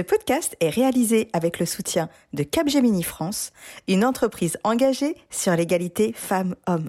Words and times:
Ce 0.00 0.02
podcast 0.02 0.56
est 0.60 0.70
réalisé 0.70 1.28
avec 1.34 1.58
le 1.58 1.66
soutien 1.66 2.08
de 2.32 2.42
Capgemini 2.42 3.02
France, 3.02 3.52
une 3.86 4.02
entreprise 4.02 4.56
engagée 4.64 5.14
sur 5.28 5.54
l'égalité 5.54 6.14
femmes-hommes. 6.14 6.88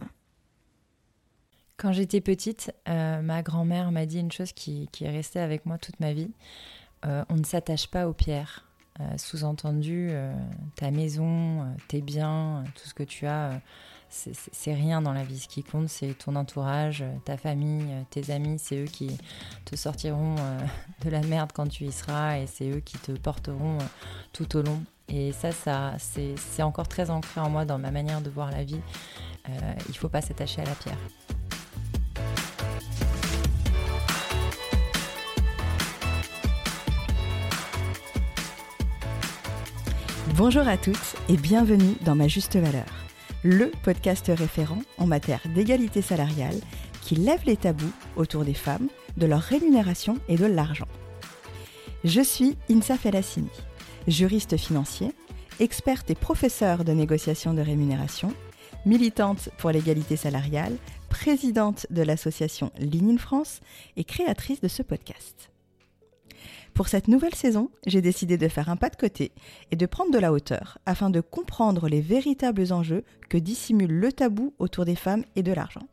Quand 1.76 1.92
j'étais 1.92 2.22
petite, 2.22 2.74
euh, 2.88 3.22
ma 3.22 3.42
grand-mère 3.42 3.92
m'a 3.92 4.06
dit 4.06 4.22
une 4.22 4.32
chose 4.32 4.54
qui, 4.54 4.88
est 5.02 5.10
restée 5.10 5.42
avec 5.42 5.66
moi 5.66 5.78
toute 5.78 6.00
ma 6.00 6.14
vie. 6.14 6.32
Euh, 7.06 7.26
on 7.28 7.36
ne 7.36 7.44
s'attache 7.44 7.88
pas 7.88 8.08
aux 8.08 8.14
pierres. 8.14 8.66
Euh, 9.02 9.18
sous-entendu, 9.18 10.12
ta 10.78 10.90
maison, 10.90 11.68
tes 11.90 12.00
biens, 12.00 12.64
tout 12.76 12.88
ce 12.88 12.94
que 12.94 13.04
tu 13.04 13.28
as, 13.28 13.60
c'est 14.12 14.74
rien 14.74 15.02
dans 15.02 15.14
la 15.14 15.24
vie. 15.24 15.40
Ce 15.40 15.48
qui 15.48 15.64
compte, 15.64 15.90
c'est 15.90 16.14
ton 16.18 16.36
entourage, 16.36 17.04
ta 17.26 17.38
famille, 17.38 17.86
tes 18.10 18.32
amis. 18.32 18.60
C'est 18.60 18.84
eux 18.84 18.86
qui 18.86 19.18
te 19.66 19.76
sortiront 19.76 20.36
de 21.04 21.10
la 21.10 21.22
merde 21.22 21.52
quand 21.54 21.68
tu 21.68 21.86
y 21.86 21.92
seras 21.92 22.38
et 22.38 22.48
c'est 22.48 22.70
eux 22.70 22.82
qui 22.82 22.98
te 22.98 23.14
porteront 23.14 23.78
tout 24.34 24.58
au 24.58 24.62
long. 24.62 24.84
Et 25.08 25.32
ça, 25.32 25.52
ça 25.52 25.96
c'est 25.98 26.64
encore 26.64 26.88
très 26.88 27.10
ancré 27.10 27.42
en 27.42 27.50
moi 27.50 27.66
dans 27.66 27.78
ma 27.78 27.92
manière 27.92 28.22
de 28.22 28.30
voir 28.30 28.52
la 28.52 28.64
vie. 28.64 28.82
il 29.48 29.54
ne 29.92 29.94
faut 29.94 30.10
pas 30.10 30.22
s'attacher 30.22 30.62
à 30.62 30.66
la 30.66 30.76
pierre. 30.76 30.98
Bonjour 40.36 40.68
à 40.68 40.78
toutes 40.78 41.16
et 41.30 41.36
bienvenue 41.36 41.96
dans 42.02 42.16
Ma 42.16 42.28
Juste 42.28 42.56
Valeur, 42.56 42.86
le 43.44 43.72
podcast 43.84 44.32
référent 44.34 44.82
en 44.98 45.08
matière 45.08 45.42
d'égalité 45.54 46.02
salariale 46.02 46.60
qui 47.02 47.16
lève 47.16 47.42
les 47.46 47.58
tabous 47.58 47.92
autour 48.16 48.46
des 48.46 48.54
femmes, 48.54 48.88
de 49.18 49.26
leur 49.26 49.42
rémunération 49.42 50.18
et 50.28 50.36
de 50.36 50.46
l'argent. 50.46 50.88
Je 52.04 52.22
suis 52.22 52.58
Insa 52.70 52.98
Felassini, 52.98 53.50
juriste 54.08 54.58
financier, 54.58 55.14
experte 55.60 56.10
et 56.10 56.16
professeure 56.16 56.84
de 56.84 56.92
négociation 56.92 57.54
de 57.54 57.62
rémunération, 57.62 58.34
militante 58.86 59.50
pour 59.58 59.72
l'égalité 59.72 60.16
salariale, 60.16 60.76
présidente 61.10 61.86
de 61.90 62.02
l'association 62.02 62.72
Ligne 62.80 63.18
France 63.18 63.60
et 63.98 64.04
créatrice 64.04 64.62
de 64.62 64.68
ce 64.68 64.82
podcast. 64.82 65.51
Pour 66.74 66.88
cette 66.88 67.08
nouvelle 67.08 67.36
saison, 67.36 67.70
j'ai 67.86 68.02
décidé 68.02 68.38
de 68.38 68.48
faire 68.48 68.70
un 68.70 68.78
pas 68.78 68.90
de 68.90 68.96
côté 68.96 69.32
et 69.72 69.76
de 69.76 69.86
prendre 69.86 70.12
de 70.12 70.18
la 70.18 70.32
hauteur 70.32 70.78
afin 70.86 71.10
de 71.10 71.20
comprendre 71.20 71.90
les 71.90 72.02
véritables 72.02 72.72
enjeux 72.72 73.04
que 73.30 73.38
dissimule 73.38 73.92
le 73.92 74.12
tabou 74.12 74.54
autour 74.58 74.86
des 74.86 74.96
femmes 74.96 75.26
et 75.36 75.44
de 75.44 75.52
l'argent. 75.52 75.88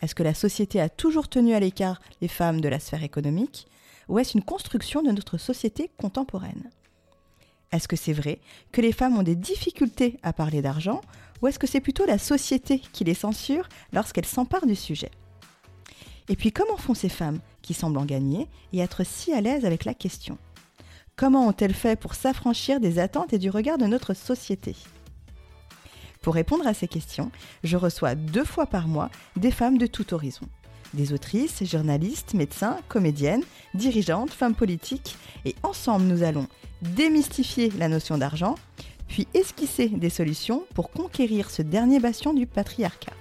Est-ce 0.00 0.14
que 0.14 0.22
la 0.22 0.34
société 0.34 0.80
a 0.80 0.88
toujours 0.88 1.28
tenu 1.28 1.54
à 1.54 1.60
l'écart 1.60 2.00
les 2.20 2.28
femmes 2.28 2.60
de 2.60 2.68
la 2.68 2.80
sphère 2.80 3.02
économique 3.02 3.66
ou 4.08 4.18
est-ce 4.18 4.36
une 4.36 4.44
construction 4.44 5.02
de 5.02 5.10
notre 5.10 5.36
société 5.36 5.90
contemporaine? 5.98 6.70
Est-ce 7.72 7.88
que 7.88 7.96
c'est 7.96 8.12
vrai 8.12 8.40
que 8.72 8.80
les 8.80 8.92
femmes 8.92 9.18
ont 9.18 9.22
des 9.22 9.36
difficultés 9.36 10.18
à 10.22 10.32
parler 10.32 10.62
d'argent 10.62 11.00
ou 11.42 11.48
est-ce 11.48 11.58
que 11.58 11.66
c'est 11.66 11.80
plutôt 11.80 12.06
la 12.06 12.18
société 12.18 12.78
qui 12.78 13.04
les 13.04 13.14
censure 13.14 13.68
lorsqu'elles 13.92 14.26
s'emparent 14.26 14.66
du 14.66 14.76
sujet? 14.76 15.10
Et 16.28 16.36
puis 16.36 16.52
comment 16.52 16.76
font 16.76 16.94
ces 16.94 17.08
femmes 17.08 17.40
qui 17.62 17.74
semblent 17.74 17.98
en 17.98 18.04
gagner 18.04 18.48
et 18.72 18.80
être 18.80 19.04
si 19.04 19.32
à 19.32 19.40
l'aise 19.40 19.64
avec 19.64 19.84
la 19.84 19.94
question? 19.94 20.38
Comment 21.14 21.46
ont-elles 21.46 21.74
fait 21.74 21.98
pour 21.98 22.14
s'affranchir 22.14 22.80
des 22.80 22.98
attentes 22.98 23.32
et 23.32 23.38
du 23.38 23.48
regard 23.48 23.78
de 23.78 23.86
notre 23.86 24.12
société? 24.12 24.74
Pour 26.20 26.34
répondre 26.34 26.66
à 26.66 26.74
ces 26.74 26.88
questions, 26.88 27.30
je 27.62 27.76
reçois 27.76 28.16
deux 28.16 28.44
fois 28.44 28.66
par 28.66 28.88
mois 28.88 29.10
des 29.36 29.52
femmes 29.52 29.78
de 29.78 29.86
tout 29.86 30.12
horizon. 30.12 30.46
Des 30.92 31.12
autrices, 31.12 31.64
journalistes, 31.64 32.34
médecins, 32.34 32.78
comédiennes, 32.88 33.44
dirigeantes, 33.74 34.30
femmes 34.30 34.54
politiques, 34.54 35.16
et 35.44 35.54
ensemble 35.62 36.04
nous 36.06 36.22
allons 36.22 36.48
démystifier 36.82 37.70
la 37.78 37.88
notion 37.88 38.18
d'argent, 38.18 38.56
puis 39.08 39.28
esquisser 39.34 39.88
des 39.88 40.10
solutions 40.10 40.64
pour 40.74 40.90
conquérir 40.90 41.50
ce 41.50 41.62
dernier 41.62 42.00
bastion 42.00 42.34
du 42.34 42.46
patriarcat. 42.46 43.12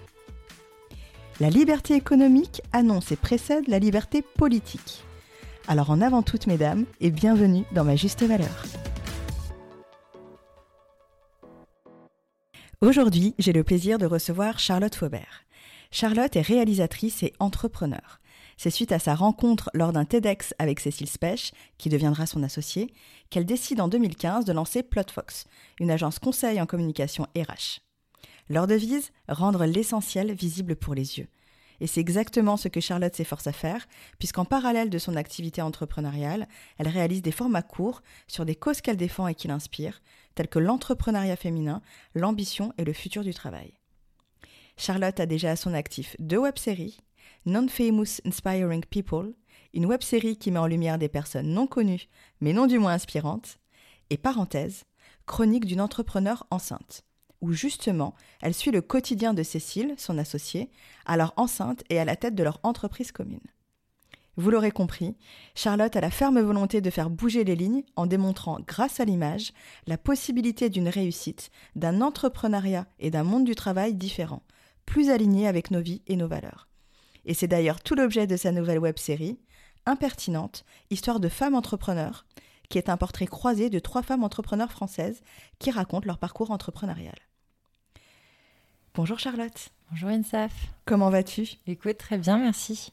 La 1.41 1.49
liberté 1.49 1.95
économique 1.95 2.61
annonce 2.71 3.11
et 3.11 3.17
précède 3.17 3.67
la 3.67 3.77
liberté 3.77 4.21
politique. 4.21 5.03
Alors 5.67 5.89
en 5.89 5.99
avant 5.99 6.23
toutes 6.23 6.47
mesdames 6.47 6.85
et 7.01 7.11
bienvenue 7.11 7.65
dans 7.73 7.83
ma 7.83 7.97
juste 7.97 8.23
valeur. 8.23 8.63
Aujourd'hui, 12.79 13.35
j'ai 13.37 13.51
le 13.51 13.65
plaisir 13.65 13.97
de 13.97 14.05
recevoir 14.05 14.59
Charlotte 14.59 14.95
Faubert. 14.95 15.43
Charlotte 15.91 16.37
est 16.37 16.41
réalisatrice 16.41 17.21
et 17.21 17.33
entrepreneur. 17.39 18.21
C'est 18.55 18.69
suite 18.69 18.93
à 18.93 18.99
sa 18.99 19.13
rencontre 19.13 19.69
lors 19.73 19.91
d'un 19.91 20.05
TEDx 20.05 20.53
avec 20.57 20.79
Cécile 20.79 21.09
Spech, 21.09 21.51
qui 21.77 21.89
deviendra 21.89 22.27
son 22.27 22.43
associée, 22.43 22.93
qu'elle 23.29 23.45
décide 23.45 23.81
en 23.81 23.89
2015 23.89 24.45
de 24.45 24.53
lancer 24.53 24.83
Plotfox, 24.83 25.47
une 25.81 25.91
agence 25.91 26.17
conseil 26.17 26.61
en 26.61 26.65
communication 26.65 27.27
RH. 27.35 27.84
Leur 28.49 28.67
devise 28.67 29.11
Rendre 29.27 29.65
l'essentiel 29.65 30.33
visible 30.33 30.75
pour 30.75 30.93
les 30.93 31.17
yeux. 31.17 31.27
Et 31.81 31.87
c'est 31.87 31.99
exactement 31.99 32.57
ce 32.57 32.67
que 32.67 32.79
Charlotte 32.79 33.15
s'efforce 33.15 33.47
à 33.47 33.51
faire, 33.51 33.87
puisqu'en 34.19 34.45
parallèle 34.45 34.89
de 34.89 34.97
son 34.97 35.15
activité 35.15 35.61
entrepreneuriale, 35.61 36.47
elle 36.77 36.87
réalise 36.87 37.21
des 37.21 37.31
formats 37.31 37.63
courts 37.63 38.01
sur 38.27 38.45
des 38.45 38.55
causes 38.55 38.81
qu'elle 38.81 38.97
défend 38.97 39.27
et 39.27 39.35
qui 39.35 39.47
l'inspirent, 39.47 40.01
telles 40.35 40.47
que 40.47 40.59
l'entrepreneuriat 40.59 41.35
féminin, 41.35 41.81
l'ambition 42.13 42.73
et 42.77 42.85
le 42.85 42.93
futur 42.93 43.23
du 43.23 43.33
travail. 43.33 43.73
Charlotte 44.77 45.19
a 45.19 45.25
déjà 45.25 45.51
à 45.51 45.55
son 45.55 45.73
actif 45.73 46.15
deux 46.19 46.37
web-séries, 46.37 46.99
Non-Famous 47.45 48.21
Inspiring 48.25 48.85
People, 48.85 49.33
une 49.73 49.85
web-série 49.85 50.37
qui 50.37 50.51
met 50.51 50.59
en 50.59 50.67
lumière 50.67 50.97
des 50.97 51.09
personnes 51.09 51.49
non 51.49 51.67
connues, 51.67 52.07
mais 52.41 52.53
non 52.53 52.67
du 52.67 52.79
moins 52.79 52.93
inspirantes, 52.93 53.57
et 54.09 54.17
parenthèse, 54.17 54.83
Chronique 55.25 55.65
d'une 55.65 55.81
entrepreneur 55.81 56.45
enceinte 56.51 57.04
où 57.41 57.51
justement 57.51 58.15
elle 58.41 58.53
suit 58.53 58.71
le 58.71 58.81
quotidien 58.81 59.33
de 59.33 59.43
Cécile, 59.43 59.95
son 59.97 60.17
associée, 60.17 60.69
alors 61.05 61.33
enceinte 61.37 61.83
et 61.89 61.99
à 61.99 62.05
la 62.05 62.15
tête 62.15 62.35
de 62.35 62.43
leur 62.43 62.59
entreprise 62.63 63.11
commune. 63.11 63.39
Vous 64.37 64.51
l'aurez 64.51 64.71
compris, 64.71 65.15
Charlotte 65.55 65.95
a 65.95 66.01
la 66.01 66.11
ferme 66.11 66.41
volonté 66.41 66.81
de 66.81 66.89
faire 66.89 67.09
bouger 67.09 67.45
les 67.45 67.55
lignes 67.55 67.83
en 67.95 68.05
démontrant, 68.05 68.59
grâce 68.67 68.99
à 68.99 69.05
l'image, 69.05 69.53
la 69.87 69.97
possibilité 69.97 70.69
d'une 70.69 70.89
réussite, 70.89 71.51
d'un 71.75 72.01
entrepreneuriat 72.01 72.85
et 72.99 73.11
d'un 73.11 73.23
monde 73.23 73.45
du 73.45 73.55
travail 73.55 73.93
différent, 73.93 74.43
plus 74.85 75.09
alignés 75.09 75.47
avec 75.47 75.71
nos 75.71 75.81
vies 75.81 76.01
et 76.07 76.17
nos 76.17 76.27
valeurs. 76.27 76.67
Et 77.23 77.33
c'est 77.33 77.47
d'ailleurs 77.47 77.81
tout 77.81 77.95
l'objet 77.95 78.27
de 78.27 78.35
sa 78.35 78.51
nouvelle 78.51 78.79
web-série, 78.79 79.39
Impertinente, 79.87 80.65
histoire 80.89 81.19
de 81.19 81.29
femmes 81.29 81.53
entrepreneurs, 81.53 82.25
qui 82.69 82.77
est 82.77 82.89
un 82.89 82.97
portrait 82.97 83.27
croisé 83.27 83.69
de 83.69 83.79
trois 83.79 84.03
femmes 84.03 84.23
entrepreneurs 84.23 84.71
françaises 84.71 85.21
qui 85.59 85.71
racontent 85.71 86.07
leur 86.07 86.17
parcours 86.17 86.51
entrepreneurial. 86.51 87.15
Bonjour 88.93 89.19
Charlotte. 89.19 89.69
Bonjour 89.91 90.09
Insaf. 90.09 90.53
Comment 90.85 91.09
vas-tu? 91.09 91.57
Écoute, 91.67 91.97
très 91.97 92.17
bien, 92.17 92.37
merci. 92.37 92.91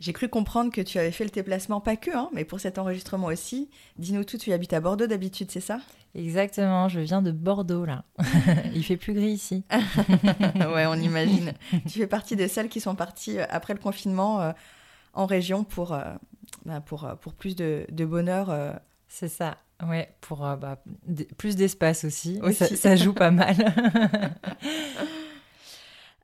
J'ai 0.00 0.12
cru 0.12 0.28
comprendre 0.28 0.72
que 0.72 0.80
tu 0.80 0.98
avais 0.98 1.12
fait 1.12 1.22
le 1.22 1.30
déplacement, 1.30 1.80
pas 1.80 1.94
que, 1.94 2.10
hein, 2.10 2.28
mais 2.32 2.44
pour 2.44 2.58
cet 2.58 2.78
enregistrement 2.78 3.28
aussi. 3.28 3.70
Dis-nous 3.98 4.24
tout, 4.24 4.36
tu 4.36 4.52
habites 4.52 4.72
à 4.72 4.80
Bordeaux 4.80 5.06
d'habitude, 5.06 5.50
c'est 5.52 5.60
ça? 5.60 5.78
Exactement, 6.16 6.88
je 6.88 6.98
viens 6.98 7.22
de 7.22 7.30
Bordeaux 7.30 7.84
là. 7.84 8.04
Il 8.74 8.82
fait 8.84 8.96
plus 8.96 9.14
gris 9.14 9.30
ici. 9.30 9.62
ouais, 10.56 10.86
on 10.86 10.94
imagine. 10.94 11.52
tu 11.86 12.00
fais 12.00 12.08
partie 12.08 12.34
de 12.34 12.48
celles 12.48 12.68
qui 12.68 12.80
sont 12.80 12.96
parties 12.96 13.38
euh, 13.38 13.46
après 13.48 13.74
le 13.74 13.78
confinement 13.78 14.40
euh, 14.40 14.52
en 15.14 15.26
région 15.26 15.62
pour, 15.62 15.92
euh, 15.92 16.02
bah, 16.64 16.80
pour, 16.80 17.08
pour 17.20 17.34
plus 17.34 17.56
de, 17.56 17.86
de 17.90 18.04
bonheur. 18.04 18.80
C'est 19.08 19.28
ça. 19.28 19.56
Ouais, 19.86 20.14
pour 20.20 20.38
bah, 20.38 20.82
plus 21.36 21.56
d'espace 21.56 22.04
aussi. 22.04 22.38
aussi. 22.42 22.76
Ça, 22.76 22.96
joue 22.96 23.12
pas 23.12 23.30
mal. 23.30 23.56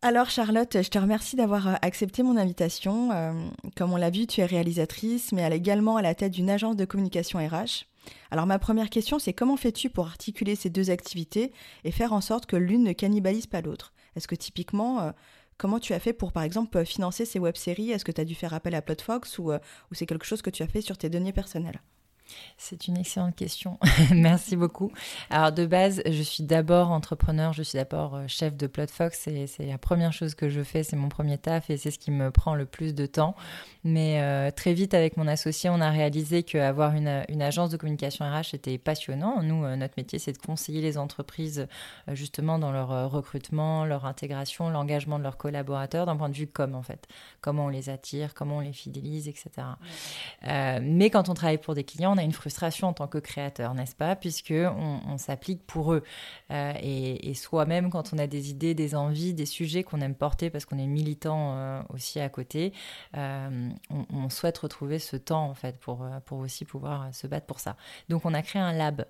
Alors 0.00 0.31
Charlotte, 0.31 0.81
je 0.81 0.88
te 0.88 0.99
remercie 0.99 1.34
d'avoir 1.34 1.76
accepté 1.82 2.22
mon 2.22 2.37
invitation. 2.37 3.10
comme 3.76 3.93
on 3.93 3.97
l'a 3.97 4.10
vu, 4.10 4.28
tu 4.28 4.41
es 4.41 4.47
réalisatrice, 4.47 5.32
mais 5.32 5.43
elle 5.43 5.53
est 5.53 5.56
également 5.56 5.97
à 5.97 6.03
la 6.03 6.15
tête 6.15 6.31
d'une 6.32 6.50
agence 6.50 6.76
de 6.76 6.84
communication 6.84 7.41
RH. 7.41 7.87
Alors 8.31 8.47
ma 8.47 8.59
première 8.59 8.91
question, 8.91 9.19
c'est 9.19 9.32
comment 9.32 9.56
fais-tu 9.56 9.91
pour 9.91 10.06
articuler 10.06 10.55
ces 10.55 10.70
deux 10.70 10.91
activités 10.91 11.52
et 11.84 11.91
faire 11.91 12.12
en 12.12 12.20
sorte 12.20 12.46
que 12.46 12.56
l'une 12.56 12.84
ne 12.84 12.93
cannibalise 12.93 13.46
pas 13.46 13.61
l'autre? 13.61 13.93
Est-ce 14.17 14.29
que 14.29 14.34
typiquement, 14.34 15.12
Comment 15.58 15.81
tu 15.81 15.93
as 15.93 15.99
fait 16.00 16.12
pour, 16.12 16.32
par 16.32 16.44
exemple, 16.44 16.84
financer 16.84 17.25
ces 17.25 17.38
web-séries? 17.38 17.90
Est-ce 17.90 18.05
que 18.05 18.12
tu 18.12 18.20
as 18.20 18.25
dû 18.25 18.34
faire 18.34 18.55
appel 18.55 18.75
à 18.75 18.81
Plotfox 18.82 19.38
ou, 19.38 19.52
ou 19.52 19.58
c'est 19.93 20.06
quelque 20.06 20.25
chose 20.25 20.40
que 20.40 20.50
tu 20.50 20.62
as 20.62 20.69
fait 20.69 20.81
sur 20.81 20.96
tes 20.96 21.10
deniers 21.10 21.32
personnels? 21.32 21.81
C'est 22.57 22.89
une 22.89 22.99
excellente 22.99 23.37
question. 23.37 23.79
Merci 24.15 24.57
beaucoup. 24.57 24.93
Alors 25.31 25.53
de 25.53 25.65
base, 25.67 26.03
je 26.07 26.23
suis 26.23 26.43
d'abord 26.43 26.91
entrepreneur, 26.91 27.53
je 27.53 27.63
suis 27.63 27.79
d'abord 27.79 28.17
euh, 28.17 28.25
chef 28.27 28.57
de 28.57 28.67
Plotfox 28.67 29.29
et 29.29 29.47
c'est 29.47 29.67
la 29.67 29.79
première 29.79 30.13
chose 30.13 30.35
que 30.35 30.49
je 30.49 30.63
fais, 30.63 30.83
c'est 30.83 30.97
mon 30.97 31.09
premier 31.09 31.39
taf 31.39 31.71
et 31.71 31.77
c'est 31.77 31.91
ce 31.91 31.99
qui 31.99 32.11
me 32.11 32.31
prend 32.31 32.55
le 32.55 32.67
plus 32.67 32.95
de 32.95 33.07
temps. 33.07 33.35
Mais 33.85 34.21
euh, 34.21 34.51
très 34.51 34.75
vite 34.75 34.95
avec 34.95 35.17
mon 35.17 35.27
associé, 35.27 35.71
on 35.71 35.81
a 35.81 35.91
réalisé 35.91 36.43
qu'avoir 36.43 36.95
une, 36.95 37.25
une 37.29 37.43
agence 37.43 37.71
de 37.71 37.77
communication 37.77 38.25
RH 38.25 38.55
était 38.55 38.77
passionnant. 38.77 39.43
Nous, 39.43 39.65
euh, 39.65 39.77
notre 39.77 39.95
métier, 39.97 40.19
c'est 40.19 40.33
de 40.33 40.39
conseiller 40.39 40.83
les 40.83 40.99
entreprises 40.99 41.69
justement 42.13 42.59
dans 42.59 42.73
leur 42.73 43.11
recrutement, 43.11 43.85
leur 43.85 44.05
intégration, 44.05 44.71
l'engagement 44.71 45.19
de 45.19 45.23
leurs 45.23 45.37
collaborateurs 45.37 46.07
d'un 46.07 46.17
point 46.17 46.29
de 46.29 46.35
vue 46.35 46.47
com 46.47 46.75
en 46.75 46.83
fait. 46.83 47.07
Comment 47.41 47.67
on 47.67 47.69
les 47.69 47.89
attire, 47.89 48.35
comment 48.35 48.59
on 48.59 48.61
les 48.61 48.73
fidélise, 48.73 49.29
etc. 49.29 49.49
mais 50.83 51.11
quand 51.11 51.29
on 51.29 51.35
travaille 51.35 51.59
pour 51.59 51.75
des 51.75 51.85
clients, 51.85 52.15
on 52.19 52.20
a 52.20 52.25
une 52.25 52.32
frustration 52.32 52.88
en 52.88 52.93
tant 52.93 53.06
que 53.06 53.19
créateur, 53.19 53.75
n'est-ce 53.75 53.94
pas 53.94 54.17
Puisque 54.17 54.53
on, 54.53 55.19
s'applique 55.19 55.65
pour 55.67 55.93
eux. 55.93 56.03
Euh, 56.50 56.73
et, 56.81 57.35
soi-même, 57.35 57.91
quand 57.91 58.12
on 58.12 58.19
a 58.19 58.26
des 58.26 58.50
idées, 58.50 58.75
des 58.75 58.94
envies, 58.94 59.35
des 59.35 59.47
sujets 59.47 59.85
qu'on 59.85 60.00
aime 60.00 60.15
porter 60.15 60.50
parce 60.50 60.65
qu'on 60.65 60.79
est 60.79 60.87
militant 60.87 61.55
euh, 61.55 61.81
aussi 61.91 62.20
à 62.20 62.29
côté, 62.29 62.73
on, 63.15 64.29
souhaite 64.31 64.59
retrouver 64.59 64.99
ce 64.99 65.17
temps 65.17 65.49
en 65.49 65.55
fait 65.55 65.79
pour, 65.79 66.06
pour 66.26 66.38
aussi 66.38 66.65
pouvoir 66.65 67.15
se 67.15 67.26
battre 67.26 67.47
pour 67.47 67.61
ça. 67.61 67.76
Donc 68.09 68.26
on 68.26 68.35
a 68.35 68.43
créé 68.43 68.61
un 68.61 68.73
lab. 68.73 69.06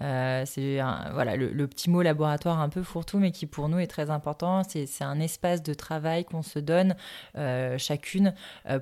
Mhm. 0.00 0.46
c'est 0.46 0.80
voilà 1.12 1.36
le, 1.36 1.66
petit 1.66 1.90
mot 1.90 2.00
laboratoire 2.02 2.60
un 2.60 2.68
peu 2.68 2.82
fourre-tout, 2.82 3.18
mais 3.18 3.32
qui 3.32 3.46
pour 3.46 3.68
nous 3.68 3.78
est 3.78 3.86
très 3.86 4.10
important. 4.10 4.62
C'est 4.64 4.86
un 5.02 5.20
espace 5.20 5.62
de 5.62 5.74
travail 5.74 6.24
qu'on 6.24 6.42
se 6.42 6.58
donne 6.58 6.94
chacune 7.76 8.34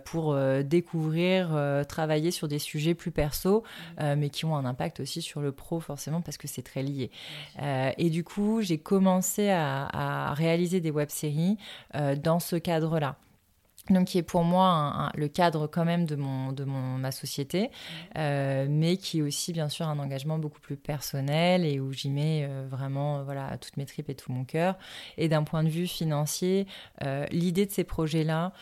pour 0.04 0.36
découvrir, 0.62 1.84
travailler 1.88 2.30
sur 2.30 2.46
des 2.46 2.58
sujets 2.58 2.94
plus 2.94 3.10
perso, 3.10 3.60
mmh. 3.60 3.69
Euh, 4.00 4.16
mais 4.16 4.30
qui 4.30 4.44
ont 4.44 4.56
un 4.56 4.64
impact 4.64 5.00
aussi 5.00 5.22
sur 5.22 5.40
le 5.40 5.52
pro 5.52 5.80
forcément 5.80 6.20
parce 6.20 6.36
que 6.36 6.48
c'est 6.48 6.62
très 6.62 6.82
lié. 6.82 7.10
Euh, 7.60 7.90
et 7.98 8.10
du 8.10 8.24
coup, 8.24 8.60
j'ai 8.62 8.78
commencé 8.78 9.50
à, 9.50 10.32
réaliser 10.34 10.80
des 10.80 10.90
web-séries 10.90 11.56
euh, 11.94 12.16
dans 12.16 12.40
ce 12.40 12.56
cadre-là 12.56 13.16
donc 13.90 14.06
qui 14.06 14.18
est 14.18 14.22
pour 14.22 14.44
moi 14.44 15.10
le 15.14 15.28
cadre 15.28 15.66
quand 15.66 15.84
même 15.84 16.04
de, 16.04 16.16
mon, 16.16 16.52
de 16.52 16.64
mon, 16.64 16.98
ma 16.98 17.10
société, 17.10 17.70
euh, 18.16 18.66
mais 18.68 18.96
qui 18.96 19.18
est 19.18 19.22
aussi 19.22 19.52
bien 19.52 19.68
sûr 19.68 19.88
un 19.88 19.98
engagement 19.98 20.38
beaucoup 20.38 20.60
plus 20.60 20.76
personnel 20.76 21.64
et 21.64 21.80
où 21.80 21.92
j'y 21.92 22.10
mets 22.10 22.46
euh, 22.48 22.66
vraiment 22.68 23.22
voilà, 23.24 23.56
toutes 23.58 23.76
mes 23.76 23.86
tripes 23.86 24.08
et 24.08 24.14
tout 24.14 24.32
mon 24.32 24.44
cœur. 24.44 24.76
Et 25.18 25.28
d'un 25.28 25.42
point 25.42 25.64
de 25.64 25.68
vue 25.68 25.86
financier, 25.86 26.66
euh, 27.04 27.26
l'idée 27.30 27.66
de 27.66 27.72
ces 27.72 27.84
projets-là, 27.84 28.52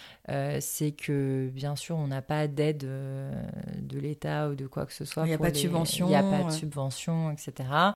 c'est 0.60 0.92
que 0.92 1.50
bien 1.54 1.74
sûr 1.74 1.96
on 1.96 2.06
n'a 2.06 2.20
pas 2.20 2.48
d'aide 2.48 2.78
de 2.78 3.98
l'État 3.98 4.50
ou 4.50 4.54
de 4.54 4.66
quoi 4.66 4.84
que 4.84 4.92
ce 4.92 5.04
soit. 5.04 5.24
Il 5.24 5.28
n'y 5.28 5.34
a 5.34 5.38
pas 5.38 5.50
de 5.50 5.56
subvention. 5.56 6.06
Il 6.06 6.10
n'y 6.10 6.16
a 6.16 6.22
pas 6.22 6.44
de 6.44 6.50
subvention, 6.50 7.30
etc. 7.30 7.94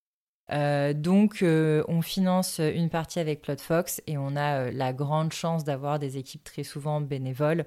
Euh, 0.53 0.93
donc, 0.93 1.43
euh, 1.43 1.83
on 1.89 2.03
finance 2.03 2.59
une 2.59 2.91
partie 2.91 3.19
avec 3.19 3.43
PlotFox 3.43 4.03
et 4.07 4.19
on 4.19 4.37
a 4.37 4.67
euh, 4.67 4.71
la 4.73 4.93
grande 4.93 5.33
chance 5.33 5.65
d'avoir 5.65 5.99
des 5.99 6.19
équipes 6.19 6.45
très 6.45 6.63
souvent 6.63 7.01
bénévoles 7.01 7.65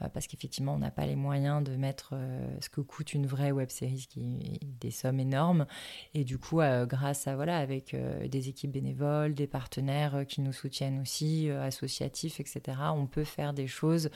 mmh. 0.00 0.06
parce 0.12 0.26
qu'effectivement, 0.26 0.74
on 0.74 0.78
n'a 0.78 0.90
pas 0.90 1.06
les 1.06 1.16
moyens 1.16 1.62
de 1.62 1.76
mettre 1.76 2.14
ce 2.60 2.68
que 2.68 2.80
coûte 2.80 3.14
une 3.14 3.26
vraie 3.26 3.52
web 3.52 3.70
série, 3.70 4.06
qui 4.08 4.60
est 4.62 4.66
des 4.80 4.90
sommes 4.90 5.20
énormes. 5.20 5.66
Et 6.14 6.24
du 6.24 6.38
coup, 6.38 6.60
grâce 6.86 7.26
à 7.26 7.36
voilà, 7.36 7.58
avec 7.58 7.96
des 8.28 8.48
équipes 8.48 8.72
bénévoles, 8.72 9.34
des 9.34 9.46
partenaires 9.46 10.24
qui 10.26 10.40
nous 10.40 10.52
soutiennent 10.52 11.00
aussi, 11.00 11.50
associatifs, 11.50 12.40
etc., 12.40 12.78
on 12.94 13.06
peut 13.06 13.24
faire 13.24 13.52
des 13.52 13.66
choses 13.66 14.10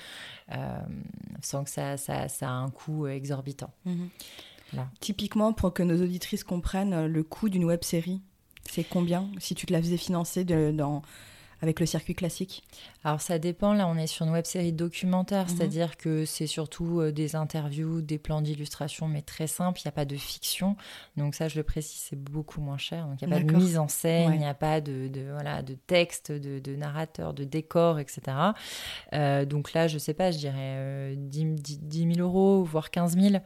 sans 1.42 1.64
que 1.64 1.70
ça, 1.70 1.96
ça, 1.96 2.28
ça 2.28 2.48
a 2.48 2.52
un 2.52 2.70
coût 2.70 3.06
exorbitant. 3.06 3.70
Mmh. 3.84 4.06
Typiquement, 5.00 5.52
pour 5.52 5.72
que 5.72 5.82
nos 5.82 6.02
auditrices 6.02 6.44
comprennent 6.44 6.92
euh, 6.92 7.08
le 7.08 7.22
coût 7.22 7.48
d'une 7.48 7.64
web 7.64 7.82
série, 7.82 8.20
c'est 8.70 8.84
combien 8.84 9.30
si 9.38 9.54
tu 9.54 9.66
te 9.66 9.72
la 9.72 9.80
faisais 9.80 9.96
financer 9.96 10.44
dans, 10.44 11.02
avec 11.60 11.80
le 11.80 11.86
circuit 11.86 12.14
classique 12.14 12.62
Alors 13.04 13.20
ça 13.20 13.38
dépend, 13.38 13.72
là 13.72 13.88
on 13.88 13.96
est 13.96 14.06
sur 14.06 14.26
une 14.26 14.32
web 14.32 14.44
série 14.44 14.72
documentaire, 14.72 15.44
mhm. 15.44 15.56
c'est-à-dire 15.56 15.96
que 15.96 16.24
c'est 16.24 16.46
surtout 16.46 17.00
euh, 17.00 17.10
des 17.12 17.34
interviews, 17.34 18.00
des 18.00 18.18
plans 18.18 18.40
d'illustration, 18.40 19.08
mais 19.08 19.22
très 19.22 19.46
simples, 19.46 19.80
il 19.80 19.86
n'y 19.86 19.90
a 19.90 19.92
pas 19.92 20.04
de 20.04 20.16
fiction. 20.16 20.76
Donc 21.16 21.34
ça 21.34 21.48
je 21.48 21.56
le 21.56 21.64
précise, 21.64 22.00
c'est 22.00 22.20
beaucoup 22.20 22.60
moins 22.60 22.78
cher. 22.78 23.06
Donc 23.06 23.20
il 23.20 23.28
n'y 23.28 23.34
a 23.34 23.36
pas 23.36 23.42
de 23.42 23.52
mise 23.52 23.78
en 23.78 23.88
scène, 23.88 24.32
il 24.34 24.38
n'y 24.38 24.46
a 24.46 24.54
pas 24.54 24.80
de, 24.80 25.10
voilà, 25.32 25.62
de 25.62 25.74
texte, 25.74 26.30
de, 26.30 26.76
narrateur, 26.76 27.34
de 27.34 27.44
décor, 27.44 27.98
etc. 27.98 28.20
Euh, 29.14 29.44
donc 29.44 29.72
là 29.72 29.88
je 29.88 29.98
sais 29.98 30.14
pas, 30.14 30.30
je 30.30 30.38
dirais 30.38 31.14
10, 31.16 31.56
10 31.56 32.14
000 32.14 32.26
euros, 32.26 32.62
voire 32.62 32.90
15 32.90 33.18
000. 33.18 33.42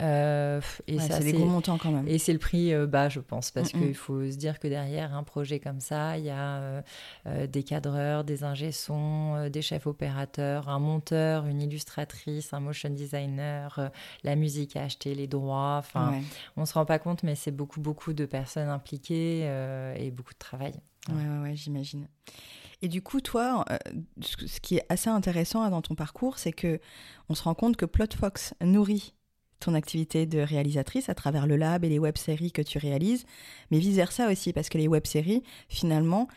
Euh, 0.00 0.60
et 0.86 0.98
ça, 0.98 1.18
c'est 1.18 1.24
des 1.24 1.32
gros 1.32 1.46
montants 1.46 1.78
quand 1.78 1.90
même. 1.90 2.06
Et 2.06 2.18
c'est 2.18 2.32
le 2.32 2.38
prix 2.38 2.72
euh, 2.72 2.86
bas, 2.86 3.08
je 3.08 3.20
pense, 3.20 3.50
parce 3.50 3.72
qu'il 3.72 3.94
faut 3.94 4.30
se 4.30 4.36
dire 4.36 4.58
que 4.58 4.68
derrière 4.68 5.14
un 5.14 5.22
projet 5.22 5.58
comme 5.58 5.80
ça, 5.80 6.18
il 6.18 6.24
y 6.24 6.30
a 6.30 6.82
euh, 7.26 7.46
des 7.46 7.62
cadreurs, 7.62 8.24
des 8.24 8.44
ingé-sons, 8.44 9.48
des 9.48 9.62
chefs 9.62 9.86
opérateurs, 9.86 10.68
un 10.68 10.78
monteur, 10.78 11.46
une 11.46 11.62
illustratrice, 11.62 12.52
un 12.52 12.60
motion 12.60 12.90
designer, 12.90 13.90
la 14.22 14.36
musique 14.36 14.76
à 14.76 14.84
acheter, 14.84 15.14
les 15.14 15.26
droits. 15.26 15.76
Enfin, 15.78 16.20
on 16.56 16.66
se 16.66 16.74
rend 16.74 16.84
pas 16.84 16.98
compte, 16.98 17.22
mais 17.22 17.34
c'est 17.34 17.50
beaucoup, 17.50 17.80
beaucoup 17.80 18.12
de 18.12 18.26
personnes 18.26 18.68
impliquées 18.68 19.42
et 19.96 20.10
beaucoup 20.10 20.34
de 20.34 20.38
travail. 20.38 20.74
Ouais, 21.08 21.14
ouais, 21.14 21.42
ouais 21.42 21.56
j'imagine. 21.56 22.08
Et 22.82 22.88
du 22.88 23.00
coup, 23.00 23.22
toi, 23.22 23.64
ce 24.20 24.60
qui 24.60 24.76
est 24.76 24.86
assez 24.90 25.08
intéressant 25.08 25.68
dans 25.70 25.80
ton 25.80 25.94
parcours, 25.94 26.38
c'est 26.38 26.52
que 26.52 26.78
on 27.30 27.34
se 27.34 27.42
rend 27.42 27.54
compte 27.54 27.76
que 27.76 27.86
PlotFox 27.86 28.54
nourrit 28.60 29.14
ton 29.60 29.74
activité 29.74 30.26
de 30.26 30.38
réalisatrice 30.38 31.08
à 31.08 31.14
travers 31.14 31.46
le 31.46 31.56
lab 31.56 31.84
et 31.84 31.88
les 31.88 31.98
web-séries 31.98 32.52
que 32.52 32.62
tu 32.62 32.78
réalises, 32.78 33.24
mais 33.70 33.78
vice-versa 33.78 34.30
aussi, 34.30 34.52
parce 34.52 34.68
que 34.68 34.78
les 34.78 34.88
web-séries, 34.88 35.42
finalement, 35.68 36.28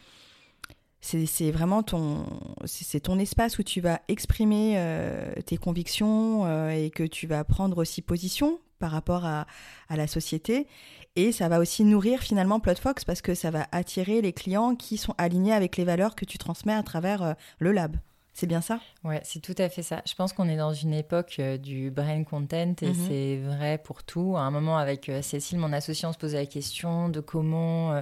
c'est 1.02 1.52
vraiment 1.52 1.82
ton, 1.82 2.26
c'est 2.66 3.00
ton 3.00 3.20
espace 3.20 3.58
où 3.58 3.64
tu 3.64 3.80
vas 3.80 4.02
exprimer 4.10 4.74
euh, 4.78 5.34
tes 5.46 5.58
convictions 5.58 6.46
euh, 6.46 6.70
et 6.72 6.90
que 6.90 7.04
tu 7.04 7.26
vas 7.26 7.44
prendre 7.44 7.78
aussi 7.78 8.02
position 8.02 8.60
par 8.80 8.92
rapport 8.92 9.26
à, 9.26 9.48
à, 9.88 9.96
la 9.96 10.08
société. 10.08 10.68
Et 11.16 11.32
ça 11.32 11.50
va 11.50 11.60
aussi 11.60 11.84
nourrir 11.84 12.22
finalement 12.22 12.60
PlotFox 12.60 13.06
parce 13.06 13.22
que 13.22 13.34
ça 13.34 13.50
va 13.50 13.68
attirer 13.72 14.22
les 14.22 14.34
clients 14.34 14.76
qui 14.76 14.98
sont 14.98 15.16
alignés 15.18 15.54
avec 15.54 15.78
les 15.78 15.86
valeurs 15.86 16.16
que 16.16 16.26
tu 16.26 16.38
transmets 16.38 16.74
à 16.74 16.84
travers 16.84 17.24
euh, 17.24 17.34
le 17.60 17.72
lab. 17.72 17.98
C'est 18.34 18.48
bien 18.48 18.62
ça? 18.62 18.80
Ouais, 19.04 19.20
c'est 19.24 19.42
tout 19.42 19.56
à 19.58 19.70
fait 19.70 19.82
ça. 19.82 20.02
Je 20.06 20.14
pense 20.14 20.34
qu'on 20.34 20.48
est 20.48 20.58
dans 20.58 20.74
une 20.74 20.94
époque 20.94 21.38
euh, 21.40 21.58
du 21.58 21.90
brain 21.90 22.24
content 22.24 22.74
et 22.82 22.88
mhm. 22.88 23.08
c'est 23.08 23.38
vrai 23.38 23.78
pour 23.78 24.04
tout. 24.04 24.36
À 24.38 24.42
un 24.42 24.52
moment, 24.52 24.78
avec 24.78 25.10
euh, 25.10 25.22
Cécile, 25.22 25.58
mon 25.58 25.74
associé, 25.74 26.08
on 26.08 26.14
se 26.14 26.18
posait 26.18 26.38
la 26.38 26.46
question 26.46 27.10
de 27.10 27.20
comment 27.20 27.94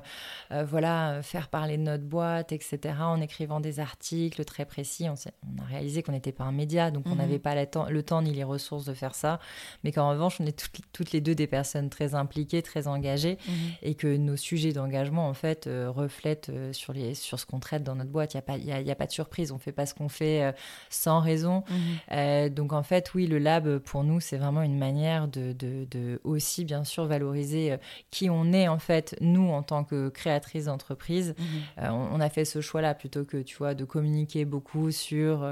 euh, 0.52 0.64
voilà, 0.64 1.22
faire 1.24 1.48
parler 1.50 1.78
de 1.78 1.84
notre 1.84 2.04
boîte, 2.04 2.52
etc. 2.52 2.80
En 3.00 3.22
écrivant 3.22 3.60
des 3.60 3.80
articles 3.80 4.44
très 4.46 4.66
précis. 4.66 5.08
On, 5.10 5.16
on 5.44 5.64
a 5.64 5.66
réalisé 5.66 6.04
qu'on 6.04 6.12
n'était 6.12 6.32
pas 6.32 6.44
un 6.44 6.52
média, 6.52 6.92
donc 6.92 7.06
on 7.08 7.12
mhm. 7.12 7.18
n'avait 7.18 7.40
pas 7.40 7.56
le 7.56 7.66
temps, 7.66 7.88
le 7.90 8.04
temps, 8.04 8.22
ni 8.22 8.34
les 8.34 8.44
ressources 8.44 8.86
de 8.86 8.94
faire 8.94 9.16
ça. 9.16 9.40
Mais 9.84 9.92
qu'en 9.92 10.10
revanche, 10.10 10.40
on 10.40 10.46
est 10.46 10.68
toutes, 10.94 11.12
les 11.12 11.22
deux 11.22 11.36
des 11.36 11.48
personnes 11.48 11.90
très 11.90 12.16
impliquées, 12.16 12.62
très 12.62 12.88
engagées 12.88 13.38
mhm. 13.48 13.56
et 13.82 13.96
que 13.96 14.18
nos 14.18 14.36
sujets 14.36 14.74
d'engagement, 14.74 15.28
en 15.30 15.34
fait, 15.34 15.70
reflètent 15.88 16.52
sur, 16.74 16.94
les, 16.94 17.14
sur 17.14 17.40
ce 17.40 17.46
qu'on 17.46 17.60
traite 17.60 17.84
dans 17.84 17.96
notre 17.96 18.12
boîte. 18.12 18.34
Il 18.34 18.38
n'y 18.38 18.40
a, 18.40 18.44
pas, 18.44 18.58
y 18.58 18.92
a 18.92 18.96
pas 18.96 19.08
de 19.08 19.12
surprise. 19.12 19.52
On 19.52 19.56
ne 19.56 19.60
fait 19.60 19.72
pas 19.72 19.86
ce 19.86 19.94
qu'on 19.94 20.10
fait 20.18 20.44
euh, 20.44 20.52
sans 20.90 21.20
raison. 21.20 21.64
Mhm. 21.70 21.78
Euh, 22.12 22.50
donc 22.50 22.74
en 22.74 22.84
fait, 22.84 23.14
oui, 23.14 23.28
le 23.28 23.38
lab 23.38 23.78
pour 23.80 24.04
nous, 24.04 24.20
c'est 24.20 24.38
vraiment 24.38 24.62
une 24.62 24.78
manière 24.78 25.28
de, 25.28 25.54
de, 25.54 26.20
aussi 26.24 26.66
bien 26.66 26.84
sûr 26.84 27.06
valoriser 27.06 27.74
euh, 27.74 27.78
qui 28.12 28.30
on 28.30 28.52
est 28.52 28.68
en 28.68 28.80
fait, 28.80 29.16
nous 29.22 29.50
en 29.50 29.64
tant 29.64 29.84
que 29.84 30.10
créatrice 30.10 30.66
d'entreprise. 30.66 31.36
Mhm. 31.38 31.92
On, 31.92 32.20
a 32.20 32.30
fait 32.30 32.46
ce 32.46 32.62
choix-là 32.62 32.96
plutôt 32.96 33.24
que 33.24 33.38
tu 33.38 33.56
vois 33.58 33.76
de 33.76 33.86
communiquer 33.86 34.44
beaucoup 34.46 34.92
sur 34.92 35.48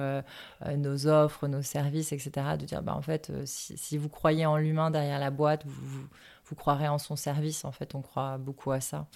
nos 0.75 1.07
offres, 1.07 1.47
nos 1.47 1.61
services, 1.61 2.11
etc. 2.11 2.31
De 2.59 2.65
dire 2.65 2.81
bah 2.81 2.95
en 2.95 3.01
fait, 3.01 3.31
si, 3.45 3.97
vous 3.97 4.09
croyez 4.09 4.45
en 4.45 4.57
l'humain 4.57 4.89
derrière 4.89 5.19
la 5.19 5.29
boîte, 5.29 5.63
vous, 5.65 6.07
vous 6.45 6.55
croirez 6.55 6.87
en 6.87 6.97
son 6.97 7.15
service. 7.15 7.65
En 7.65 7.71
fait, 7.71 7.93
on 7.95 8.01
croit 8.01 8.37
beaucoup 8.37 8.71
à 8.71 8.81
ça. 8.81 9.07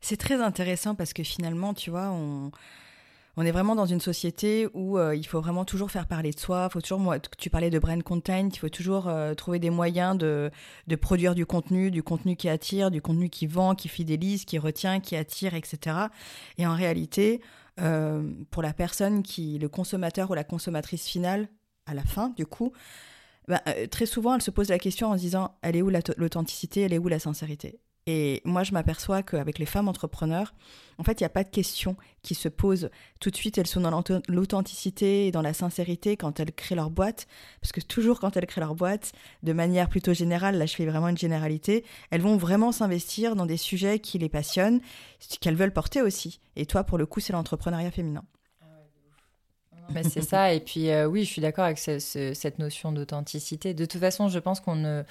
C'est 0.00 0.18
très 0.18 0.40
intéressant 0.42 0.94
parce 0.94 1.14
que 1.14 1.22
finalement, 1.22 1.72
tu 1.72 1.88
vois, 1.90 2.10
on, 2.10 2.50
on 3.36 3.44
est 3.44 3.50
vraiment 3.50 3.74
dans 3.74 3.86
une 3.86 4.00
société 4.00 4.68
où 4.74 4.98
euh, 4.98 5.16
il 5.16 5.26
faut 5.26 5.40
vraiment 5.40 5.64
toujours 5.64 5.90
faire 5.90 6.06
parler 6.06 6.30
de 6.30 6.38
soi. 6.38 6.68
Faut 6.68 6.80
toujours, 6.80 7.00
moi, 7.00 7.18
tu 7.18 7.50
parlais 7.50 7.70
de 7.70 7.78
brand 7.78 8.02
content, 8.02 8.48
il 8.52 8.58
faut 8.58 8.68
toujours 8.68 9.08
euh, 9.08 9.34
trouver 9.34 9.58
des 9.58 9.70
moyens 9.70 10.16
de, 10.16 10.50
produire 11.00 11.34
du 11.34 11.44
contenu, 11.44 11.90
du 11.90 12.02
contenu 12.02 12.36
qui 12.36 12.48
attire, 12.48 12.90
du 12.90 13.02
contenu 13.02 13.28
qui 13.30 13.46
vend, 13.46 13.74
qui 13.74 13.88
fidélise, 13.88 14.44
qui 14.44 14.58
retient, 14.58 15.00
qui 15.00 15.16
attire, 15.16 15.54
etc. 15.54 15.96
Et 16.58 16.66
en 16.66 16.74
réalité, 16.74 17.40
euh, 17.80 18.22
pour 18.50 18.62
la 18.62 18.72
personne 18.72 19.22
qui, 19.22 19.58
le 19.58 19.68
consommateur 19.68 20.30
ou 20.30 20.34
la 20.34 20.44
consommatrice 20.44 21.06
finale, 21.06 21.48
à 21.86 21.94
la 21.94 22.04
fin, 22.04 22.30
du 22.30 22.46
coup, 22.46 22.72
bah, 23.48 23.62
très 23.90 24.06
souvent, 24.06 24.36
elle 24.36 24.42
se 24.42 24.50
pose 24.50 24.68
la 24.68 24.78
question 24.78 25.10
en 25.10 25.14
se 25.16 25.20
disant, 25.20 25.56
elle 25.60 25.76
est 25.76 25.82
où 25.82 25.90
l'authenticité, 25.90 26.82
elle 26.82 26.92
est 26.92 26.98
où 26.98 27.08
la 27.08 27.18
sincérité? 27.18 27.80
Et 28.06 28.42
moi, 28.44 28.64
je 28.64 28.72
m'aperçois 28.72 29.22
qu'avec 29.22 29.58
les 29.58 29.64
femmes 29.64 29.88
entrepreneurs, 29.88 30.54
en 30.98 31.04
fait, 31.04 31.20
il 31.20 31.22
n'y 31.22 31.26
a 31.26 31.30
pas 31.30 31.42
de 31.42 31.48
questions 31.48 31.96
qui 32.22 32.34
se 32.34 32.48
posent. 32.48 32.90
Tout 33.18 33.30
de 33.30 33.36
suite, 33.36 33.56
elles 33.56 33.66
sont 33.66 33.80
dans 33.80 34.02
l'authenticité 34.28 35.26
et 35.26 35.30
dans 35.30 35.40
la 35.40 35.54
sincérité 35.54 36.16
quand 36.16 36.38
elles 36.38 36.52
créent 36.52 36.74
leur 36.74 36.90
boîte. 36.90 37.26
Parce 37.62 37.72
que 37.72 37.80
toujours 37.80 38.20
quand 38.20 38.36
elles 38.36 38.46
créent 38.46 38.60
leur 38.60 38.74
boîte, 38.74 39.12
de 39.42 39.52
manière 39.54 39.88
plutôt 39.88 40.12
générale, 40.12 40.58
là 40.58 40.66
je 40.66 40.74
fais 40.74 40.86
vraiment 40.86 41.08
une 41.08 41.18
généralité, 41.18 41.84
elles 42.10 42.20
vont 42.20 42.36
vraiment 42.36 42.72
s'investir 42.72 43.36
dans 43.36 43.46
des 43.46 43.56
sujets 43.56 43.98
qui 43.98 44.18
les 44.18 44.28
passionnent, 44.28 44.80
qu'elles 45.40 45.56
veulent 45.56 45.72
porter 45.72 46.02
aussi. 46.02 46.40
Et 46.56 46.66
toi, 46.66 46.84
pour 46.84 46.98
le 46.98 47.06
coup, 47.06 47.20
c'est 47.20 47.32
l'entrepreneuriat 47.32 47.90
féminin. 47.90 48.24
Ah 49.88 50.02
c'est 50.02 50.22
ça. 50.22 50.52
Et 50.52 50.60
puis, 50.60 50.90
euh, 50.90 51.06
oui, 51.06 51.24
je 51.24 51.30
suis 51.30 51.42
d'accord 51.42 51.64
avec 51.64 51.78
cette 51.78 52.58
notion 52.58 52.92
d'authenticité. 52.92 53.74
De 53.74 53.84
toute 53.84 54.00
façon, 54.00 54.28
je 54.28 54.38
pense 54.38 54.60
qu'on 54.60 54.76
ne, 54.76 55.02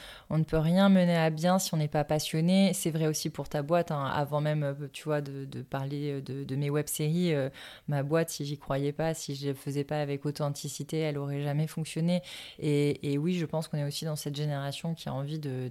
peut 0.48 0.58
rien 0.58 0.90
mener 0.90 1.16
à 1.16 1.30
bien 1.30 1.60
si 1.60 1.74
on 1.74 1.78
n'est 1.78 1.88
pas 1.88 2.04
passionné. 2.04 2.74
C'est 2.74 2.92
vrai 2.92 3.08
aussi 3.08 3.30
pour 3.30 3.50
ta 3.50 3.62
boîte. 3.62 3.92
Hein. 3.92 4.06
Avant 4.14 4.42
même, 4.42 4.64
euh, 4.64 4.88
tu 4.92 5.04
vois, 5.04 5.22
de, 5.22 5.62
parler 5.62 6.22
de, 6.22 6.56
mes 6.56 6.70
web-séries, 6.70 7.34
euh, 7.34 7.50
ma 7.88 8.04
boîte, 8.04 8.30
si 8.30 8.46
j'y 8.46 8.58
croyais 8.58 8.92
pas, 8.92 9.14
si 9.14 9.36
je 9.36 9.50
ne 9.50 9.54
faisais 9.54 9.84
pas 9.84 10.02
avec 10.02 10.26
authenticité, 10.26 11.00
elle 11.00 11.18
aurait 11.18 11.42
jamais 11.42 11.68
fonctionné. 11.68 12.22
Et, 12.60 13.18
oui, 13.18 13.36
je 13.36 13.46
pense 13.46 13.68
qu'on 13.68 13.78
est 13.78 13.86
aussi 13.86 14.06
dans 14.06 14.16
cette 14.16 14.36
génération 14.36 14.94
qui 14.96 15.10
a 15.10 15.14
envie 15.14 15.40
de 15.40 15.70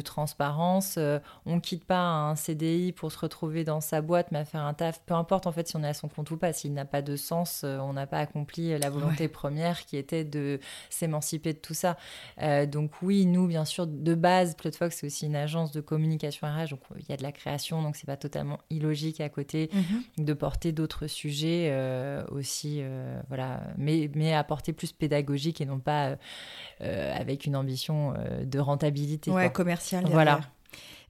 transparence. 0.00 0.98
on 1.46 1.60
quitte 1.60 1.84
pas 1.84 2.00
un 2.00 2.36
CDI 2.36 2.92
pour 2.92 3.12
se 3.12 3.18
retrouver 3.18 3.64
dans 3.64 3.80
sa 3.80 4.00
boîte, 4.00 4.28
mais 4.32 4.38
à 4.38 4.44
faire 4.44 4.62
un 4.62 4.74
taf. 4.74 5.00
Peu 5.06 5.14
importe, 5.14 5.46
en 5.46 5.52
fait, 5.52 5.68
si 5.68 5.76
on 5.76 5.82
est 5.82 5.88
à 5.88 5.94
son 5.94 6.08
compte 6.08 6.30
ou 6.30 6.36
pas. 6.36 6.52
S'il 6.52 6.72
n'a 6.72 6.84
pas 6.84 7.02
de 7.02 7.16
sens, 7.16 7.64
on 7.64 7.92
n'a 7.92 8.06
pas 8.06 8.18
accompli 8.18 8.78
la 8.78 8.90
volonté 8.90 9.28
première 9.28 9.84
qui 9.86 9.96
était 9.96 10.24
de 10.24 10.60
s'émanciper 10.90 11.52
de 11.52 11.58
tout 11.58 11.74
ça. 11.74 11.96
Euh, 12.40 12.66
donc 12.66 12.90
oui, 13.02 13.26
nous, 13.26 13.46
bien 13.46 13.64
sûr, 13.64 13.86
de 13.86 14.14
base, 14.14 14.54
Plotfox, 14.56 14.96
c'est 14.96 15.06
aussi 15.06 15.26
une 15.26 15.36
agence 15.36 15.72
de 15.72 15.80
communication 15.80 16.46
RH, 16.46 16.70
donc 16.70 16.80
il 16.98 17.08
y 17.08 17.12
a 17.12 17.16
de 17.16 17.22
la 17.22 17.32
création, 17.32 17.82
donc 17.82 17.96
c'est 17.96 18.06
pas 18.06 18.16
totalement 18.16 18.58
illogique 18.70 19.20
à 19.20 19.28
côté 19.28 19.70
mhm. 19.72 20.24
de 20.24 20.32
porter 20.32 20.72
d'autres 20.72 21.06
sujets 21.06 21.68
euh, 21.70 22.24
aussi, 22.30 22.78
euh, 22.80 23.20
voilà, 23.28 23.62
mais, 23.76 24.10
mais 24.14 24.34
à 24.34 24.44
porter 24.44 24.72
plus 24.72 24.92
pédagogique 24.92 25.60
et 25.60 25.66
non 25.66 25.78
pas 25.78 26.16
avec 26.80 27.46
une 27.46 27.56
ambition 27.56 28.14
de 28.42 28.58
rentabilité. 28.58 29.30
Ouais, 29.30 29.50
commerciale. 29.50 29.83
Voilà. 30.10 30.40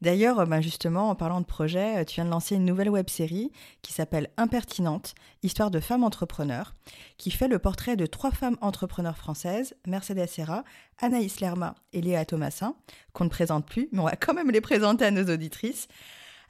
D'ailleurs, 0.04 0.40
euh, 0.40 0.44
bah, 0.44 0.60
justement, 0.60 1.08
en 1.08 1.14
parlant 1.14 1.40
de 1.40 1.46
projet, 1.46 2.02
euh, 2.02 2.04
tu 2.04 2.16
viens 2.16 2.26
de 2.26 2.30
lancer 2.30 2.56
une 2.56 2.66
nouvelle 2.66 2.90
web 2.90 3.08
série 3.08 3.50
qui 3.80 3.92
s'appelle 3.92 4.28
Impertinente, 4.36 5.14
histoire 5.42 5.70
de 5.70 5.80
femmes 5.80 6.04
entrepreneurs, 6.04 6.74
qui 7.16 7.30
fait 7.30 7.48
le 7.48 7.58
portrait 7.58 7.96
de 7.96 8.04
trois 8.04 8.30
femmes 8.30 8.58
entrepreneurs 8.60 9.16
françaises, 9.16 9.74
Mercedes 9.86 10.26
Serra, 10.26 10.64
Anaïs 11.00 11.40
Lerma 11.40 11.74
et 11.94 12.02
Léa 12.02 12.26
Thomasin, 12.26 12.76
qu'on 13.14 13.24
ne 13.24 13.30
présente 13.30 13.66
plus, 13.66 13.88
mais 13.92 14.00
on 14.00 14.04
va 14.04 14.16
quand 14.16 14.34
même 14.34 14.50
les 14.50 14.60
présenter 14.60 15.06
à 15.06 15.10
nos 15.10 15.32
auditrices. 15.32 15.88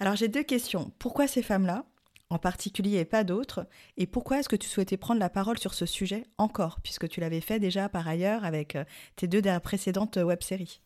Alors 0.00 0.16
j'ai 0.16 0.28
deux 0.28 0.42
questions. 0.42 0.90
Pourquoi 0.98 1.28
ces 1.28 1.42
femmes-là 1.42 1.84
en 2.30 2.38
particulier 2.38 2.98
et 2.98 3.04
pas 3.04 3.22
d'autres? 3.22 3.66
Et 3.96 4.08
pourquoi 4.08 4.40
est-ce 4.40 4.48
que 4.48 4.56
tu 4.56 4.68
souhaitais 4.68 4.96
prendre 4.96 5.20
la 5.20 5.28
parole 5.28 5.58
sur 5.58 5.74
ce 5.74 5.86
sujet 5.86 6.24
encore, 6.38 6.80
puisque 6.82 7.08
tu 7.08 7.20
l'avais 7.20 7.40
fait 7.40 7.60
déjà 7.60 7.88
par 7.88 8.08
ailleurs 8.08 8.44
avec 8.44 8.74
euh, 8.74 8.84
tes 9.14 9.28
deux 9.28 9.42
précédentes 9.60 10.16
web-séries 10.16 10.80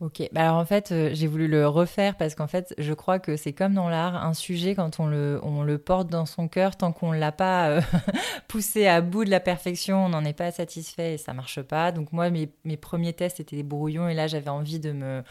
Ok, 0.00 0.26
bah 0.32 0.44
alors 0.44 0.56
en 0.56 0.64
fait, 0.64 0.92
euh, 0.92 1.10
j'ai 1.12 1.26
voulu 1.26 1.46
le 1.46 1.68
refaire 1.68 2.16
parce 2.16 2.34
qu'en 2.34 2.46
fait, 2.46 2.74
je 2.78 2.94
crois 2.94 3.18
que 3.18 3.36
c'est 3.36 3.52
comme 3.52 3.74
dans 3.74 3.90
l'art, 3.90 4.24
un 4.24 4.32
sujet, 4.32 4.74
quand 4.74 4.98
on 4.98 5.06
le, 5.06 5.38
on 5.42 5.62
le 5.62 5.76
porte 5.76 6.08
dans 6.08 6.24
son 6.24 6.48
cœur, 6.48 6.74
tant 6.76 6.90
qu'on 6.90 7.12
ne 7.12 7.18
l'a 7.18 7.32
pas 7.32 7.68
euh, 7.68 7.80
poussé 8.48 8.86
à 8.86 9.02
bout 9.02 9.26
de 9.26 9.30
la 9.30 9.40
perfection, 9.40 10.06
on 10.06 10.08
n'en 10.08 10.24
est 10.24 10.32
pas 10.32 10.52
satisfait 10.52 11.14
et 11.14 11.18
ça 11.18 11.34
marche 11.34 11.60
pas. 11.60 11.92
Donc 11.92 12.14
moi, 12.14 12.30
mes, 12.30 12.50
mes 12.64 12.78
premiers 12.78 13.12
tests 13.12 13.40
étaient 13.40 13.56
des 13.56 13.62
brouillons 13.62 14.08
et 14.08 14.14
là, 14.14 14.26
j'avais 14.26 14.48
envie 14.48 14.80
de 14.80 14.92
me 14.92 15.22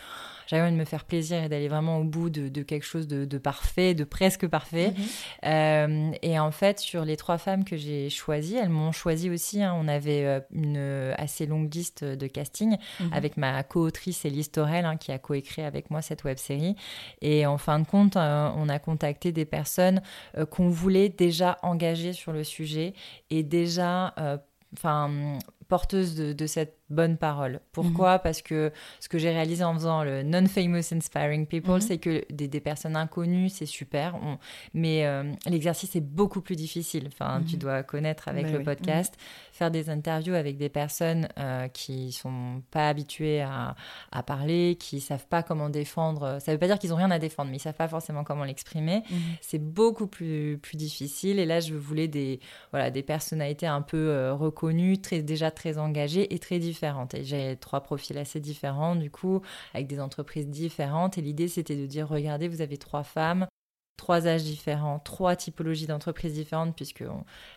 j'avais 0.46 0.64
envie 0.64 0.74
de 0.74 0.80
me 0.80 0.86
faire 0.86 1.06
plaisir 1.06 1.44
et 1.44 1.48
d'aller 1.48 1.68
vraiment 1.68 2.00
au 2.00 2.04
bout 2.04 2.32
de, 2.32 2.64
quelque 2.64 2.86
chose 2.86 3.08
de, 3.08 3.38
parfait, 3.38 3.94
de 3.94 4.04
presque 4.04 4.48
parfait. 4.48 4.96
Mhm. 4.98 5.06
Euh, 5.46 6.12
et 6.24 6.40
en 6.40 6.50
fait, 6.50 6.80
sur 6.80 7.06
les 7.06 7.18
trois 7.18 7.38
femmes 7.38 7.64
que 7.64 7.78
j'ai 7.78 8.10
choisies, 8.10 8.56
elles 8.56 8.70
m'ont 8.70 8.92
choisi 8.92 9.30
aussi. 9.30 9.62
Hein. 9.62 9.76
on 9.80 9.88
avait 9.88 10.42
une 10.52 11.14
assez 11.18 11.46
longue 11.46 11.72
liste 11.72 12.04
de 12.04 12.26
casting 12.26 12.78
mhm. 13.00 13.14
avec 13.14 13.38
ma 13.38 13.62
co-autrice 13.62 14.26
Elise 14.26 14.50
Torel, 14.60 14.86
hein, 14.86 14.98
qui 14.98 15.12
a 15.12 15.20
coécrit 15.20 15.62
avec 15.62 15.90
moi 15.90 16.02
cette 16.02 16.24
web 16.24 16.38
série. 16.38 16.76
Et 17.22 17.46
en 17.46 17.58
fin 17.58 17.80
de 17.80 17.86
compte, 17.86 18.18
euh, 18.18 18.50
on 18.56 18.70
a 18.70 18.80
contacté 18.80 19.32
des 19.32 19.46
personnes 19.46 20.02
qu'on 20.50 20.70
voulait 20.70 21.10
déjà 21.10 21.58
engager 21.64 22.14
sur 22.14 22.32
le 22.32 22.44
sujet 22.44 22.94
et 23.30 23.44
déjà 23.44 24.14
enfin 24.74 25.40
porteuse 25.70 26.16
de, 26.16 26.48
cette 26.48 26.78
bonne 26.90 27.16
parole. 27.16 27.62
Pourquoi? 27.72 28.16
Mhm. 28.16 28.22
Parce 28.24 28.42
que 28.42 28.74
ce 29.00 29.08
que 29.08 29.20
j'ai 29.20 29.30
réalisé 29.30 29.64
en 29.64 29.76
faisant 29.76 30.04
le 30.04 30.24
Non-Famous 30.24 30.92
Inspiring 30.92 31.46
People, 31.46 31.76
mhm. 31.76 31.82
c'est 31.82 32.00
que 32.00 32.26
des, 32.32 32.60
personnes 32.60 32.96
inconnues, 32.96 33.50
c'est 33.50 33.68
super, 33.68 34.16
mais 34.74 35.06
euh, 35.06 35.32
l'exercice 35.46 35.96
est 35.96 36.02
beaucoup 36.02 36.42
plus 36.42 36.56
difficile. 36.56 37.08
Enfin, 37.08 37.44
tu 37.48 37.54
mhm. 37.54 37.62
dois 37.62 37.84
connaître 37.84 38.28
avec 38.28 38.48
bah 38.48 38.58
le 38.58 38.64
podcast, 38.64 39.16
faire 39.60 39.72
des 39.72 39.90
interviews 39.90 40.36
avec 40.36 40.58
des 40.58 40.70
personnes 40.70 41.28
euh, 41.38 41.68
qui 41.68 42.14
sont 42.14 42.64
pas 42.72 42.88
habituées 42.88 43.42
à, 43.42 43.76
parler, 44.26 44.78
qui 44.80 45.02
savent 45.02 45.28
pas 45.28 45.44
comment 45.44 45.70
défendre. 45.70 46.40
Ça 46.40 46.54
veut 46.54 46.58
pas 46.58 46.68
dire 46.68 46.80
qu'ils 46.80 46.94
ont 46.94 46.98
rien 46.98 47.12
à 47.12 47.20
défendre, 47.20 47.52
mais 47.52 47.58
ils 47.58 47.62
savent 47.62 47.74
pas 47.74 47.90
forcément 47.90 48.24
comment 48.24 48.46
l'exprimer. 48.46 49.04
C'est 49.42 49.60
beaucoup 49.60 50.08
plus, 50.08 50.58
plus 50.62 50.78
difficile. 50.78 51.40
Et 51.40 51.46
là, 51.46 51.60
je 51.60 51.74
voulais 51.74 52.08
des, 52.08 52.40
voilà, 52.72 52.90
des 52.90 53.04
personnalités 53.04 53.68
un 53.68 53.82
peu 53.82 53.98
euh, 53.98 54.34
reconnues, 54.34 55.00
très, 55.00 55.22
déjà 55.22 55.52
très 55.52 55.78
engagées 55.78 56.34
et 56.34 56.40
très 56.40 56.60
différentes. 56.60 57.14
Et 57.14 57.24
j'ai 57.26 57.58
trois 57.58 57.82
profils 57.82 58.18
assez 58.18 58.40
différents, 58.40 58.96
du 58.96 59.12
coup, 59.12 59.42
avec 59.74 59.88
des 59.88 60.00
entreprises 60.00 60.48
différentes. 60.48 61.18
Et 61.18 61.22
l'idée, 61.22 61.50
c'était 61.50 61.76
de 61.76 61.86
dire, 61.86 62.08
regardez, 62.08 62.48
vous 62.48 62.62
avez 62.62 62.78
trois 62.78 63.04
femmes 63.04 63.48
trois 64.00 64.28
âges 64.28 64.44
différents, 64.44 65.00
trois 65.00 65.36
typologies 65.36 65.86
d'entreprises 65.86 66.34
différentes, 66.34 66.74
puisque 66.74 67.04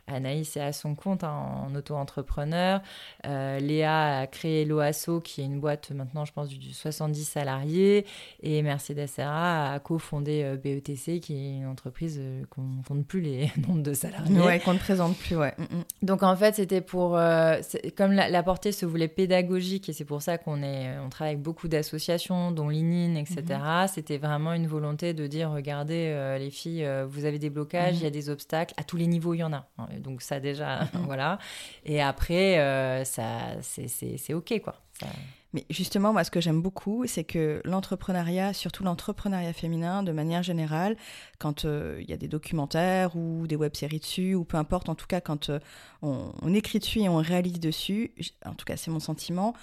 Anaïs 0.09 0.57
est 0.57 0.61
à 0.61 0.73
son 0.73 0.97
compte 0.97 1.23
hein, 1.23 1.31
en 1.31 1.73
auto-entrepreneur. 1.77 2.83
Euh, 3.27 3.61
Léa 3.61 4.19
a 4.19 4.27
créé 4.27 4.65
l'OASO, 4.65 5.21
qui 5.21 5.41
est 5.41 5.45
une 5.45 5.61
boîte 5.61 5.93
maintenant, 5.93 6.25
je 6.25 6.33
pense, 6.33 6.49
du 6.49 6.73
70 6.73 7.25
salariés. 7.25 8.05
Et 8.43 8.61
Mercedes 8.63 9.07
Serra 9.07 9.73
a 9.73 9.79
cofondé 9.79 10.43
euh, 10.43 10.57
BETC, 10.57 11.21
qui 11.21 11.35
est 11.35 11.57
une 11.59 11.67
entreprise 11.67 12.19
euh, 12.21 12.43
qu'on 12.51 12.63
ne 12.63 12.83
compte 12.83 13.07
plus 13.07 13.21
les 13.21 13.53
nombres 13.69 13.85
de 13.85 13.95
salariés. 13.95 14.41
Ouais, 14.41 14.59
qu'on 14.59 14.75
ne 14.75 14.81
présente 14.81 15.17
plus, 15.17 15.37
ouais. 15.37 15.55
Mm, 15.59 15.63
mm. 15.63 15.85
Donc 16.03 16.25
en 16.25 16.35
fait, 16.35 16.57
c'était 16.57 16.81
pour. 16.81 17.11
comme 17.97 18.13
la, 18.13 18.43
portée 18.43 18.73
se 18.73 18.85
voulait 18.85 19.07
pédagogique, 19.07 19.89
et 19.89 19.93
c'est 19.93 20.05
pour 20.05 20.23
ça 20.23 20.39
qu'on 20.39 20.61
est, 20.65 20.99
on 20.99 21.09
travaille 21.09 21.35
avec 21.35 21.43
beaucoup 21.43 21.69
d'associations, 21.69 22.51
dont 22.51 22.69
l'ININ, 22.69 23.15
etc., 23.15 23.45
mm-hmm. 23.49 23.89
c'était 23.89 24.19
vraiment 24.19 24.53
une 24.55 24.67
volonté 24.67 25.15
de 25.15 25.29
dire 25.29 25.53
regardez, 25.53 26.11
euh, 26.32 26.32
les 26.39 26.51
filles, 26.51 26.85
euh, 26.85 27.07
vous 27.07 27.25
avez 27.25 27.39
des 27.39 27.51
blocages, 27.51 27.97
il 27.97 28.03
y 28.03 28.07
a 28.07 28.09
mhm. 28.09 28.15
des 28.15 28.31
obstacles, 28.31 28.75
à 28.77 28.85
tous 28.85 28.97
les 28.97 29.07
niveaux, 29.07 29.35
il 29.35 29.39
y 29.39 29.45
en 29.45 29.53
a. 29.53 29.69
Hein. 29.79 29.89
Donc 30.01 30.23
ça 30.23 30.41
déjà, 30.41 30.85
mhm. 30.85 30.89
voilà. 31.07 31.39
Et 31.85 32.01
après, 32.01 32.59
euh, 32.59 33.05
ça, 33.05 33.61
c'est 33.61 34.35
OK, 34.35 34.61
quoi. 34.63 34.77
Mais 35.53 35.67
justement, 35.69 36.13
moi, 36.13 36.25
ce 36.25 36.31
que 36.31 36.41
j'aime 36.41 36.63
beaucoup, 36.63 37.05
c'est 37.07 37.25
que 37.25 37.61
l'entrepreneuriat, 37.65 38.55
surtout 38.55 38.85
l'entrepreneuriat 38.85 39.53
féminin, 39.53 40.03
de 40.03 40.13
manière 40.13 40.43
générale, 40.43 40.97
quand 41.39 41.65
il 41.65 42.09
y 42.09 42.13
a 42.13 42.17
des 42.17 42.29
documentaires 42.29 43.17
ou 43.17 43.47
des 43.47 43.57
web-séries 43.57 43.99
dessus, 43.99 44.35
ou 44.35 44.45
peu 44.45 44.57
importe, 44.57 44.89
en 44.89 44.95
tout 44.95 45.07
cas, 45.07 45.21
quand 45.21 45.51
on, 46.01 46.33
on, 46.41 46.55
écrit 46.55 46.79
dessus 46.79 47.01
et 47.01 47.09
on 47.11 47.17
réalise 47.17 47.61
dessus, 47.61 48.15
en 48.47 48.55
tout 48.55 48.65
cas, 48.65 48.79
c'est 48.79 48.91
mon 48.91 49.01
sentiment, 49.01 49.55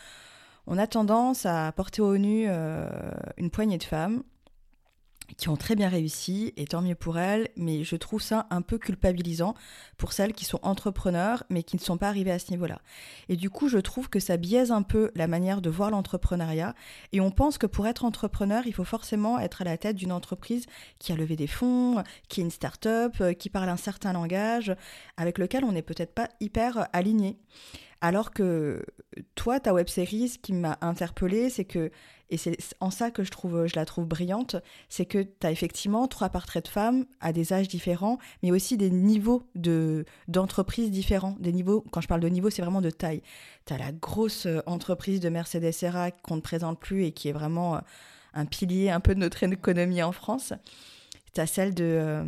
on 0.68 0.78
a 0.78 0.86
tendance 0.86 1.48
à 1.48 1.72
porter 1.72 2.04
au 2.04 2.18
nu 2.18 2.48
une 3.38 3.50
poignée 3.50 3.80
de 3.80 3.84
femmes 3.84 4.22
qui 5.38 5.50
ont 5.50 5.56
très 5.56 5.76
bien 5.76 5.90
réussi, 5.90 6.54
et 6.58 6.66
tant 6.66 6.82
mieux 6.82 6.96
pour 6.96 7.18
elles, 7.18 7.50
mais 7.56 7.84
je 7.84 7.96
trouve 7.96 8.22
ça 8.22 8.48
un 8.50 8.62
peu 8.62 8.78
culpabilisant 8.78 9.54
pour 9.98 10.14
celles 10.14 10.34
qui 10.34 10.46
sont 10.46 10.60
entrepreneurs, 10.64 11.44
mais 11.50 11.64
qui 11.64 11.76
ne 11.76 11.82
sont 11.82 11.98
pas 11.98 12.08
arrivées 12.08 12.32
à 12.32 12.40
ce 12.40 12.52
niveau-là. 12.52 12.82
Et 13.30 13.36
du 13.36 13.50
coup, 13.50 13.68
je 13.68 13.78
trouve 13.78 14.10
que 14.10 14.20
ça 14.20 14.38
biaise 14.38 14.72
un 14.72 14.82
peu 14.82 15.12
la 15.16 15.28
manière 15.28 15.62
de 15.62 15.70
voir 15.70 15.92
l'entrepreneuriat, 15.92 16.74
et 17.12 17.22
on 17.22 17.32
pense 17.32 17.58
que 17.58 17.68
pour 17.68 17.88
être 17.88 18.06
entrepreneur, 18.06 18.64
il 18.66 18.74
faut 18.74 18.84
forcément 18.84 19.40
être 19.40 19.62
à 19.62 19.66
la 19.66 19.78
tête 19.78 19.96
d'une 19.96 20.12
entreprise 20.12 20.66
qui 21.00 21.12
a 21.12 21.16
levé 21.16 21.36
des 21.36 21.48
fonds, 21.48 22.04
qui 22.28 22.42
est 22.42 22.44
une 22.44 22.52
start-up, 22.52 23.16
euh, 23.22 23.34
qui 23.34 23.50
parle 23.50 23.70
un 23.70 23.78
certain 23.78 24.14
langage, 24.14 24.76
avec 25.18 25.38
lequel 25.38 25.64
on 25.64 25.72
n'est 25.72 25.82
peut-être 25.82 26.14
pas 26.14 26.30
hyper 26.40 26.88
aligné. 26.94 27.38
Alors 28.02 28.32
que 28.32 28.86
toi, 29.36 29.60
ta 29.60 29.74
web 29.74 29.90
série, 29.90 30.30
ce 30.30 30.38
qui 30.38 30.54
m'a 30.54 30.78
interpellée, 30.82 31.50
c'est 31.50 31.66
que 31.66 31.92
et 32.30 32.38
c'est 32.38 32.58
en 32.80 32.92
ça 32.92 33.12
que 33.12 33.24
je, 33.24 33.32
trouve, 33.32 33.66
je 33.66 33.76
la 33.76 33.86
trouve 33.86 34.06
brillante, 34.06 34.56
c'est 34.88 35.06
que 35.06 35.24
tu 35.24 35.48
as 35.48 35.52
effectivement 35.52 36.08
trois 36.08 36.30
portraits 36.30 36.66
de 36.66 36.70
femmes 36.70 37.06
à 37.22 37.34
des 37.34 37.54
âges 37.54 37.68
différents, 37.68 38.20
mais 38.44 38.52
aussi 38.52 38.78
des 38.78 38.92
niveaux 38.92 39.44
de, 39.56 40.06
d'entreprise 40.28 40.92
différents. 40.92 41.36
Des 41.40 41.52
niveaux, 41.52 41.84
quand 41.92 42.02
je 42.02 42.08
parle 42.08 42.22
de 42.22 42.30
niveau, 42.30 42.50
c'est 42.50 42.62
vraiment 42.62 42.82
de 42.82 42.92
taille. 42.92 43.24
Tu 43.66 43.74
as 43.74 43.78
la 43.78 43.92
grosse 43.92 44.46
euh, 44.46 44.62
entreprise 44.68 45.20
de 45.20 45.30
Mercedes 45.30 45.72
Serra 45.72 46.12
qu'on 46.12 46.36
ne 46.36 46.42
présente 46.42 46.80
plus 46.80 47.06
et 47.06 47.12
qui 47.12 47.30
est 47.30 47.34
vraiment 47.34 47.76
euh, 47.76 47.80
un 48.34 48.46
pilier 48.46 48.90
un 48.92 49.00
peu 49.00 49.16
de 49.16 49.20
notre 49.20 49.42
économie 49.52 50.04
en 50.04 50.12
France. 50.12 50.54
Tu 51.34 51.42
as 51.42 51.48
celle 51.48 51.74
de... 51.74 51.84
Euh, 51.84 52.26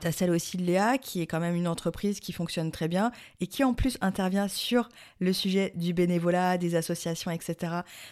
tu 0.00 0.06
as 0.06 0.12
celle 0.12 0.30
aussi 0.30 0.56
de 0.56 0.62
Léa, 0.62 0.98
qui 0.98 1.20
est 1.20 1.26
quand 1.26 1.40
même 1.40 1.54
une 1.54 1.68
entreprise 1.68 2.20
qui 2.20 2.32
fonctionne 2.32 2.70
très 2.70 2.88
bien 2.88 3.10
et 3.40 3.46
qui 3.46 3.64
en 3.64 3.74
plus 3.74 3.98
intervient 4.00 4.48
sur 4.48 4.88
le 5.18 5.32
sujet 5.32 5.72
du 5.76 5.92
bénévolat, 5.92 6.58
des 6.58 6.74
associations, 6.74 7.30
etc. 7.30 7.56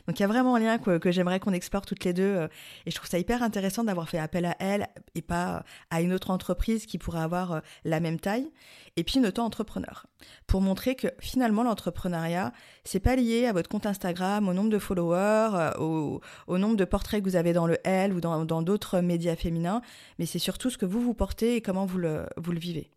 Donc 0.06 0.18
il 0.18 0.22
y 0.22 0.24
a 0.24 0.28
vraiment 0.28 0.56
un 0.56 0.60
lien 0.60 0.78
que, 0.78 1.10
j'aimerais 1.10 1.40
qu'on 1.40 1.52
explore 1.52 1.86
toutes 1.86 2.04
les 2.04 2.12
deux. 2.12 2.22
Euh, 2.22 2.48
et 2.86 2.90
je 2.90 2.96
trouve 2.96 3.08
ça 3.08 3.18
hyper 3.18 3.42
intéressant 3.42 3.84
d'avoir 3.84 4.08
fait 4.08 4.18
appel 4.18 4.44
à 4.44 4.56
elle 4.58 4.88
et 5.14 5.22
pas 5.22 5.64
à 5.90 6.00
une 6.00 6.12
autre 6.12 6.30
entreprise 6.30 6.86
qui 6.86 6.98
pourrait 6.98 7.20
avoir 7.20 7.52
euh, 7.52 7.60
la 7.84 8.00
même 8.00 8.18
taille. 8.18 8.50
Et 8.96 9.04
puis 9.04 9.18
une 9.18 9.26
auto-entrepreneur. 9.26 10.06
Pour 10.46 10.60
montrer 10.60 10.94
que 10.94 11.08
finalement 11.18 11.62
l'entrepreneuriat, 11.62 12.52
c'est 12.84 13.00
pas 13.00 13.16
lié 13.16 13.46
à 13.46 13.52
votre 13.52 13.68
compte 13.68 13.86
Instagram, 13.86 14.48
au 14.48 14.52
nombre 14.52 14.70
de 14.70 14.78
followers, 14.78 15.50
euh, 15.54 15.72
au, 15.78 16.20
au 16.46 16.58
nombre 16.58 16.76
de 16.76 16.84
portraits 16.84 17.22
que 17.22 17.28
vous 17.28 17.36
avez 17.36 17.52
dans 17.52 17.66
le 17.66 17.78
L 17.84 18.12
ou 18.12 18.20
dans 18.20 18.62
d'autres 18.62 19.00
médias 19.00 19.36
féminins, 19.36 19.80
mais 20.18 20.26
c'est 20.26 20.38
surtout 20.38 20.70
ce 20.70 20.78
que 20.78 20.86
vous 20.86 21.00
vous 21.00 21.14
portez 21.14 21.51
et 21.56 21.60
comment 21.60 21.86
vous 21.86 21.98
le, 21.98 22.26
vous 22.36 22.52
le 22.52 22.58
vivez? 22.58 22.90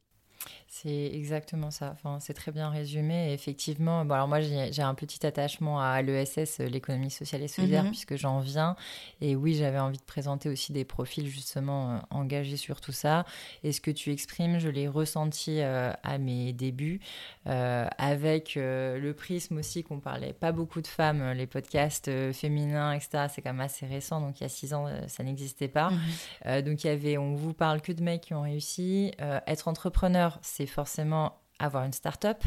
C'est 0.77 1.05
exactement 1.13 1.71
ça. 1.71 1.91
Enfin, 1.93 2.19
c'est 2.19 2.33
très 2.33 2.51
bien 2.51 2.69
résumé. 2.69 3.31
effectivement, 3.31 4.03
bon, 4.03 4.13
alors 4.13 4.27
moi, 4.27 4.41
j'ai 4.41 4.81
un 4.81 4.93
petit 4.93 5.25
attachement 5.25 5.79
à 5.79 6.01
l'ESS, 6.01 6.59
l'économie 6.59 7.09
sociale 7.09 7.43
et 7.43 7.47
solidaire, 7.47 7.85
mhm. 7.85 7.91
puisque 7.91 8.17
j'en 8.17 8.41
viens. 8.41 8.75
Et 9.21 9.37
oui, 9.37 9.55
j'avais 9.55 9.79
envie 9.79 9.99
de 9.99 10.03
présenter 10.03 10.49
aussi 10.49 10.73
des 10.73 10.83
profils 10.83 11.27
justement 11.27 11.93
euh, 11.93 11.99
engagés 12.09 12.57
sur 12.57 12.81
tout 12.81 12.91
ça. 12.91 13.25
Et 13.63 13.71
ce 13.71 13.79
que 13.79 13.89
tu 13.89 14.11
exprimes, 14.11 14.59
je 14.59 14.67
l'ai 14.67 14.89
ressenti 14.89 15.61
euh, 15.61 15.93
à 16.03 16.17
mes 16.17 16.51
débuts, 16.51 16.99
euh, 17.47 17.87
avec 17.97 18.55
le 18.57 19.13
prisme 19.13 19.59
aussi 19.59 19.81
qu'on 19.81 20.01
parlait 20.01 20.33
pas 20.33 20.51
beaucoup 20.51 20.81
de 20.81 20.87
femmes, 20.87 21.31
les 21.31 21.47
podcasts 21.47 22.11
féminins, 22.33 22.91
etc. 22.91 23.27
C'est 23.33 23.41
quand 23.41 23.53
même 23.53 23.61
assez 23.61 23.85
récent. 23.85 24.19
Donc 24.19 24.41
il 24.41 24.43
y 24.43 24.45
a 24.45 24.49
six 24.49 24.73
ans, 24.73 24.89
ça 25.07 25.23
n'existait 25.23 25.69
pas. 25.69 25.89
Mhm. 26.45 26.61
donc 26.63 26.83
il 26.83 26.87
y 26.87 26.89
avait, 26.89 27.17
on 27.17 27.33
vous 27.33 27.53
parle 27.53 27.79
que 27.79 27.93
de 27.93 28.03
mecs 28.03 28.23
qui 28.23 28.33
ont 28.33 28.41
réussi. 28.41 29.13
être 29.47 29.69
entrepreneur, 29.69 30.37
c'est 30.41 30.64
forcément 30.67 31.44
avoir 31.59 31.85
une 31.85 31.93
start-up, 31.93 32.43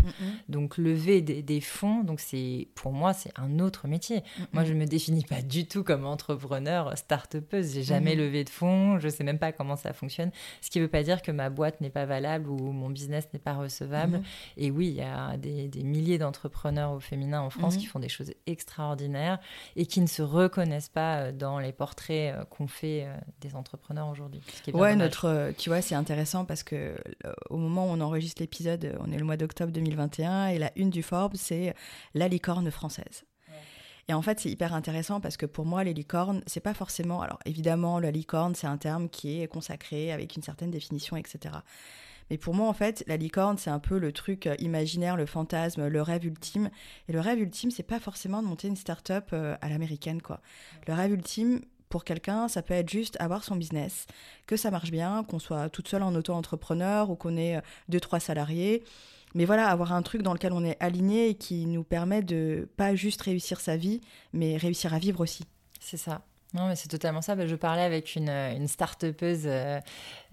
donc 0.48 0.76
lever 0.78 1.20
des, 1.20 1.60
fonds. 1.60 2.04
Donc 2.04 2.20
c'est 2.20 2.68
pour 2.74 2.92
moi 2.92 3.12
c'est 3.12 3.32
un 3.36 3.58
autre 3.58 3.88
métier. 3.88 4.22
Moi 4.52 4.64
je 4.64 4.74
me 4.74 4.84
définis 4.84 5.24
pas 5.24 5.42
du 5.42 5.66
tout 5.66 5.82
comme 5.82 6.04
entrepreneur, 6.04 6.96
start-upeuse. 6.96 7.74
J'ai 7.74 7.82
jamais 7.82 8.14
levé 8.14 8.44
de 8.44 8.50
fonds, 8.50 8.98
je 8.98 9.08
sais 9.08 9.24
même 9.24 9.38
pas 9.38 9.52
comment 9.52 9.76
ça 9.76 9.92
fonctionne. 9.92 10.30
Ce 10.60 10.70
qui 10.70 10.80
veut 10.80 10.88
pas 10.88 11.02
dire 11.02 11.22
que 11.22 11.30
ma 11.30 11.50
boîte 11.50 11.80
n'est 11.80 11.90
pas 11.90 12.06
valable 12.06 12.50
ou 12.50 12.72
mon 12.72 12.90
business 12.90 13.28
n'est 13.32 13.38
pas 13.38 13.54
recevable. 13.54 14.18
Mm-hmm. 14.18 14.58
Et 14.58 14.70
oui, 14.70 14.88
il 14.88 14.94
y 14.94 15.02
a 15.02 15.36
des, 15.36 15.68
milliers 15.82 16.18
d'entrepreneurs 16.18 16.92
au 16.92 17.00
féminin 17.00 17.40
en 17.40 17.50
France 17.50 17.76
mm-hmm. 17.76 17.78
qui 17.78 17.86
font 17.86 17.98
des 17.98 18.08
choses 18.08 18.32
extraordinaires 18.46 19.38
et 19.76 19.86
qui 19.86 20.00
ne 20.00 20.06
se 20.06 20.22
reconnaissent 20.22 20.88
pas 20.88 21.16
euh, 21.16 21.32
dans 21.32 21.58
les 21.58 21.72
portraits 21.72 22.34
euh, 22.34 22.44
qu'on 22.44 22.66
fait 22.66 23.04
euh, 23.04 23.16
des 23.40 23.54
entrepreneurs 23.54 24.08
aujourd'hui. 24.08 24.40
Ouais, 24.72 24.96
notre, 24.96 25.52
tu 25.56 25.70
vois, 25.70 25.80
c'est 25.80 25.94
intéressant 25.94 26.44
parce 26.44 26.62
que 26.62 26.94
au 27.50 27.56
moment 27.56 27.86
où 27.86 27.90
on 27.90 28.00
enregistre 28.00 28.42
l'épisode 28.42 28.97
on 29.00 29.10
est 29.12 29.18
le 29.18 29.24
mois 29.24 29.36
d'octobre 29.36 29.72
2021 29.72 30.48
et 30.48 30.58
la 30.58 30.70
une 30.76 30.90
du 30.90 31.02
Forbes, 31.02 31.36
c'est 31.36 31.74
la 32.14 32.28
licorne 32.28 32.70
française. 32.70 33.24
Et 34.10 34.14
en 34.14 34.22
fait, 34.22 34.40
c'est 34.40 34.50
hyper 34.50 34.72
intéressant 34.74 35.20
parce 35.20 35.36
que 35.36 35.44
pour 35.44 35.66
moi, 35.66 35.84
les 35.84 35.92
licornes, 35.92 36.42
c'est 36.46 36.60
pas 36.60 36.72
forcément. 36.72 37.20
Alors 37.20 37.38
évidemment, 37.44 38.00
la 38.00 38.10
licorne, 38.10 38.54
c'est 38.54 38.66
un 38.66 38.78
terme 38.78 39.10
qui 39.10 39.42
est 39.42 39.48
consacré 39.48 40.12
avec 40.12 40.34
une 40.34 40.42
certaine 40.42 40.70
définition, 40.70 41.16
etc. 41.16 41.56
Mais 42.30 42.38
pour 42.38 42.54
moi, 42.54 42.68
en 42.68 42.72
fait, 42.72 43.04
la 43.06 43.16
licorne, 43.16 43.58
c'est 43.58 43.70
un 43.70 43.78
peu 43.78 43.98
le 43.98 44.12
truc 44.12 44.46
euh, 44.46 44.54
imaginaire, 44.58 45.16
le 45.16 45.26
fantasme, 45.26 45.88
le 45.88 46.02
rêve 46.02 46.26
ultime. 46.26 46.70
Et 47.08 47.12
le 47.12 47.20
rêve 47.20 47.38
ultime, 47.38 47.70
c'est 47.70 47.82
pas 47.82 48.00
forcément 48.00 48.42
de 48.42 48.48
monter 48.48 48.68
une 48.68 48.76
start-up 48.76 49.30
euh, 49.32 49.56
à 49.60 49.68
l'américaine, 49.68 50.20
quoi. 50.20 50.40
Le 50.86 50.94
rêve 50.94 51.12
ultime, 51.12 51.60
pour 51.88 52.04
quelqu'un, 52.04 52.48
ça 52.48 52.62
peut 52.62 52.74
être 52.74 52.88
juste 52.88 53.16
avoir 53.20 53.44
son 53.44 53.56
business, 53.56 54.06
que 54.46 54.56
ça 54.56 54.70
marche 54.70 54.90
bien, 54.90 55.24
qu'on 55.24 55.38
soit 55.38 55.68
toute 55.70 55.88
seule 55.88 56.02
en 56.02 56.14
auto-entrepreneur 56.14 57.10
ou 57.10 57.16
qu'on 57.16 57.36
ait 57.36 57.56
euh, 57.56 57.60
deux, 57.88 58.00
trois 58.00 58.20
salariés. 58.20 58.84
Mais 59.34 59.44
voilà, 59.44 59.68
avoir 59.68 59.92
un 59.92 60.02
truc 60.02 60.22
dans 60.22 60.32
lequel 60.32 60.52
on 60.52 60.64
est 60.64 60.76
aligné 60.80 61.28
et 61.28 61.34
qui 61.34 61.66
nous 61.66 61.84
permet 61.84 62.22
de 62.22 62.68
pas 62.76 62.94
juste 62.94 63.22
réussir 63.22 63.60
sa 63.60 63.76
vie, 63.76 64.00
mais 64.32 64.56
réussir 64.56 64.94
à 64.94 64.98
vivre 64.98 65.20
aussi. 65.20 65.44
C'est 65.80 65.98
ça. 65.98 66.22
Non, 66.54 66.68
mais 66.68 66.76
c'est 66.76 66.88
totalement 66.88 67.20
ça. 67.20 67.46
Je 67.46 67.56
parlais 67.56 67.82
avec 67.82 68.16
une, 68.16 68.30
une 68.30 68.68
start-upeuse, 68.68 69.42
euh, 69.44 69.80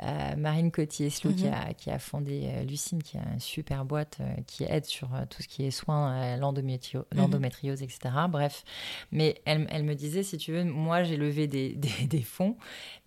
euh, 0.02 0.36
Marine 0.38 0.72
Cotier-Slou, 0.72 1.34
qui, 1.34 1.46
mhm. 1.46 1.54
a, 1.54 1.74
qui 1.74 1.92
a 1.92 2.00
fondé 2.00 2.44
euh, 2.46 2.64
Lucine, 2.64 3.04
qui 3.04 3.18
a 3.18 3.22
une 3.34 3.42
super 3.42 3.84
boîte 3.84 4.20
qui 4.48 4.64
aide 4.64 4.86
sur 4.86 5.10
tout 5.30 5.42
ce 5.42 5.48
qui 5.50 5.66
est 5.66 5.72
soins, 5.72 6.38
l'endométriose, 6.38 7.06
mhm. 7.14 7.84
etc. 7.84 8.00
Bref. 8.30 8.64
Mais 9.12 9.42
elle, 9.46 9.68
elle, 9.70 9.84
me 9.84 9.94
disait, 9.94 10.24
si 10.24 10.38
tu 10.38 10.54
veux, 10.54 10.64
moi, 10.64 11.04
j'ai 11.04 11.18
levé 11.18 11.48
des, 11.48 11.74
des, 12.08 12.22
fonds, 12.22 12.56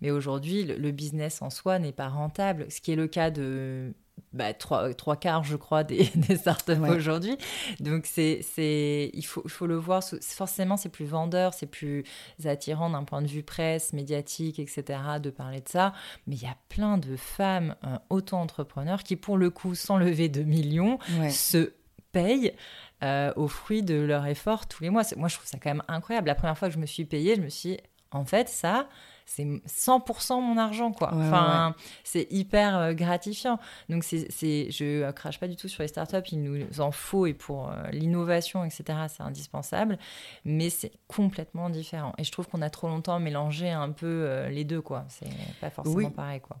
mais 0.01 0.11
aujourd'hui, 0.11 0.63
le, 0.63 0.91
business 0.91 1.41
en 1.41 1.49
soi 1.49 1.79
n'est 1.79 1.91
pas 1.91 2.09
rentable, 2.09 2.69
ce 2.69 2.79
qui 2.79 2.91
est 2.91 2.95
le 2.95 3.07
cas 3.07 3.31
de 3.31 3.93
bah, 4.33 4.53
trois, 4.53 4.93
trois, 4.93 5.15
quarts, 5.15 5.43
je 5.43 5.55
crois, 5.55 5.83
des, 5.83 6.09
des 6.15 6.37
startups 6.37 6.71
aujourd'hui. 6.89 7.37
Donc, 7.79 8.05
c'est, 8.05 8.41
c'est, 8.41 9.11
il, 9.13 9.25
faut, 9.25 9.47
faut 9.47 9.67
le 9.67 9.75
voir. 9.75 10.03
Forcément, 10.21 10.77
c'est 10.77 10.89
plus 10.89 11.05
vendeur, 11.05 11.53
c'est 11.53 11.67
plus 11.67 12.03
attirant 12.45 12.89
d'un 12.89 13.03
point 13.03 13.21
de 13.21 13.27
vue 13.27 13.43
presse, 13.43 13.93
médiatique, 13.93 14.59
etc., 14.59 14.99
de 15.21 15.29
parler 15.29 15.61
de 15.61 15.69
ça. 15.69 15.93
Mais 16.27 16.35
il 16.35 16.43
y 16.43 16.47
a 16.47 16.57
plein 16.69 16.97
de 16.97 17.15
femmes 17.15 17.75
euh, 17.83 17.97
auto-entrepreneurs 18.09 19.03
qui, 19.03 19.15
pour 19.15 19.37
le 19.37 19.49
coup, 19.49 19.75
sans 19.75 19.97
lever 19.97 20.29
de 20.29 20.43
millions, 20.43 20.99
se 21.29 21.73
payent. 22.11 22.53
Euh, 23.01 23.31
au 23.37 23.47
fruit 23.47 23.81
de 23.81 23.95
leur 23.95 24.25
effort 24.25 24.67
tous 24.67 24.83
les 24.83 24.89
mois. 24.89 25.03
Moi, 25.15 25.29
je 25.29 25.35
trouve 25.35 25.47
ça 25.47 25.57
quand 25.57 25.69
même 25.69 25.83
incroyable. 25.87 26.27
La 26.27 26.35
première 26.35 26.57
fois 26.57 26.67
que 26.67 26.73
je 26.73 26.79
me 26.79 26.85
suis 26.85 27.05
payée, 27.05 27.37
je 27.37 27.41
me 27.41 27.47
suis 27.47 27.69
dit, 27.69 27.77
en 28.11 28.25
fait, 28.25 28.49
ça, 28.49 28.89
c'est 29.29 29.43
100% 29.43 30.41
mon 30.41 30.57
argent, 30.57 30.91
quoi. 30.91 31.11
enfin, 31.13 31.75
c'est 32.03 32.27
hyper 32.31 32.75
euh, 32.75 32.93
gratifiant. 32.93 33.59
Donc, 33.87 34.03
c'est, 34.03 34.27
je 34.71 35.03
euh, 35.03 35.11
crache 35.11 35.39
pas 35.39 35.47
du 35.47 35.55
tout 35.55 35.67
sur 35.67 35.83
les 35.83 35.87
startups, 35.87 36.27
il 36.31 36.41
nous 36.41 36.81
en 36.81 36.91
faut 36.91 37.27
et 37.27 37.35
pour 37.35 37.69
euh, 37.69 37.75
l'innovation, 37.91 38.65
etc., 38.65 38.83
c'est 39.07 39.21
indispensable, 39.21 39.99
mais 40.45 40.71
c'est 40.71 40.93
complètement 41.07 41.69
différent. 41.69 42.13
Et 42.17 42.23
je 42.23 42.31
trouve 42.31 42.47
qu'on 42.47 42.63
a 42.63 42.71
trop 42.71 42.87
longtemps 42.87 43.19
mélangé 43.19 43.69
un 43.69 43.91
peu 43.91 44.47
les 44.49 44.63
deux, 44.63 44.81
quoi. 44.81 45.05
C'est 45.09 45.29
pas 45.61 45.69
forcément 45.69 46.09
pareil, 46.09 46.41
quoi. 46.41 46.57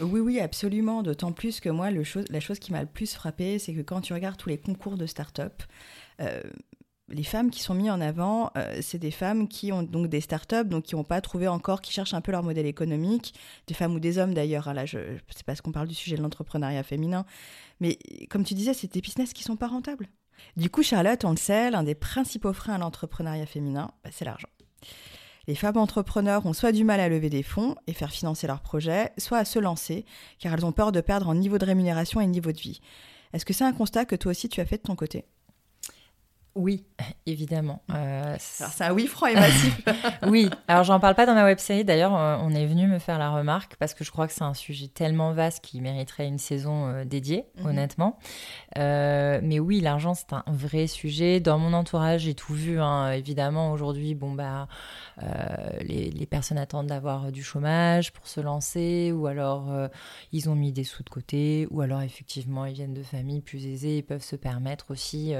Oui, 0.00 0.20
oui, 0.20 0.38
absolument. 0.38 1.02
D'autant 1.02 1.32
plus 1.32 1.58
que 1.58 1.70
moi, 1.70 1.90
le 1.90 2.04
chose, 2.04 2.26
la 2.30 2.38
chose 2.38 2.60
qui 2.60 2.70
m'a 2.70 2.82
le 2.82 2.86
plus 2.86 3.12
frappé, 3.14 3.58
c'est 3.58 3.74
que 3.74 3.80
quand 3.80 4.00
tu 4.00 4.12
regardes 4.12 4.36
tous 4.36 4.48
les 4.48 4.58
concours 4.58 4.96
de 4.96 5.06
start-up, 5.06 5.62
les 7.08 7.24
femmes 7.24 7.50
qui 7.50 7.60
sont 7.60 7.74
mises 7.74 7.90
en 7.90 8.00
avant, 8.00 8.50
euh, 8.56 8.78
c'est 8.80 8.98
des 8.98 9.10
femmes 9.10 9.48
qui 9.48 9.72
ont 9.72 9.82
donc 9.82 10.08
des 10.08 10.20
startups, 10.20 10.64
donc 10.64 10.84
qui 10.84 10.94
n'ont 10.94 11.04
pas 11.04 11.20
trouvé 11.20 11.48
encore, 11.48 11.80
qui 11.80 11.92
cherchent 11.92 12.14
un 12.14 12.20
peu 12.20 12.32
leur 12.32 12.42
modèle 12.42 12.66
économique, 12.66 13.34
des 13.66 13.74
femmes 13.74 13.94
ou 13.94 14.00
des 14.00 14.18
hommes 14.18 14.34
d'ailleurs. 14.34 14.68
Hein, 14.68 14.74
là, 14.74 14.86
je, 14.86 14.98
c'est 15.34 15.44
parce 15.44 15.60
qu'on 15.60 15.72
parle 15.72 15.88
du 15.88 15.94
sujet 15.94 16.16
de 16.16 16.22
l'entrepreneuriat 16.22 16.82
féminin, 16.82 17.24
mais 17.80 17.98
comme 18.30 18.44
tu 18.44 18.54
disais, 18.54 18.74
c'est 18.74 18.92
des 18.92 19.00
business 19.00 19.32
qui 19.32 19.42
sont 19.42 19.56
pas 19.56 19.68
rentables. 19.68 20.08
Du 20.56 20.70
coup, 20.70 20.82
Charlotte, 20.82 21.24
on 21.24 21.30
le 21.30 21.36
sait, 21.36 21.70
l'un 21.70 21.82
des 21.82 21.94
principaux 21.94 22.52
freins 22.52 22.74
à 22.74 22.78
l'entrepreneuriat 22.78 23.46
féminin, 23.46 23.90
bah, 24.02 24.10
c'est 24.12 24.24
l'argent. 24.24 24.48
Les 25.48 25.54
femmes 25.56 25.76
entrepreneurs 25.76 26.46
ont 26.46 26.52
soit 26.52 26.72
du 26.72 26.84
mal 26.84 27.00
à 27.00 27.08
lever 27.08 27.28
des 27.28 27.42
fonds 27.42 27.74
et 27.86 27.92
faire 27.92 28.12
financer 28.12 28.46
leurs 28.46 28.60
projets, 28.60 29.12
soit 29.18 29.38
à 29.38 29.44
se 29.44 29.58
lancer, 29.58 30.04
car 30.38 30.54
elles 30.54 30.64
ont 30.64 30.72
peur 30.72 30.92
de 30.92 31.00
perdre 31.00 31.28
en 31.28 31.34
niveau 31.34 31.58
de 31.58 31.64
rémunération 31.64 32.20
et 32.20 32.26
niveau 32.26 32.52
de 32.52 32.60
vie. 32.60 32.80
Est-ce 33.32 33.44
que 33.44 33.52
c'est 33.52 33.64
un 33.64 33.72
constat 33.72 34.04
que 34.04 34.14
toi 34.14 34.30
aussi 34.30 34.48
tu 34.48 34.60
as 34.60 34.66
fait 34.66 34.76
de 34.76 34.82
ton 34.82 34.94
côté? 34.94 35.24
Oui, 36.54 36.84
évidemment. 37.26 37.82
Euh, 37.90 38.36
c'est 38.38 38.84
un 38.84 38.92
oui 38.92 39.06
franc 39.06 39.26
et 39.26 39.34
massif. 39.34 39.80
oui, 40.26 40.50
alors 40.68 40.84
j'en 40.84 41.00
parle 41.00 41.14
pas 41.14 41.26
dans 41.26 41.34
ma 41.34 41.44
web 41.44 41.58
série. 41.58 41.84
D'ailleurs, 41.84 42.14
euh, 42.14 42.36
on 42.40 42.50
est 42.54 42.66
venu 42.66 42.86
me 42.86 42.98
faire 42.98 43.18
la 43.18 43.30
remarque 43.30 43.76
parce 43.76 43.94
que 43.94 44.04
je 44.04 44.10
crois 44.10 44.26
que 44.26 44.34
c'est 44.34 44.42
un 44.42 44.54
sujet 44.54 44.88
tellement 44.88 45.32
vaste 45.32 45.64
qui 45.64 45.80
mériterait 45.80 46.26
une 46.26 46.38
saison 46.38 46.88
euh, 46.88 47.04
dédiée, 47.04 47.46
mhm. 47.58 47.66
honnêtement. 47.66 48.18
mais 48.76 49.58
oui, 49.58 49.80
l'argent, 49.80 50.14
c'est 50.14 50.32
un 50.32 50.44
vrai 50.48 50.86
sujet. 50.86 51.40
Dans 51.40 51.58
mon 51.58 51.72
entourage, 51.72 52.22
j'ai 52.22 52.34
tout 52.34 52.54
vu. 52.54 52.80
Hein. 52.80 53.12
Évidemment, 53.12 53.72
aujourd'hui, 53.72 54.14
bon, 54.14 54.32
bah, 54.32 54.68
les, 55.80 56.10
les, 56.10 56.26
personnes 56.26 56.58
attendent 56.58 56.86
d'avoir 56.86 57.32
du 57.32 57.42
chômage 57.42 58.12
pour 58.12 58.26
se 58.26 58.40
lancer 58.40 59.12
ou 59.12 59.26
alors 59.26 59.70
ils 60.32 60.48
ont 60.48 60.54
mis 60.54 60.72
des 60.72 60.84
sous 60.84 61.02
de 61.02 61.10
côté 61.10 61.66
ou 61.70 61.80
alors 61.80 62.02
effectivement, 62.02 62.64
ils 62.64 62.74
viennent 62.74 62.94
de 62.94 63.02
familles 63.02 63.42
plus 63.42 63.66
aisées 63.66 63.98
et 63.98 64.02
peuvent 64.02 64.22
se 64.22 64.36
permettre 64.36 64.90
aussi 64.90 65.34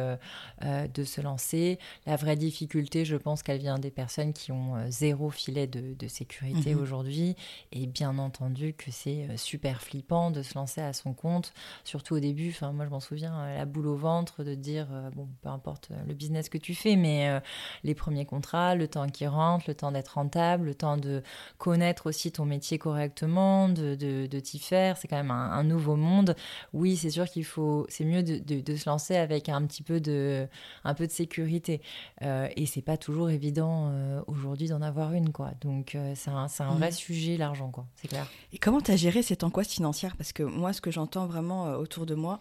de 0.62 1.01
se 1.04 1.20
lancer. 1.20 1.78
La 2.06 2.16
vraie 2.16 2.36
difficulté, 2.36 3.04
je 3.04 3.16
pense 3.16 3.42
qu'elle 3.42 3.58
vient 3.58 3.78
des 3.78 3.90
personnes 3.90 4.32
qui 4.32 4.52
ont 4.52 4.76
euh, 4.76 4.86
zéro 4.88 5.30
filet 5.30 5.66
de, 5.66 6.08
sécurité 6.08 6.74
mhm. 6.74 6.82
aujourd'hui. 6.82 7.36
Et 7.72 7.86
bien 7.86 8.18
entendu 8.18 8.74
que 8.74 8.90
c'est 8.90 9.28
euh, 9.28 9.36
super 9.36 9.82
flippant 9.82 10.30
de 10.30 10.42
se 10.42 10.54
lancer 10.54 10.80
à 10.80 10.92
son 10.92 11.14
compte, 11.14 11.52
surtout 11.84 12.16
au 12.16 12.20
début. 12.20 12.50
Enfin, 12.50 12.72
moi, 12.72 12.84
je 12.84 12.90
m'en 12.90 13.00
souviens, 13.00 13.38
euh, 13.38 13.58
la 13.58 13.64
boule 13.64 13.86
au 13.86 13.96
ventre 13.96 14.44
de 14.44 14.54
dire, 14.54 14.88
bon, 15.14 15.28
peu 15.42 15.48
importe 15.48 15.90
le 16.06 16.14
business 16.14 16.48
que 16.48 16.58
tu 16.58 16.74
fais, 16.74 16.96
mais 16.96 17.40
les 17.84 17.94
premiers 17.94 18.24
contrats, 18.24 18.74
le 18.74 18.88
temps 18.88 19.08
qui 19.08 19.26
rentre, 19.26 19.64
le 19.68 19.74
temps 19.74 19.92
d'être 19.92 20.14
rentable, 20.14 20.66
le 20.66 20.74
temps 20.74 20.96
de 20.96 21.22
connaître 21.58 22.06
aussi 22.06 22.32
ton 22.32 22.44
métier 22.44 22.78
correctement, 22.78 23.68
de, 23.68 23.94
de, 23.94 24.40
t'y 24.40 24.58
faire. 24.58 24.96
C'est 24.96 25.08
quand 25.08 25.16
même 25.16 25.30
un, 25.30 25.62
nouveau 25.64 25.96
monde. 25.96 26.34
Oui, 26.72 26.96
c'est 26.96 27.10
sûr 27.10 27.26
qu'il 27.26 27.44
faut, 27.44 27.86
c'est 27.88 28.04
mieux 28.04 28.22
de, 28.22 28.38
de, 28.38 28.76
se 28.76 28.88
lancer 28.88 29.16
avec 29.16 29.48
un 29.48 29.64
petit 29.66 29.82
peu 29.82 30.00
de, 30.00 30.48
un 30.84 30.91
peu 30.94 31.06
de 31.06 31.12
sécurité. 31.12 31.80
Euh, 32.22 32.48
et 32.56 32.66
c'est 32.66 32.82
pas 32.82 32.96
toujours 32.96 33.30
évident 33.30 33.90
euh, 33.90 34.22
aujourd'hui 34.26 34.68
d'en 34.68 34.82
avoir 34.82 35.12
une, 35.12 35.32
quoi. 35.32 35.52
Donc 35.60 35.94
euh, 35.94 36.12
c'est 36.16 36.30
un, 36.30 36.46
un, 36.58 36.74
vrai 36.74 36.88
mm. 36.88 36.92
sujet, 36.92 37.36
l'argent, 37.36 37.70
quoi. 37.70 37.86
C'est 37.96 38.08
clair. 38.08 38.26
Et 38.52 38.58
comment 38.58 38.80
tu 38.80 38.90
as 38.90 38.96
géré 38.96 39.22
cette 39.22 39.44
angoisse 39.44 39.68
financière? 39.68 40.16
Parce 40.16 40.32
que 40.32 40.42
moi, 40.42 40.72
ce 40.72 40.80
que 40.80 40.90
j'entends 40.90 41.26
vraiment 41.26 41.72
autour 41.74 42.06
de 42.06 42.14
moi, 42.14 42.38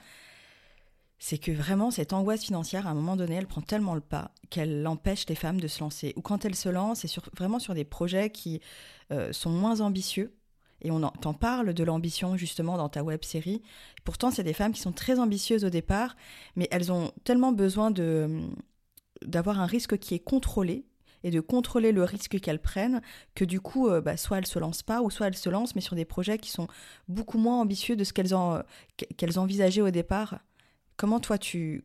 c'est 1.19 1.37
que 1.37 1.51
vraiment 1.51 1.91
cette 1.91 2.13
angoisse 2.13 2.43
financière, 2.43 2.87
à 2.87 2.91
un 2.91 2.95
moment 2.95 3.15
donné, 3.15 3.35
elle 3.35 3.47
prend 3.47 3.61
tellement 3.61 3.93
le 3.93 4.01
pas 4.01 4.31
qu'elle 4.49 4.85
empêche 4.87 5.27
les 5.27 5.35
femmes 5.35 5.61
de 5.61 5.67
se 5.67 5.79
lancer. 5.81 6.13
Ou 6.15 6.21
quand 6.21 6.45
elles 6.45 6.55
se 6.55 6.69
lancent, 6.69 7.01
c'est 7.01 7.07
sur, 7.07 7.23
vraiment 7.37 7.59
sur 7.59 7.75
des 7.75 7.85
projets 7.85 8.31
qui 8.31 8.61
sont 9.31 9.49
moins 9.49 9.81
ambitieux. 9.81 10.33
Et 10.81 10.91
on 10.91 10.99
t'en 11.09 11.33
parle 11.33 11.73
de 11.73 11.83
l'ambition 11.83 12.37
justement 12.37 12.77
dans 12.77 12.89
ta 12.89 13.03
web 13.03 13.23
série. 13.23 13.61
Pourtant, 14.03 14.31
c'est 14.31 14.43
des 14.43 14.53
femmes 14.53 14.73
qui 14.73 14.81
sont 14.81 14.91
très 14.91 15.19
ambitieuses 15.19 15.63
au 15.65 15.69
départ, 15.69 16.15
mais 16.55 16.67
elles 16.71 16.91
ont 16.91 17.11
tellement 17.23 17.51
besoin 17.51 17.91
de 17.91 18.41
d'avoir 19.23 19.59
un 19.59 19.67
risque 19.67 19.99
qui 19.99 20.15
est 20.15 20.19
contrôlé 20.19 20.83
et 21.23 21.29
de 21.29 21.39
contrôler 21.39 21.91
le 21.91 22.03
risque 22.03 22.39
qu'elles 22.39 22.61
prennent, 22.61 23.01
que 23.35 23.45
du 23.45 23.59
coup, 23.61 23.87
euh, 23.87 24.01
bah, 24.01 24.17
soit 24.17 24.39
elles 24.39 24.47
se 24.47 24.57
lancent 24.57 24.81
pas, 24.81 25.03
ou 25.03 25.11
soit 25.11 25.27
elles 25.27 25.37
se 25.37 25.49
lancent, 25.49 25.75
mais 25.75 25.81
sur 25.81 25.95
des 25.95 26.05
projets 26.05 26.39
qui 26.39 26.49
sont 26.49 26.67
beaucoup 27.07 27.37
moins 27.37 27.59
ambitieux 27.61 27.95
de 27.95 28.03
ce 28.03 28.13
qu'elles 28.13 28.33
qu'elles 29.17 29.39
envisageaient 29.39 29.81
au 29.81 29.91
départ. 29.91 30.39
Comment 30.97 31.19
toi 31.19 31.37
tu 31.37 31.83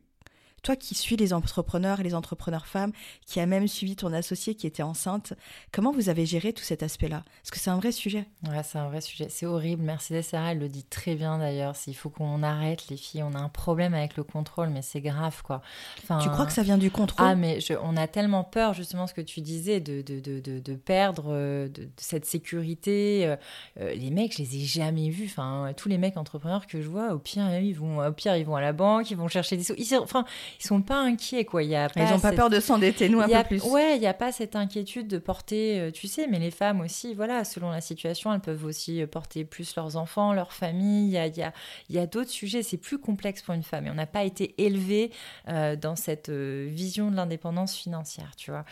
toi 0.63 0.75
qui 0.75 0.95
suis 0.95 1.15
les 1.15 1.33
entrepreneurs 1.33 1.99
et 1.99 2.03
les 2.03 2.15
entrepreneurs 2.15 2.67
femmes, 2.67 2.91
qui 3.25 3.39
a 3.39 3.45
même 3.45 3.67
suivi 3.67 3.95
ton 3.95 4.13
associée 4.13 4.55
qui 4.55 4.67
était 4.67 4.83
enceinte, 4.83 5.33
comment 5.71 5.91
vous 5.91 6.09
avez 6.09 6.25
géré 6.25 6.53
tout 6.53 6.63
cet 6.63 6.83
aspect-là? 6.83 7.23
Parce 7.41 7.51
que 7.51 7.59
c'est 7.59 7.69
un 7.69 7.77
vrai 7.77 7.91
sujet. 7.91 8.25
Ouais, 8.47 8.63
c'est 8.63 8.77
un 8.77 8.87
vrai 8.89 9.01
sujet. 9.01 9.27
C'est 9.29 9.45
horrible. 9.45 9.83
Mercedes 9.83 10.21
Serra, 10.21 10.51
elle 10.51 10.59
le 10.59 10.69
dit 10.69 10.83
très 10.83 11.15
bien 11.15 11.37
d'ailleurs. 11.37 11.75
Il 11.87 11.95
faut 11.95 12.09
qu'on 12.09 12.43
arrête, 12.43 12.87
les 12.89 12.97
filles. 12.97 13.23
On 13.23 13.33
a 13.33 13.39
un 13.39 13.49
problème 13.49 13.93
avec 13.93 14.17
le 14.17 14.23
contrôle, 14.23 14.69
mais 14.69 14.81
c'est 14.81 15.01
grave, 15.01 15.41
quoi. 15.43 15.61
Enfin, 16.03 16.19
tu 16.19 16.29
crois 16.29 16.45
que 16.45 16.53
ça 16.53 16.63
vient 16.63 16.77
du 16.77 16.91
contrôle? 16.91 17.25
Ah, 17.25 17.35
mais 17.35 17.59
on 17.83 17.95
a 17.95 18.07
tellement 18.07 18.43
peur, 18.43 18.73
justement, 18.73 19.07
ce 19.07 19.13
que 19.13 19.21
tu 19.21 19.41
disais, 19.41 19.79
de, 19.79 20.01
de, 20.01 20.19
de, 20.19 20.59
de 20.59 20.75
perdre 20.75 21.25
euh, 21.29 21.67
de, 21.69 21.89
cette 21.97 22.25
sécurité. 22.25 23.25
Euh, 23.25 23.35
euh, 23.79 23.93
les 23.93 24.09
mecs, 24.09 24.33
je 24.33 24.39
les 24.39 24.57
ai 24.57 24.65
jamais 24.65 25.09
vus. 25.09 25.25
Enfin, 25.25 25.71
tous 25.75 25.89
les 25.89 25.97
mecs 25.97 26.17
entrepreneurs 26.17 26.67
que 26.67 26.81
je 26.81 26.87
vois, 26.87 27.13
au 27.13 27.19
pire, 27.19 27.49
ils 27.59 27.73
vont, 27.73 28.05
au 28.05 28.11
pire, 28.11 28.35
ils 28.35 28.45
vont 28.45 28.55
à 28.55 28.61
la 28.61 28.73
banque, 28.73 29.11
ils 29.11 29.17
vont 29.17 29.27
chercher 29.27 29.57
des 29.57 29.63
sous. 29.63 29.75
enfin, 30.01 30.25
ils 30.59 30.65
sont 30.65 30.81
pas 30.81 30.99
inquiets 30.99 31.45
quoi. 31.45 31.63
Il 31.63 31.69
y 31.69 31.75
a 31.75 31.87
ils 31.95 32.03
n'ont 32.03 32.19
pas 32.19 32.31
peur 32.31 32.49
de 32.49 32.59
s'endetter 32.59 33.09
nous 33.09 33.19
un 33.19 33.27
peu 33.27 33.43
plus. 33.43 33.63
Ouais, 33.63 33.95
il 33.95 33.99
n'y 33.99 34.07
a 34.07 34.13
pas 34.13 34.31
cette 34.31 34.55
inquiétude 34.55 35.07
de 35.07 35.17
porter, 35.17 35.79
euh, 35.79 35.91
tu 35.91 36.07
sais, 36.07 36.27
mais 36.27 36.39
les 36.39 36.51
femmes 36.51 36.81
aussi, 36.81 37.13
voilà, 37.13 37.43
selon 37.43 37.69
la 37.69 37.81
situation, 37.81 38.33
elles 38.33 38.39
peuvent 38.39 38.65
aussi 38.65 39.01
euh, 39.01 39.07
porter 39.07 39.45
plus 39.45 39.75
leurs 39.75 39.97
enfants, 39.97 40.33
leur 40.33 40.53
famille. 40.53 41.07
Il 41.07 41.11
y 41.11 41.17
a, 41.17 41.27
y 41.27 41.41
a, 41.41 41.53
y 41.89 41.97
a 41.97 42.05
d'autres 42.05 42.29
sujets. 42.29 42.63
C'est 42.63 42.77
plus 42.77 42.99
complexe 42.99 43.41
pour 43.41 43.53
une 43.53 43.63
femme 43.63 43.87
et 43.87 43.89
on 43.89 43.95
n'a 43.95 44.05
pas 44.05 44.23
été 44.23 44.55
élevé 44.63 45.11
euh, 45.47 45.75
dans 45.75 45.95
cette 45.95 46.29
vision 46.29 47.11
de 47.11 47.15
l'indépendance 47.15 47.75
financière, 47.75 48.35
tu 48.35 48.51
vois. 48.51 48.65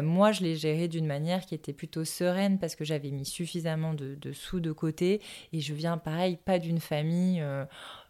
moi, 0.00 0.32
je 0.32 0.42
l'ai 0.42 0.56
géré 0.56 0.88
d'une 0.88 1.06
manière 1.06 1.46
qui 1.46 1.54
était 1.54 1.72
plutôt 1.72 2.04
sereine 2.04 2.58
parce 2.58 2.76
que 2.76 2.84
j'avais 2.84 3.10
mis 3.10 3.26
suffisamment 3.26 3.94
de, 3.94 4.14
de, 4.14 4.32
sous 4.32 4.60
de 4.60 4.72
côté 4.72 5.20
et 5.52 5.60
je 5.60 5.74
viens 5.74 5.98
pareil 5.98 6.38
pas 6.44 6.58
d'une 6.58 6.80
famille 6.80 7.42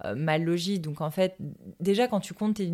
euh, 0.04 0.14
mal 0.14 0.44
logis. 0.44 0.78
Donc 0.78 1.00
en 1.00 1.10
fait, 1.10 1.36
déjà 1.78 2.08
quand 2.08 2.20
tu 2.20 2.32
comptes 2.32 2.54
tes, 2.54 2.70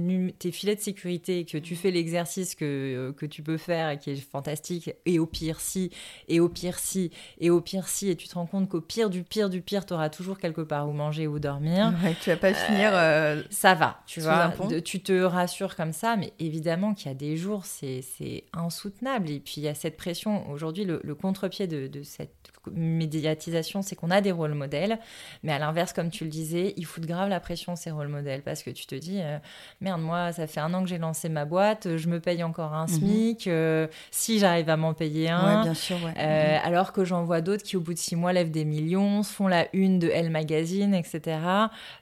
filets 0.51 0.77
de 0.77 0.81
sécurité, 0.81 1.45
que 1.45 1.59
tu 1.59 1.77
fais 1.77 1.91
l'exercice 1.91 2.55
que, 2.55 2.65
euh, 2.65 3.13
que 3.13 3.27
tu 3.27 3.43
peux 3.43 3.57
faire 3.57 3.91
et 3.91 3.99
qui 3.99 4.11
est 4.11 4.17
fantastique, 4.17 4.91
et 5.05 5.19
au 5.19 5.27
pire 5.27 5.61
si, 5.61 5.91
et 6.29 6.41
au 6.41 6.49
pire 6.49 6.79
si, 6.79 7.11
et 7.39 7.51
au 7.51 7.61
pire 7.61 7.89
si, 7.89 8.09
et 8.09 8.17
tu 8.17 8.29
te 8.29 8.35
rends 8.35 8.47
compte 8.47 8.69
qu'au 8.69 8.81
pire 8.81 9.11
du 9.11 9.23
pire 9.23 9.51
du 9.51 9.63
pire, 9.63 9.87
tu 9.87 9.95
auras 9.95 10.09
toujours 10.09 10.39
quelque 10.39 10.61
part 10.61 10.89
où 10.89 10.93
manger 10.93 11.27
ou 11.27 11.39
dormir. 11.39 11.93
tu 12.23 12.31
vas 12.31 12.37
pas 12.37 12.55
finir. 12.55 12.91
Euh, 12.93 13.43
ça 13.51 13.75
va, 13.75 14.01
tu 14.07 14.21
vois. 14.21 14.53
tu 14.85 15.01
te 15.01 15.23
rassures 15.23 15.77
comme 15.77 15.93
ça, 15.93 16.17
mais 16.17 16.33
évidemment 16.39 16.95
qu'il 16.95 17.09
y 17.09 17.11
a 17.11 17.15
des 17.15 17.37
jours, 17.37 17.65
c'est 17.65 18.45
insoutenable. 18.53 19.31
Et 19.31 19.41
puis 19.41 19.55
il 19.59 19.63
y 19.63 19.69
a 19.69 19.75
cette 19.75 19.97
pression. 19.97 20.49
Aujourd'hui, 20.51 20.85
le, 20.85 21.15
contre-pied 21.15 21.67
de, 21.67 21.87
de 21.87 22.03
cette 22.03 22.53
médiatisation, 22.75 23.83
c'est 23.83 23.97
qu'on 23.97 24.11
a 24.11 24.21
des 24.21 24.33
rôles 24.33 24.55
modèles, 24.55 24.99
mais 25.43 25.53
à 25.53 25.59
l'inverse, 25.59 25.93
comme 25.93 26.11
tu 26.11 26.25
le 26.25 26.31
disais, 26.31 26.75
il 26.77 26.85
faut 26.85 27.01
de 27.01 27.07
grave 27.07 27.29
la 27.29 27.41
pression 27.41 27.77
ces 27.77 27.91
rôles 27.91 28.09
modèles 28.09 28.43
parce 28.43 28.63
que 28.63 28.71
tu 28.71 28.87
te 28.87 28.95
dis 28.95 29.21
euh, 29.21 29.39
merde 29.81 30.01
moi 30.01 30.33
ça 30.33 30.47
fait 30.47 30.61
un 30.61 30.73
an 30.75 30.83
que 30.83 30.89
j'ai 30.89 30.99
lancé 30.99 31.29
ma 31.29 31.45
boîte 31.45 31.97
je 31.97 32.09
me 32.09 32.21
paye 32.21 32.43
encore 32.43 32.73
un 32.73 32.87
mhm. 32.87 32.89
SMIC 32.89 33.47
euh, 33.47 33.87
si 34.11 34.39
j'arrive 34.39 34.69
à 34.69 34.77
m'en 34.77 34.95
payer 34.95 35.31
un 35.31 35.63
bien 35.63 35.75
sûr, 35.75 35.97
euh, 35.97 36.11
mhm. 36.11 36.61
alors 36.65 36.93
que 36.93 37.05
j'en 37.05 37.25
vois 37.25 37.41
d'autres 37.41 37.63
qui 37.63 37.77
au 37.77 37.81
bout 37.81 37.95
de 37.95 37.99
six 37.99 38.17
mois 38.17 38.33
lèvent 38.33 38.51
des 38.51 38.65
millions 38.65 39.23
font 39.23 39.49
la 39.49 39.67
une 39.73 39.99
de 39.99 40.09
Elle 40.13 40.31
Magazine 40.31 40.95
etc 40.95 41.39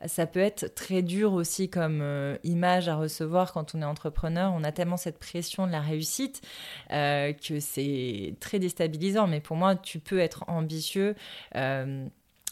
ça 0.07 0.27
peut 0.27 0.41
être 0.41 0.75
très 0.75 1.03
dur 1.03 1.33
aussi 1.33 1.69
comme 1.69 2.03
image 2.45 2.89
à 2.89 2.97
recevoir 2.97 3.53
quand 3.53 3.75
on 3.75 3.83
est 3.83 3.87
entrepreneur 3.87 4.53
on 4.55 4.65
a 4.65 4.73
tellement 4.73 4.97
cette 4.97 5.19
pression 5.19 5.67
de 5.67 5.73
la 5.73 5.81
réussite 5.81 6.43
que 6.91 7.61
c'est 7.61 8.35
très 8.41 8.59
déstabilisant 8.59 9.27
mais 9.27 9.41
pour 9.41 9.57
moi 9.57 9.77
tu 9.77 9.99
peux 9.99 10.19
être 10.19 10.45
ambitieux 10.55 11.15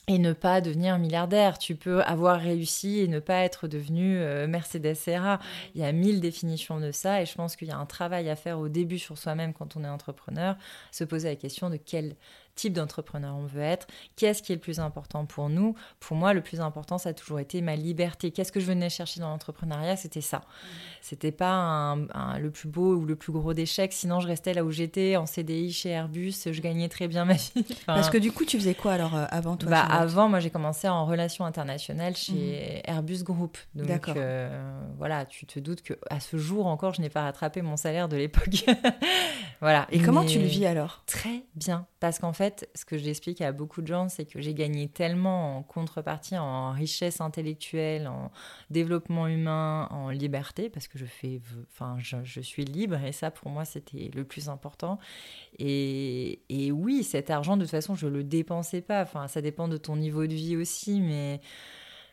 et 0.08 0.18
ne 0.18 0.32
pas 0.32 0.60
devenir 0.60 0.98
milliardaire. 0.98 1.58
Tu 1.58 1.76
peux 1.76 2.02
avoir 2.02 2.40
réussi 2.40 3.00
et 3.00 3.08
ne 3.08 3.20
pas 3.20 3.42
être 3.42 3.68
devenu 3.68 4.18
euh, 4.18 4.46
Mercedes 4.46 4.94
Serra. 4.94 5.38
Il 5.74 5.80
y 5.80 5.84
a 5.84 5.92
mille 5.92 6.20
définitions 6.20 6.80
de 6.80 6.90
ça 6.90 7.22
et 7.22 7.26
je 7.26 7.34
pense 7.34 7.54
qu'il 7.54 7.68
y 7.68 7.70
a 7.70 7.78
un 7.78 7.86
travail 7.86 8.28
à 8.28 8.36
faire 8.36 8.58
au 8.58 8.68
début 8.68 8.98
sur 8.98 9.16
soi-même 9.16 9.52
quand 9.52 9.76
on 9.76 9.84
est 9.84 9.88
entrepreneur, 9.88 10.56
se 10.90 11.04
poser 11.04 11.28
la 11.28 11.36
question 11.36 11.70
de 11.70 11.76
quel 11.76 12.16
type 12.54 12.72
d'entrepreneur 12.72 13.34
on 13.34 13.46
veut 13.46 13.62
être, 13.62 13.86
qu'est-ce 14.16 14.42
qui 14.42 14.52
est 14.52 14.56
le 14.56 14.60
plus 14.60 14.80
important 14.80 15.26
pour 15.26 15.48
nous? 15.48 15.74
Pour 16.00 16.16
moi, 16.16 16.34
le 16.34 16.40
plus 16.40 16.60
important, 16.60 16.98
ça 16.98 17.10
a 17.10 17.12
toujours 17.12 17.40
été 17.40 17.60
ma 17.60 17.76
liberté. 17.76 18.30
Qu'est-ce 18.30 18.52
que 18.52 18.60
je 18.60 18.66
venais 18.66 18.90
chercher 18.90 19.20
dans 19.20 19.28
l'entrepreneuriat? 19.28 19.96
C'était 19.96 20.20
ça. 20.20 20.38
Mmh. 20.38 20.66
C'était 21.00 21.32
pas 21.32 21.96
le 22.38 22.50
plus 22.50 22.68
beau 22.68 22.94
ou 22.94 23.04
le 23.04 23.16
plus 23.16 23.32
gros 23.32 23.54
d'échecs. 23.54 23.92
Sinon, 23.92 24.20
je 24.20 24.28
restais 24.28 24.54
là 24.54 24.64
où 24.64 24.70
j'étais, 24.70 25.16
en 25.16 25.26
CDI 25.26 25.72
chez 25.72 25.90
Airbus. 25.90 26.34
Je 26.46 26.60
gagnais 26.60 26.88
très 26.88 27.08
bien 27.08 27.24
ma 27.24 27.34
vie. 27.34 27.64
Parce 27.86 28.10
que 28.10 28.18
du 28.18 28.32
coup, 28.32 28.44
tu 28.44 28.58
faisais 28.58 28.74
quoi 28.74 28.92
alors 28.92 29.16
euh, 29.16 29.24
avant 29.30 29.56
toi 29.56 29.70
bah, 29.70 29.82
Avant, 29.82 30.28
moi, 30.28 30.40
j'ai 30.40 30.50
commencé 30.50 30.88
en 30.88 31.06
relations 31.06 31.44
internationales 31.44 32.16
chez 32.16 32.82
mmh. 32.86 32.90
Airbus 32.90 33.22
Group. 33.22 33.58
Donc, 33.74 34.08
euh, 34.08 34.72
voilà, 34.98 35.24
tu 35.24 35.46
te 35.46 35.58
doutes 35.58 35.82
que 35.82 35.94
à 36.10 36.20
ce 36.20 36.36
jour 36.36 36.66
encore, 36.66 36.94
je 36.94 37.00
n'ai 37.00 37.10
pas 37.10 37.22
rattrapé 37.22 37.62
mon 37.62 37.76
salaire 37.76 38.08
de 38.08 38.16
l'époque. 38.16 38.64
voilà. 39.60 39.86
Et 39.90 40.00
comment 40.00 40.24
tu 40.24 40.38
le 40.38 40.46
vis 40.46 40.66
alors? 40.66 41.02
Très 41.06 41.44
bien. 41.54 41.86
Parce 42.00 42.18
qu'en 42.18 42.32
fait, 42.32 42.41
ce 42.74 42.84
que 42.84 42.96
j'explique 42.96 43.40
à 43.40 43.52
beaucoup 43.52 43.82
de 43.82 43.86
gens, 43.86 44.08
c'est 44.08 44.24
que 44.24 44.40
j'ai 44.40 44.54
gagné 44.54 44.88
tellement 44.88 45.58
en 45.58 45.62
contrepartie, 45.62 46.36
en 46.36 46.72
richesse 46.72 47.20
intellectuelle, 47.20 48.08
en 48.08 48.30
développement 48.70 49.26
humain, 49.26 49.88
en 49.90 50.10
liberté, 50.10 50.70
parce 50.70 50.88
que 50.88 50.98
je 50.98 51.06
fais, 51.06 51.40
enfin, 51.72 51.96
je, 51.98 52.40
suis 52.40 52.64
libre 52.64 53.02
et 53.04 53.12
ça, 53.12 53.30
pour 53.30 53.50
moi, 53.50 53.64
c'était 53.64 54.10
le 54.14 54.24
plus 54.24 54.48
important. 54.48 54.98
Et, 55.58 56.40
et, 56.48 56.72
oui, 56.72 57.04
cet 57.04 57.30
argent, 57.30 57.56
de 57.56 57.62
toute 57.62 57.70
façon, 57.70 57.94
je 57.94 58.06
le 58.06 58.24
dépensais 58.24 58.80
pas. 58.80 59.02
Enfin, 59.02 59.28
ça 59.28 59.40
dépend 59.40 59.68
de 59.68 59.76
ton 59.76 59.96
niveau 59.96 60.26
de 60.26 60.34
vie 60.34 60.56
aussi, 60.56 61.00
mais 61.00 61.40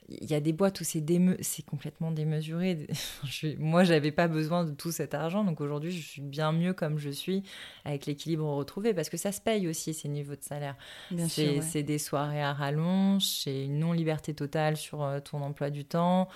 il 0.09 0.29
y 0.29 0.33
a 0.33 0.39
des 0.39 0.53
boîtes 0.53 0.81
où 0.81 0.83
c'est 0.83 1.03
c'est 1.41 1.65
complètement 1.65 2.11
démesuré. 2.11 2.87
je, 3.23 3.55
moi, 3.57 3.83
j'avais 3.83 4.11
pas 4.11 4.27
besoin 4.27 4.65
de 4.65 4.71
tout 4.71 4.91
cet 4.91 5.13
argent, 5.13 5.43
donc 5.43 5.61
aujourd'hui, 5.61 5.91
je 5.91 6.05
suis 6.05 6.21
bien 6.21 6.51
mieux 6.51 6.73
comme 6.73 6.97
je 6.97 7.09
suis 7.09 7.43
avec 7.85 8.05
l'équilibre 8.05 8.45
retrouvé 8.45 8.93
parce 8.93 9.09
que 9.09 9.17
ça 9.17 9.31
se 9.31 9.41
paye 9.41 9.67
aussi 9.67 9.93
ces 9.93 10.09
niveaux 10.09 10.35
de 10.35 10.43
salaire. 10.43 10.75
C'est 11.27 11.83
des 11.83 11.99
soirées 11.99 12.41
à 12.41 12.53
rallonge, 12.53 13.23
c'est 13.23 13.65
une 13.65 13.79
non 13.79 13.91
liberté 13.91 14.33
totale 14.33 14.77
sur 14.77 15.03
euh, 15.03 15.19
ton 15.19 15.41
emploi 15.41 15.69
du 15.69 15.85
temps. 15.85 16.27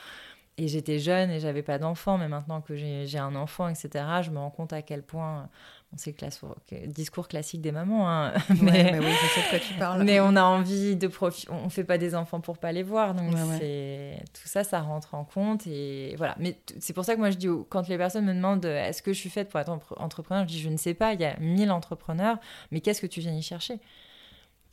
Et 0.58 0.68
j'étais 0.68 1.00
jeune 1.00 1.32
et 1.32 1.40
j'avais 1.40 1.64
pas 1.64 1.80
d'enfant, 1.80 2.20
mais 2.20 2.28
maintenant 2.28 2.62
que 2.62 2.76
j'ai 2.76 3.18
un 3.18 3.34
enfant, 3.34 3.68
etc., 3.68 3.90
je 4.22 4.30
me 4.30 4.38
rends 4.38 4.52
compte 4.52 4.72
à 4.72 4.84
quel 4.84 5.02
point 5.02 5.50
c'est 5.98 6.16
le 6.22 6.88
discours 6.88 7.28
classique 7.28 7.62
des 7.62 7.72
mamans, 7.72 8.10
hein. 8.10 8.34
mais, 8.62 8.98
oui, 9.00 9.06
je 9.06 9.28
sais 9.28 9.46
de 9.46 9.50
quoi 9.50 9.60
tu 9.60 9.74
parles. 9.76 10.04
Mais 10.04 10.20
on 10.20 10.36
a 10.36 10.44
envie 10.44 10.96
de 10.96 11.08
profiter, 11.08 11.52
on 11.52 11.70
fait 11.70 11.84
pas 11.84 11.98
des 11.98 12.16
enfants 12.16 12.42
pour 12.42 12.58
pas 12.58 12.72
les 12.72 12.84
voir, 12.84 13.14
donc 13.14 13.32
tout 13.32 14.48
ça, 14.48 14.64
ça 14.64 14.82
rentre 14.82 15.16
en 15.16 15.24
compte 15.24 15.68
et 15.68 16.16
voilà. 16.18 16.36
Mais 16.40 16.60
c'est 16.80 16.94
pour 16.94 17.06
ça 17.06 17.16
que 17.16 17.20
moi 17.20 17.32
je 17.32 17.38
dis, 17.38 17.48
quand 17.70 17.88
les 17.88 17.98
personnes 17.98 18.26
me 18.26 18.34
demandent 18.34 18.66
est-ce 18.66 19.02
que 19.02 19.14
je 19.14 19.20
suis 19.20 19.30
faite 19.30 19.50
pour 19.50 19.60
être 19.60 19.78
entrepreneur, 19.98 20.44
je 20.44 20.54
dis 20.54 20.60
je 20.60 20.70
ne 20.70 20.78
sais 20.78 20.94
pas, 20.94 21.14
il 21.14 21.22
y 21.22 21.26
a 21.26 21.38
mille 21.40 21.72
entrepreneurs, 21.72 22.38
mais 22.72 22.82
qu'est-ce 22.82 23.02
que 23.02 23.08
tu 23.08 23.20
viens 23.20 23.36
y 23.36 23.42
chercher? 23.42 23.80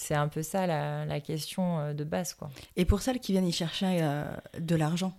C'est 0.01 0.15
un 0.15 0.29
peu 0.29 0.43
ça 0.43 0.67
la, 0.67 1.21
question 1.21 1.79
euh, 1.79 1.93
de 1.93 2.05
base. 2.05 2.33
quoi. 2.33 2.51
Et 2.77 2.85
pour 2.85 3.03
celles 3.03 3.21
qui 3.21 3.33
viennent 3.33 3.47
y 3.47 3.53
chercher 3.53 3.99
euh, 4.01 4.25
de 4.59 4.75
l'argent, 4.75 5.13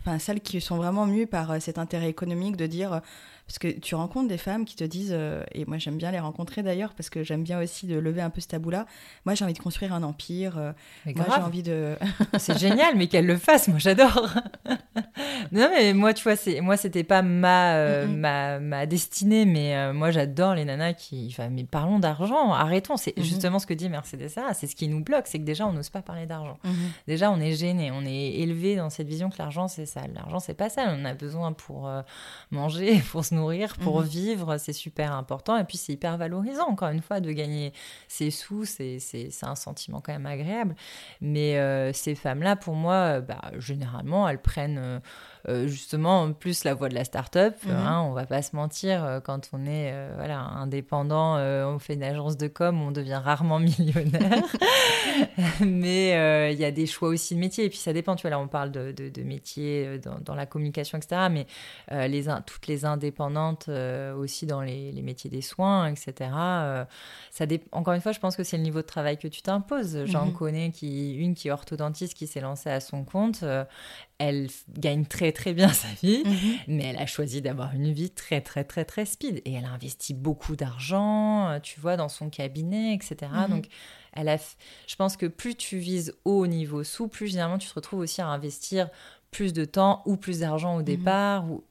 enfin 0.00 0.18
celles 0.18 0.40
qui 0.40 0.60
sont 0.62 0.76
vraiment 0.76 1.06
mues 1.06 1.26
par 1.26 1.50
euh, 1.50 1.60
cet 1.60 1.78
intérêt 1.78 2.08
économique 2.08 2.56
de 2.56 2.66
dire 2.66 3.02
parce 3.46 3.58
que 3.58 3.68
tu 3.68 3.94
rencontres 3.94 4.28
des 4.28 4.38
femmes 4.38 4.64
qui 4.64 4.74
te 4.74 4.84
disent, 4.84 5.12
euh, 5.12 5.42
et 5.52 5.66
moi 5.66 5.76
j'aime 5.76 5.98
bien 5.98 6.10
les 6.10 6.18
rencontrer 6.18 6.62
d'ailleurs, 6.62 6.94
parce 6.94 7.10
que 7.10 7.22
j'aime 7.22 7.42
bien 7.42 7.60
aussi 7.60 7.86
de 7.86 7.98
lever 7.98 8.22
un 8.22 8.30
peu 8.30 8.40
ce 8.40 8.48
tabou-là. 8.48 8.86
Moi 9.26 9.34
j'ai 9.34 9.44
envie 9.44 9.52
de 9.52 9.58
construire 9.58 9.92
un 9.92 10.02
empire. 10.02 10.56
Euh, 10.56 10.72
moi 11.14 11.26
j'ai 11.28 11.42
envie 11.42 11.62
de. 11.62 11.94
c'est 12.38 12.58
génial, 12.58 12.96
mais 12.96 13.06
qu'elle 13.06 13.26
le 13.26 13.36
fasse, 13.36 13.68
moi 13.68 13.78
j'adore. 13.78 14.30
non 15.52 15.68
mais 15.70 15.92
moi 15.92 16.14
tu 16.14 16.22
vois, 16.22 16.36
c'est 16.36 16.62
moi 16.62 16.78
c'était 16.78 17.04
pas 17.04 17.20
ma, 17.20 17.74
euh, 17.74 18.06
ma, 18.06 18.60
ma 18.60 18.86
destinée, 18.86 19.44
mais 19.44 19.92
moi 19.92 20.10
j'adore 20.10 20.54
les 20.54 20.64
nanas 20.64 20.94
qui. 20.94 21.28
Enfin, 21.30 21.50
mais 21.50 21.64
parlons 21.64 21.98
d'argent, 21.98 22.52
arrêtons. 22.52 22.96
C'est 22.96 23.14
justement 23.18 23.58
ce 23.58 23.66
que 23.66 23.74
dit 23.74 23.90
Mercedes 23.90 24.28
ça, 24.28 24.54
c'est 24.54 24.66
ce 24.66 24.74
qui 24.74 24.88
nous 24.88 25.04
bloque, 25.04 25.26
c'est 25.26 25.38
que 25.38 25.44
déjà 25.44 25.66
on 25.66 25.72
n'ose 25.72 25.90
pas 25.90 26.00
parler 26.00 26.24
d'argent. 26.24 26.58
Déjà 27.06 27.30
on 27.30 27.40
est 27.40 27.52
gêné, 27.52 27.90
on 27.90 28.06
est 28.06 28.36
élevé 28.36 28.76
dans 28.76 28.88
cette 28.88 29.06
vision 29.06 29.28
que 29.28 29.36
l'argent 29.38 29.68
c'est 29.68 29.86
ça. 29.86 30.00
L'argent 30.14 30.40
c'est 30.40 30.54
pas 30.54 30.70
ça, 30.70 30.94
on 30.98 31.04
a 31.04 31.12
besoin 31.12 31.52
pour 31.52 31.90
manger, 32.50 33.00
pour 33.10 33.22
se 33.22 33.33
nourrir, 33.34 33.76
pour 33.78 34.00
mhm. 34.00 34.06
vivre, 34.06 34.56
c'est 34.58 34.72
super 34.72 35.12
important. 35.12 35.56
Et 35.56 35.64
puis 35.64 35.76
c'est 35.76 35.92
hyper 35.92 36.16
valorisant, 36.16 36.68
encore 36.68 36.88
une 36.88 37.02
fois, 37.02 37.20
de 37.20 37.30
gagner 37.32 37.72
ses 38.08 38.30
sous, 38.30 38.64
c'est 38.64 38.98
un 39.42 39.54
sentiment 39.54 40.00
quand 40.00 40.12
même 40.12 40.26
agréable. 40.26 40.74
Mais 41.20 41.58
euh, 41.58 41.92
ces 41.92 42.14
femmes-là, 42.14 42.56
pour 42.56 42.74
moi, 42.74 43.20
bah, 43.20 43.52
généralement, 43.58 44.28
elles 44.28 44.42
prennent... 44.42 44.78
Euh, 44.78 45.00
justement 45.66 46.32
plus 46.32 46.64
la 46.64 46.74
voie 46.74 46.88
de 46.88 46.94
la 46.94 47.04
start-up. 47.04 47.54
Mhm. 47.64 47.72
hein, 47.72 48.00
on 48.02 48.12
va 48.12 48.26
pas 48.26 48.42
se 48.42 48.56
mentir, 48.56 49.20
quand 49.24 49.50
on 49.52 49.66
est 49.66 49.94
voilà, 50.16 50.40
indépendant, 50.40 51.36
on 51.36 51.78
fait 51.78 51.94
une 51.94 52.02
agence 52.02 52.36
de 52.36 52.48
com, 52.48 52.80
on 52.80 52.90
devient 52.90 53.20
rarement 53.22 53.58
millionnaire. 53.78 54.44
mais 55.60 56.52
il 56.52 56.58
y 56.58 56.64
a 56.64 56.70
des 56.70 56.86
choix 56.86 57.08
aussi 57.08 57.34
de 57.34 57.40
métier. 57.40 57.64
Et 57.64 57.68
puis 57.68 57.78
ça 57.78 57.92
dépend, 57.92 58.16
tu 58.16 58.22
vois, 58.22 58.30
là 58.30 58.38
on 58.38 58.48
parle 58.48 58.70
de, 58.70 58.92
de, 58.92 59.22
métiers 59.22 59.98
dans, 59.98 60.18
dans, 60.20 60.34
la 60.34 60.46
communication, 60.46 60.98
etc. 60.98 61.28
Mais 61.30 61.46
les, 62.08 62.24
toutes 62.46 62.66
les 62.66 62.84
indépendantes 62.84 63.68
aussi 64.16 64.46
dans 64.46 64.60
les, 64.60 64.92
les, 64.92 65.02
métiers 65.02 65.30
des 65.30 65.42
soins, 65.42 65.86
etc. 65.86 66.30
ça 67.30 67.44
Encore 67.72 67.94
une 67.94 68.00
fois, 68.00 68.12
je 68.12 68.20
pense 68.20 68.36
que 68.36 68.44
c'est 68.44 68.56
le 68.56 68.62
niveau 68.62 68.80
de 68.80 68.86
travail 68.86 69.18
que 69.18 69.28
tu 69.28 69.42
t'imposes. 69.42 70.04
J'en 70.06 70.26
mhm. 70.26 70.32
connais 70.32 70.70
qui, 70.70 71.14
une 71.14 71.34
qui 71.34 71.48
est 71.48 71.50
orthodontiste 71.50 72.14
qui 72.14 72.26
s'est 72.26 72.40
lancée 72.40 72.70
à 72.70 72.80
son 72.80 73.04
compte. 73.04 73.44
Elle 74.26 74.48
gagne 74.78 75.04
très 75.04 75.32
très 75.32 75.52
bien 75.52 75.68
sa 75.72 75.88
vie, 76.02 76.22
mhm. 76.24 76.58
mais 76.68 76.84
elle 76.84 76.98
a 76.98 77.06
choisi 77.06 77.42
d'avoir 77.42 77.74
une 77.74 77.92
vie 77.92 78.10
très 78.10 78.40
très 78.40 78.64
très 78.64 78.84
très 78.84 79.04
speed 79.04 79.42
et 79.44 79.52
elle 79.52 79.64
a 79.64 79.70
investi 79.70 80.14
beaucoup 80.14 80.56
d'argent, 80.56 81.48
euh, 81.48 81.60
tu 81.60 81.80
vois, 81.80 81.96
dans 81.96 82.08
son 82.08 82.30
cabinet, 82.30 82.94
etc. 82.94 83.30
Mhm. 83.32 83.50
Donc, 83.50 83.66
elle 84.12 84.28
a, 84.28 84.36
je 84.86 84.96
pense 84.96 85.16
que 85.16 85.26
plus 85.26 85.56
tu 85.56 85.78
vises 85.78 86.14
haut 86.24 86.46
niveau 86.46 86.84
sous, 86.84 87.08
plus 87.08 87.28
généralement 87.28 87.58
tu 87.58 87.68
te 87.68 87.74
retrouves 87.74 88.00
aussi 88.00 88.20
à 88.20 88.28
investir 88.28 88.88
plus 89.30 89.52
de 89.52 89.64
temps 89.64 90.02
ou 90.06 90.16
plus 90.16 90.40
d'argent 90.40 90.76
au 90.76 90.82
départ 90.82 91.50
ou 91.50 91.64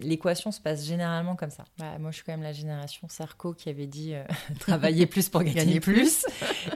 l'équation 0.00 0.50
se 0.50 0.60
passe 0.60 0.84
généralement 0.84 1.36
comme 1.36 1.50
ça. 1.50 1.64
Bah, 1.78 1.98
moi, 1.98 2.10
je 2.10 2.16
suis 2.16 2.24
quand 2.24 2.32
même 2.32 2.42
la 2.42 2.52
génération 2.52 3.08
Sarko 3.08 3.52
qui 3.52 3.68
avait 3.68 3.86
dit 3.86 4.14
euh, 4.14 4.24
travailler 4.60 5.06
plus 5.06 5.28
pour 5.28 5.42
gagner, 5.42 5.80
plus. 5.80 6.24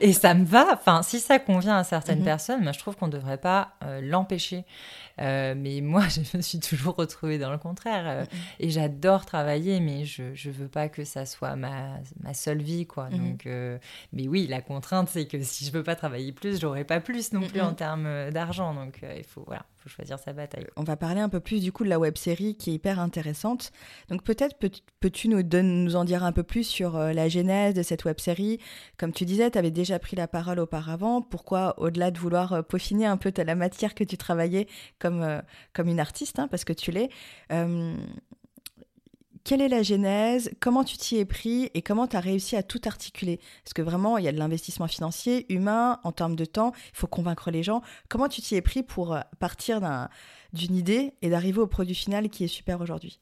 Et 0.01 0.13
ça 0.13 0.35
me 0.35 0.45
va. 0.45 0.67
Enfin, 0.73 1.03
si 1.03 1.21
ça 1.21 1.39
convient 1.39 1.77
à 1.77 1.85
certaines 1.85 2.21
mhm. 2.21 2.25
personnes, 2.25 2.63
moi, 2.63 2.73
je 2.73 2.79
trouve 2.79 2.97
qu'on 2.97 3.07
ne 3.07 3.13
devrait 3.13 3.39
pas 3.39 3.75
euh, 3.85 4.01
l'empêcher. 4.01 4.65
Euh, 5.21 5.55
mais 5.57 5.81
moi, 5.81 6.05
je 6.09 6.37
me 6.37 6.43
suis 6.43 6.61
toujours 6.61 6.97
retrouvée 6.97 7.39
dans 7.39 7.51
le 7.51 7.59
contraire. 7.59 8.25
Mm-hmm. 8.25 8.29
Et 8.61 8.71
j'adore 8.71 9.27
travailler, 9.27 9.81
mais 9.81 10.05
je 10.05 10.23
ne 10.23 10.53
veux 10.53 10.69
pas 10.69 10.89
que 10.89 11.05
ça 11.05 11.27
soit 11.27 11.57
ma, 11.57 12.01
ma 12.23 12.35
seule 12.35 12.63
vie. 12.63 12.87
quoi. 12.87 13.09
Mm-hmm. 13.09 13.19
Donc, 13.19 13.49
mais 14.13 14.29
oui, 14.29 14.47
la 14.47 14.61
contrainte, 14.61 15.09
c'est 15.09 15.27
que 15.27 15.43
si 15.43 15.65
je 15.65 15.73
veux 15.73 15.83
pas 15.83 15.97
travailler 15.97 16.33
plus, 16.33 16.61
j'aurai 16.61 16.85
pas 16.85 17.01
plus 17.01 17.33
non 17.33 17.47
plus 17.47 17.61
en 17.61 17.75
termes 17.75 18.31
d'argent. 18.31 18.75
Donc, 18.75 19.01
il 19.17 19.25
faut, 19.25 19.45
voilà, 19.47 19.65
choisir 19.89 20.19
sa 20.19 20.33
bataille. 20.33 20.67
On 20.77 20.83
va 20.83 20.97
parler 20.97 21.21
un 21.21 21.29
peu 21.29 21.41
plus 21.41 21.61
du 21.63 21.73
coup 21.73 21.85
de 21.85 21.89
la 21.89 21.99
web 21.99 22.17
série 22.17 22.57
qui 22.57 22.71
est 22.71 22.75
hyper 22.75 22.99
intéressante. 23.01 23.73
Donc, 24.09 24.23
peut-être 24.23 24.57
peux-tu 25.01 25.29
nous, 25.29 25.43
nous 25.43 25.97
en 25.97 26.05
dire 26.05 26.25
un 26.25 26.33
peu 26.33 26.43
plus 26.43 26.65
sur 26.65 26.99
la 26.99 27.29
genèse 27.29 27.75
de 27.75 27.83
cette 27.83 28.05
web 28.05 28.19
série 28.19 28.59
Comme 28.99 29.13
tu 29.13 29.25
disais, 29.25 29.51
tu 29.51 29.59
avais 29.59 29.71
déjà 29.71 29.99
pris 29.99 30.17
la 30.17 30.29
parole 30.29 30.59
auparavant. 30.59 31.23
Pourquoi, 31.23 31.79
au-delà 31.79 32.11
de 32.11 32.19
vouloir 32.19 32.65
peaufiner 32.65 33.07
un 33.07 33.17
peu 33.17 33.33
la 33.43 33.55
matière 33.55 33.95
que 33.95 34.05
tu 34.05 34.17
travaillais, 34.17 34.67
comme, 34.99 35.23
euh, 35.23 35.41
comme 35.73 35.89
une 35.89 36.01
artiste, 36.01 36.39
hein, 36.39 36.49
parce 36.49 36.65
que 36.65 36.73
tu 36.73 36.91
l'es. 36.91 37.11
Euh, 37.53 37.97
quelle 39.45 39.61
est 39.61 39.69
la 39.69 39.83
genèse 39.83 40.51
Comment 40.59 40.85
tu 40.85 40.97
t'y 40.97 41.19
es 41.19 41.25
pris 41.25 41.71
et 41.75 41.83
comment 41.83 42.07
tu 42.07 42.17
as 42.17 42.21
réussi 42.21 42.57
à 42.57 42.63
tout 42.63 42.81
articuler? 42.87 43.39
Parce 43.63 43.75
que 43.75 43.83
vraiment, 43.83 44.19
il 44.19 44.25
y 44.25 44.29
a 44.29 44.33
de 44.33 44.39
l'investissement 44.39 44.89
financier, 44.89 45.47
humain, 45.53 46.01
en 46.03 46.13
termes 46.13 46.35
de 46.35 46.47
temps, 46.47 46.73
il 46.93 46.97
faut 46.97 47.07
convaincre 47.07 47.51
les 47.51 47.63
gens. 47.63 47.83
Comment 48.09 48.29
tu 48.29 48.41
t'y 48.41 48.55
es 48.57 48.63
pris 48.63 48.83
pour 48.83 49.15
euh, 49.15 49.21
partir 49.39 49.81
d'une 50.53 50.75
idée 50.75 51.13
et 51.23 51.29
d'arriver 51.29 51.61
au 51.61 51.67
produit 51.67 51.95
final 51.95 52.31
qui 52.31 52.45
est 52.45 52.49
super 52.49 52.81
aujourd'hui? 52.81 53.21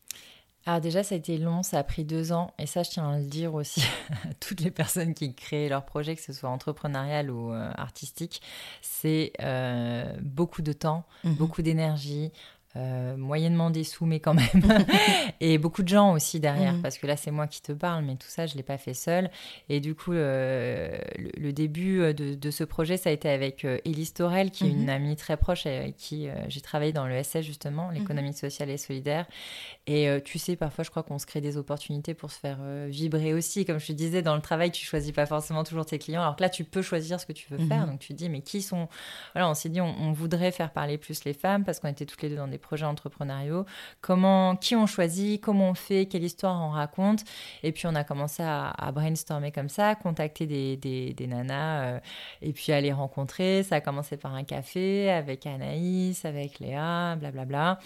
Alors 0.65 0.81
déjà, 0.81 1.03
ça 1.03 1.17
a 1.17 1.19
été 1.19 1.39
long, 1.39 1.65
ça 1.65 1.81
a 1.81 1.83
pris 1.83 2.05
deux 2.05 2.31
ans, 2.31 2.55
et 2.57 2.67
ça, 2.67 2.85
je 2.85 2.91
tiens 2.91 3.11
à 3.11 3.19
le 3.19 3.27
dire 3.27 3.53
aussi 3.55 3.83
à 4.25 4.33
toutes 4.35 4.61
les 4.61 4.71
personnes 4.71 5.13
qui 5.13 5.35
créent 5.35 5.69
leur 5.69 5.85
projet, 5.85 6.15
que 6.15 6.23
ce 6.23 6.33
soit 6.33 6.51
entrepreneurial 6.51 7.33
ou 7.33 7.53
euh, 7.53 7.73
artistique, 7.75 8.41
c'est 8.81 9.33
euh, 9.41 10.15
beaucoup 10.23 10.63
de 10.63 10.73
temps, 10.73 11.05
mhm. 11.25 11.35
beaucoup 11.35 11.63
d'énergie, 11.63 12.31
euh, 12.75 13.19
moyennement 13.19 13.69
des 13.69 13.85
sous, 13.85 14.07
mais 14.07 14.19
quand 14.19 14.33
même. 14.33 14.47
et 15.41 15.59
beaucoup 15.59 15.83
de 15.83 15.89
gens 15.89 16.15
aussi 16.15 16.41
derrière, 16.41 16.73
mhm. 16.73 16.81
parce 16.81 16.97
que 16.97 17.07
là, 17.07 17.19
c'est 17.19 17.31
moi 17.31 17.47
qui 17.47 17.61
te 17.61 17.73
parle, 17.73 18.03
mais 18.03 18.17
tout 18.17 18.29
ça, 18.29 18.47
je 18.47 18.55
ne 18.55 18.57
l'ai 18.57 18.63
pas 18.63 18.79
fait 18.79 18.95
seul. 18.95 19.31
Et 19.69 19.81
du 19.81 19.95
coup, 19.95 20.15
euh, 20.15 20.97
le, 21.37 21.53
début 21.53 22.01
euh, 22.01 22.13
de, 22.15 22.51
ce 22.51 22.65
projet, 22.65 22.97
ça 22.97 23.11
a 23.11 23.13
été 23.13 23.29
avec 23.29 23.67
Élise 23.85 24.15
Torel, 24.15 24.51
qui 24.51 24.65
est 24.65 24.71
une 24.71 24.85
mhm. 24.85 24.89
amie 24.89 25.17
très 25.17 25.37
proche, 25.37 25.67
avec 25.67 25.97
qui 25.97 26.29
j'ai 26.49 26.61
travaillé 26.63 26.95
dans 26.95 27.07
le 27.07 27.23
SS, 27.23 27.43
justement, 27.43 27.89
mhm. 27.89 27.95
l'économie 27.95 28.33
sociale 28.33 28.71
et 28.71 28.79
solidaire. 28.79 29.27
Et 29.87 30.09
tu 30.25 30.39
sais, 30.39 30.57
parfois, 30.57 30.85
je 30.85 30.91
crois 30.91 31.03
qu'on 31.03 31.19
se 31.19 31.27
crée 31.27 31.43
des 31.43 31.59
opportunités 31.59 32.15
pour 32.15 32.31
se 32.31 32.39
faire 32.39 32.59
vibrer 32.87 33.35
aussi. 33.35 33.67
Comme 33.67 33.81
je 33.81 33.89
te 33.89 33.93
disais, 33.93 34.23
dans 34.23 34.35
le 34.35 34.41
travail, 34.41 34.71
tu 34.71 34.87
choisis 34.87 35.13
pas 35.13 35.27
forcément 35.27 35.65
toujours 35.65 35.85
tes 35.85 35.99
clients, 35.99 36.23
alors 36.23 36.37
que 36.37 36.43
là, 36.43 36.49
tu 36.49 36.65
peux 36.65 36.83
choisir 36.83 37.21
ce 37.21 37.27
que 37.27 37.33
tu 37.33 37.47
veux 37.51 37.59
faire. 37.67 37.87
Donc, 37.87 37.99
tu 37.99 38.15
te 38.15 38.19
dis, 38.19 38.31
mais 38.31 38.41
qui 38.41 38.63
sont. 38.63 38.89
Voilà, 39.35 39.51
on 39.51 39.55
s'est 39.55 39.69
dit, 39.69 39.83
on, 39.83 39.95
on 40.01 40.13
voudrait 40.13 40.53
faire 40.53 40.71
parler 40.71 40.97
plus 40.97 41.25
les 41.25 41.35
femmes, 41.35 41.65
parce 41.65 41.79
qu'on 41.79 41.89
était 41.89 42.07
toutes 42.07 42.23
les 42.23 42.31
deux 42.31 42.37
dans 42.37 42.49
des 42.49 42.62
projets 42.63 42.87
entrepreneuriaux, 42.87 43.67
comment, 44.01 44.57
qui 44.57 44.77
on 44.77 44.87
choisit, 44.87 45.41
comment 45.41 45.71
on 45.71 45.75
fait, 45.75 46.07
quelle 46.07 46.25
histoire 46.25 46.61
on 46.63 46.71
raconte. 46.71 47.25
Et 47.63 47.73
puis 47.73 47.87
on 47.87 47.95
a 47.95 48.05
commencé 48.05 48.43
à, 48.43 48.73
brainstormer 48.93 49.53
comme 49.53 49.69
ça, 49.69 49.95
contacter 49.95 50.47
des, 50.47 50.77
des, 50.77 51.27
nanas 51.27 51.85
euh, 51.85 52.01
et 52.41 52.53
puis 52.53 52.73
à 52.73 52.81
les 52.81 52.93
rencontrer. 52.93 53.63
Ça 53.63 53.77
a 53.77 53.81
commencé 53.81 54.17
par 54.17 54.35
un 54.35 54.45
café 54.45 55.11
avec 55.11 55.47
Anaïs, 55.47 56.25
avec 56.25 56.59
Léa, 56.59 57.17
blablabla. 57.17 57.45
Bla 57.45 57.45
bla. 57.45 57.79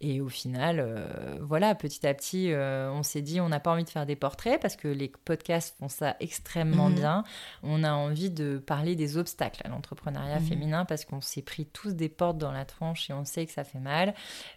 Et 0.00 0.20
au 0.20 0.28
final, 0.28 0.80
euh, 0.80 1.06
voilà, 1.40 1.74
petit 1.74 2.06
à 2.06 2.14
petit, 2.14 2.52
euh, 2.52 2.90
on 2.92 3.02
s'est 3.02 3.22
dit, 3.22 3.40
on 3.40 3.48
n'a 3.48 3.60
pas 3.60 3.72
envie 3.72 3.84
de 3.84 3.90
faire 3.90 4.06
des 4.06 4.16
portraits 4.16 4.60
parce 4.60 4.76
que 4.76 4.88
les 4.88 5.12
podcasts 5.24 5.76
font 5.78 5.88
ça 5.88 6.16
extrêmement 6.20 6.88
mhm. 6.88 6.94
bien. 6.94 7.24
On 7.62 7.84
a 7.84 7.92
envie 7.92 8.30
de 8.30 8.58
parler 8.58 8.96
des 8.96 9.16
obstacles 9.16 9.60
à 9.64 9.68
l'entrepreneuriat 9.68 10.40
mhm. 10.40 10.46
féminin 10.46 10.84
parce 10.84 11.04
qu'on 11.04 11.20
s'est 11.20 11.42
pris 11.42 11.66
tous 11.66 11.94
des 11.94 12.08
portes 12.08 12.38
dans 12.38 12.52
la 12.52 12.64
tronche 12.64 13.10
et 13.10 13.12
on 13.12 13.24
sait 13.24 13.46
que 13.46 13.52
ça 13.52 13.64
fait 13.64 13.78
mal. 13.78 14.14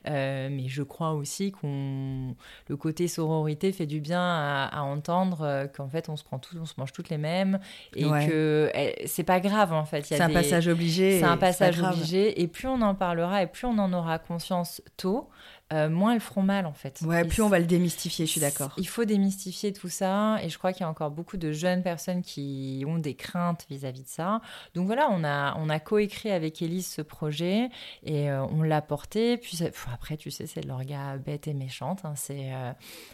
Euh, 0.08 0.49
mais 0.52 0.67
je 0.67 0.84
crois 0.84 1.12
aussi 1.12 1.52
qu'on 1.52 2.36
le 2.67 2.76
côté 2.76 3.08
sororité 3.08 3.71
fait 3.71 3.86
du 3.86 4.02
bien 4.02 4.19
à, 4.21 4.82
entendre 4.82 5.41
euh, 5.43 5.67
qu'en 5.67 5.88
fait 5.88 6.10
on 6.10 6.17
se 6.17 6.23
prend 6.23 6.39
tous, 6.39 6.58
on 6.60 6.65
se 6.65 6.73
mange 6.78 6.91
toutes 6.91 7.10
les 7.10 7.17
mêmes 7.17 7.60
et 7.95 8.04
que 8.04 8.69
eh, 8.73 9.08
c'est 9.08 9.23
pas 9.23 9.39
grave 9.39 9.71
en 9.71 9.86
fait. 9.86 10.06
C'est 10.06 10.19
un 10.19 10.30
passage 10.30 10.67
obligé. 10.67 11.19
C'est 11.19 11.26
un 11.26 11.38
passage 11.38 11.82
obligé 11.82 12.41
et 12.41 12.47
plus 12.47 12.67
on 12.67 12.82
en 12.82 12.95
parlera 12.95 13.43
et 13.43 13.47
plus 13.47 13.65
on 13.65 13.78
en 13.78 13.93
aura 13.93 14.19
conscience 14.19 14.82
tôt, 14.97 15.30
euh, 15.71 15.89
moins 15.89 16.13
elles 16.13 16.19
feront 16.19 16.43
mal 16.43 16.65
en 16.65 16.73
fait. 16.73 17.02
Ouais, 17.04 17.23
plus 17.26 17.41
on 17.41 17.49
va 17.49 17.58
le 17.58 17.65
démystifier, 17.65 18.26
je 18.26 18.32
suis 18.32 18.41
d'accord. 18.41 18.73
Il 18.78 18.88
faut 18.88 19.06
démystifier 19.06 19.73
tout 19.73 19.89
ça 19.89 20.38
et 20.43 20.49
je 20.49 20.58
crois 20.58 20.73
qu'il 20.73 20.82
y 20.82 20.84
a 20.84 20.89
encore 20.89 21.10
beaucoup 21.10 21.38
de 21.38 21.52
jeunes 21.52 21.82
personnes 21.82 22.21
qui 22.21 22.84
ont 22.88 22.99
des 22.99 23.15
craintes 23.15 23.65
vis-à-vis 23.69 24.04
de 24.04 24.10
ça. 24.10 24.41
Donc 24.76 24.86
voilà, 24.86 25.08
on 25.12 25.23
a, 25.23 25.56
on 25.58 25.69
a 25.69 25.80
coécrit 25.80 26.32
avec 26.32 26.62
Elise 26.62 26.88
ce 26.88 27.02
projet 27.02 27.69
et 28.04 28.30
euh, 28.30 28.45
on 28.45 28.62
l'a 28.62 28.82
porté. 28.82 29.38
Puis 29.38 29.60
après, 29.91 30.17
tu 30.17 30.30
sais, 30.32 30.45
c'est 30.45 30.62
de 30.62 30.67
l'orga 30.67 31.17
bête 31.17 31.47
et 31.47 31.54
méchante. 31.54 32.02
Hein. 32.04 32.13
c'est 32.15 32.54
euh, 32.54 32.71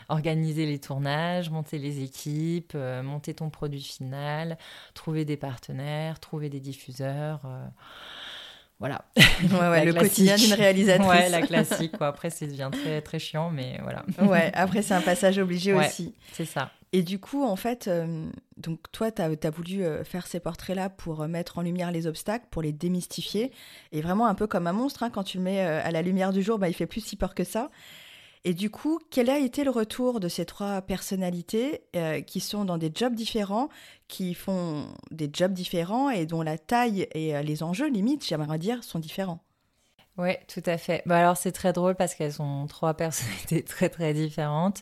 organiser 0.10 0.66
les 0.66 0.80
tournages, 0.80 1.50
monter 1.50 1.78
les 1.78 2.04
équipes, 2.04 2.76
monter 3.04 3.36
ton 3.36 3.50
produit 3.50 3.82
final, 3.82 4.58
trouver 4.96 5.24
des 5.24 5.38
partenaires, 5.38 6.20
trouver 6.20 6.50
des 6.50 6.60
diffuseurs. 6.60 7.42
Voilà. 8.80 9.04
le 9.18 9.92
quotidien 9.92 10.36
d'une 10.36 10.54
réalisatrice. 10.54 11.08
Ouais, 11.08 11.30
la 11.30 11.42
classique. 11.48 11.98
Quoi. 11.98 12.08
Après, 12.08 12.30
ça 12.30 12.46
devient 12.46 12.70
très, 12.72 13.02
très 13.02 13.20
chiant, 13.20 13.50
mais 13.50 13.80
voilà. 13.84 14.06
ouais, 14.22 14.52
après, 14.54 14.82
c'est 14.82 14.94
un 14.94 15.02
passage 15.02 15.38
obligé 15.38 15.74
aussi. 15.74 16.15
C'est 16.34 16.46
ça. 16.46 16.72
Et 16.92 17.04
du 17.04 17.20
coup, 17.20 17.44
en 17.44 17.56
fait, 17.56 17.88
euh, 17.88 18.26
donc 18.58 18.80
toi, 18.92 19.12
tu 19.12 19.22
as, 19.22 19.50
voulu 19.52 19.84
euh, 19.84 20.04
faire 20.04 20.26
ces 20.26 20.39
portraits-là 20.39 20.89
pour 20.89 21.22
euh, 21.22 21.28
mettre 21.28 21.60
en 21.60 21.62
lumière 21.62 21.92
les 21.92 22.08
obstacles, 22.08 22.48
pour 22.50 22.63
les 22.63 22.72
démystifier. 22.72 23.52
Et 23.92 24.02
vraiment 24.02 24.26
un 24.26 24.34
peu 24.34 24.48
comme 24.48 24.65
un 24.65 24.74
monstre, 24.74 25.04
hein, 25.04 25.12
quand 25.12 25.24
tu 25.24 25.38
le 25.38 25.44
mets 25.44 25.60
à 25.62 25.92
la 25.92 26.02
lumière 26.02 26.34
du 26.34 26.42
jour, 26.42 26.58
bah, 26.58 26.68
il 26.68 26.74
fait 26.74 26.88
plus 26.88 27.02
si 27.02 27.15
peur 27.15 27.36
que 27.36 27.44
ça. 27.44 27.70
Et 28.45 28.54
du 28.54 28.69
coup, 28.69 28.99
quel 29.10 29.30
a 29.30 29.38
été 29.38 29.63
le 29.63 29.69
retour 29.69 30.19
de 30.19 30.30
ces 30.30 30.45
trois 30.45 30.82
personnalités 30.82 31.82
euh, 31.95 32.21
qui 32.21 32.39
sont 32.39 32.63
dans 32.63 32.78
des 32.78 32.91
jobs 32.93 33.13
différents, 33.13 33.69
qui 34.08 34.34
font 34.34 34.88
des 35.12 35.30
jobs 35.32 35.54
différents 35.54 36.10
et 36.10 36.25
dont 36.25 36.41
la 36.41 36.58
taille 36.58 37.08
et 37.13 37.36
euh, 37.36 37.41
les 37.41 37.63
enjeux, 37.63 37.89
limite, 37.89 38.25
j'aimerais 38.25 38.58
dire, 38.58 38.84
sont 38.84 38.99
différents? 38.99 39.43
Oui, 40.19 40.34
tout 40.53 40.63
à 40.65 40.77
fait. 40.77 41.01
Bah 41.05 41.17
alors 41.17 41.38
c'est 41.38 41.53
très 41.53 41.71
drôle 41.71 41.95
parce 41.95 42.13
qu'elles 42.13 42.41
ont 42.41 42.67
trois 42.67 42.93
personnalités 42.97 43.63
très 43.63 43.88
très 43.88 44.13
différentes. 44.13 44.82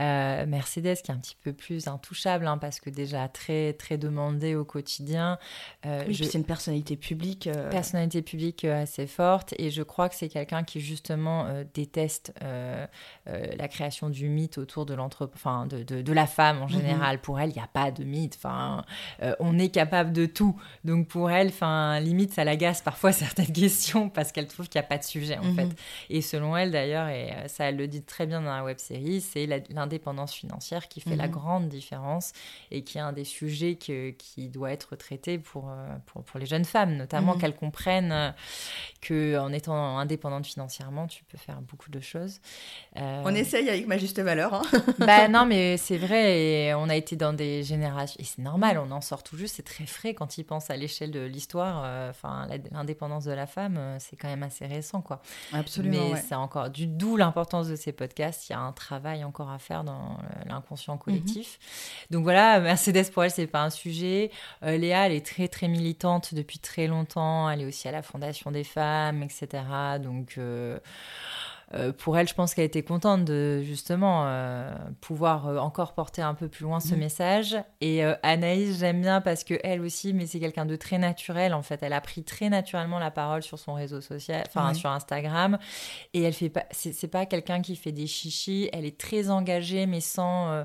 Euh, 0.00 0.46
Mercedes 0.46 0.96
qui 1.02 1.10
est 1.10 1.14
un 1.14 1.18
petit 1.18 1.36
peu 1.42 1.52
plus 1.52 1.88
intouchable 1.88 2.46
hein, 2.46 2.58
parce 2.58 2.80
que 2.80 2.90
déjà 2.90 3.28
très 3.28 3.72
très 3.72 3.98
demandée 3.98 4.54
au 4.54 4.64
quotidien. 4.64 5.38
Euh, 5.86 6.04
oui, 6.06 6.14
c'est 6.14 6.38
une 6.38 6.44
personnalité 6.44 6.96
publique. 6.96 7.48
Euh, 7.48 7.68
personnalité 7.70 8.22
publique 8.22 8.64
assez 8.64 9.08
forte 9.08 9.54
et 9.58 9.70
je 9.70 9.82
crois 9.82 10.08
que 10.08 10.14
c'est 10.14 10.28
quelqu'un 10.28 10.62
qui 10.62 10.80
justement 10.80 11.48
déteste 11.74 12.32
la 12.40 13.68
création 13.68 14.08
du 14.08 14.28
mythe 14.28 14.58
autour 14.58 14.86
de 14.86 14.96
enfin 14.96 15.66
de, 15.66 15.82
de, 15.82 16.12
la 16.12 16.26
femme 16.26 16.62
en 16.62 16.66
mhm. 16.66 16.70
général. 16.70 17.20
Pour 17.20 17.40
elle, 17.40 17.50
il 17.50 17.54
n'y 17.54 17.60
a 17.60 17.68
pas 17.72 17.90
de 17.90 18.04
mythe. 18.04 18.36
Enfin, 18.36 18.84
on 19.40 19.58
est 19.58 19.68
capable 19.68 20.12
de 20.12 20.26
tout. 20.26 20.60
Donc 20.84 21.08
pour 21.08 21.30
elle, 21.30 21.48
enfin 21.48 21.98
limite 22.00 22.32
ça 22.32 22.44
l'agace 22.44 22.82
parfois 22.82 23.12
certaines 23.12 23.52
questions 23.52 24.08
parce 24.08 24.30
qu'elle 24.30 24.46
trouve 24.46 24.68
qu'il 24.68 24.75
qu'il 24.76 24.82
n'y 24.82 24.86
a 24.86 24.88
pas 24.88 24.98
de 24.98 25.04
sujet 25.04 25.38
en 25.38 25.44
mhm. 25.44 25.56
fait. 25.56 25.68
Et 26.10 26.20
selon 26.22 26.56
elle 26.56 26.70
d'ailleurs, 26.70 27.08
et 27.08 27.32
ça 27.48 27.64
elle 27.64 27.76
le 27.76 27.88
dit 27.88 28.02
très 28.02 28.26
bien 28.26 28.40
dans 28.40 28.54
la 28.54 28.64
web 28.64 28.78
série, 28.78 29.20
c'est 29.20 29.46
l'indépendance 29.70 30.34
financière 30.34 30.88
qui 30.88 31.00
fait 31.00 31.16
la 31.16 31.26
mhm. 31.26 31.32
grande 31.32 31.68
différence 31.68 32.32
et 32.70 32.82
qui 32.82 32.98
est 32.98 33.02
un 33.02 33.12
des 33.12 33.24
sujets 33.24 33.76
qui 33.76 34.48
doit 34.48 34.72
être 34.72 34.96
traité 34.96 35.38
pour, 35.38 35.70
pour, 36.06 36.22
pour 36.24 36.40
les 36.40 36.46
jeunes 36.46 36.64
femmes, 36.64 36.96
notamment 36.96 37.34
mhm. 37.34 37.40
qu'elles 37.40 37.56
comprennent 37.56 38.34
que 39.00 39.38
en 39.38 39.52
étant 39.52 39.98
indépendante 39.98 40.46
financièrement, 40.46 41.06
tu 41.06 41.24
peux 41.24 41.38
faire 41.38 41.60
beaucoup 41.60 41.90
de 41.90 42.00
choses. 42.00 42.40
On 42.96 43.34
essaye 43.34 43.68
avec 43.68 43.86
ma 43.86 43.98
juste 43.98 44.20
valeur. 44.20 44.54
Hein. 44.54 44.62
bah 44.98 45.28
non, 45.28 45.46
mais 45.46 45.76
c'est 45.76 45.96
vrai, 45.96 46.40
et 46.40 46.74
on 46.74 46.88
a 46.88 46.96
été 46.96 47.16
dans 47.16 47.32
des 47.32 47.62
générations, 47.62 48.16
et 48.20 48.24
c'est 48.24 48.42
normal, 48.42 48.78
on 48.78 48.90
en 48.90 49.00
sort 49.00 49.22
tout 49.22 49.36
juste, 49.36 49.56
c'est 49.56 49.62
très 49.62 49.86
frais 49.86 50.14
quand 50.14 50.38
ils 50.38 50.44
pensent 50.44 50.70
à 50.70 50.76
l'échelle 50.76 51.10
de 51.10 51.20
l'histoire. 51.20 51.82
Euh, 51.84 52.10
enfin, 52.10 52.48
l'indépendance 52.72 53.24
de 53.24 53.32
la 53.32 53.46
femme, 53.46 53.76
euh, 53.78 53.96
c'est 53.98 54.16
quand 54.16 54.28
même 54.28 54.42
assez 54.42 54.65
quoi. 55.02 55.20
Absolument. 55.52 56.10
Mais 56.12 56.20
c'est 56.20 56.34
encore 56.34 56.70
du 56.70 56.86
d'où 56.86 57.16
l'importance 57.16 57.68
de 57.68 57.76
ces 57.76 57.92
podcasts. 57.92 58.48
Il 58.48 58.52
y 58.52 58.54
a 58.54 58.60
un 58.60 58.72
travail 58.72 59.24
encore 59.24 59.50
à 59.50 59.58
faire 59.58 59.84
dans 59.84 60.18
l'inconscient 60.46 60.96
collectif. 60.96 61.58
Mhm. 62.10 62.16
Donc 62.16 62.24
voilà, 62.24 62.60
Mercedes 62.60 63.10
pour 63.12 63.24
elle, 63.24 63.30
c'est 63.30 63.46
pas 63.46 63.62
un 63.62 63.70
sujet. 63.70 64.30
Euh, 64.62 64.76
Léa, 64.76 65.06
elle 65.06 65.12
est 65.12 65.26
très 65.26 65.48
très 65.48 65.68
militante 65.68 66.34
depuis 66.34 66.58
très 66.58 66.86
longtemps. 66.86 67.48
Elle 67.50 67.62
est 67.62 67.66
aussi 67.66 67.88
à 67.88 67.92
la 67.92 68.02
Fondation 68.02 68.50
des 68.50 68.64
femmes, 68.64 69.22
etc. 69.22 69.62
Donc 70.02 70.34
euh, 70.38 70.78
pour 71.98 72.16
elle, 72.16 72.28
je 72.28 72.34
pense 72.34 72.54
qu'elle 72.54 72.64
était 72.64 72.84
contente 72.84 73.24
de 73.24 73.60
justement 73.62 74.24
euh, 74.26 74.72
pouvoir 75.00 75.48
euh, 75.48 75.58
encore 75.58 75.94
porter 75.94 76.22
un 76.22 76.34
peu 76.34 76.48
plus 76.48 76.62
loin 76.62 76.78
ce 76.78 76.94
mm. 76.94 76.98
message. 76.98 77.56
Et 77.80 78.04
Anaïs, 78.22 78.78
j'aime 78.78 79.00
bien 79.00 79.20
parce 79.20 79.42
que 79.42 79.54
elle 79.64 79.80
aussi, 79.80 80.14
mais 80.14 80.26
c'est 80.26 80.38
quelqu'un 80.38 80.66
de 80.66 80.76
très 80.76 80.98
naturel 80.98 81.54
en 81.54 81.62
fait. 81.62 81.82
Elle 81.82 81.92
a 81.92 82.00
pris 82.00 82.22
très 82.22 82.48
naturellement 82.48 82.98
la 82.98 83.10
parole 83.10 83.42
sur 83.42 83.58
son 83.58 83.74
réseau 83.74 84.00
social, 84.00 84.44
enfin 84.48 84.74
sur 84.74 84.90
Instagram, 84.90 85.58
et 86.14 86.22
elle 86.22 86.34
fait 86.34 86.50
pas, 86.50 86.66
c'est 86.70 87.08
pas 87.08 87.26
quelqu'un 87.26 87.60
qui 87.60 87.74
fait 87.74 87.92
des 87.92 88.06
chichis. 88.06 88.70
Elle 88.72 88.84
est 88.84 88.98
très 88.98 89.30
engagée, 89.30 89.86
mais 89.86 90.00
sans 90.00 90.64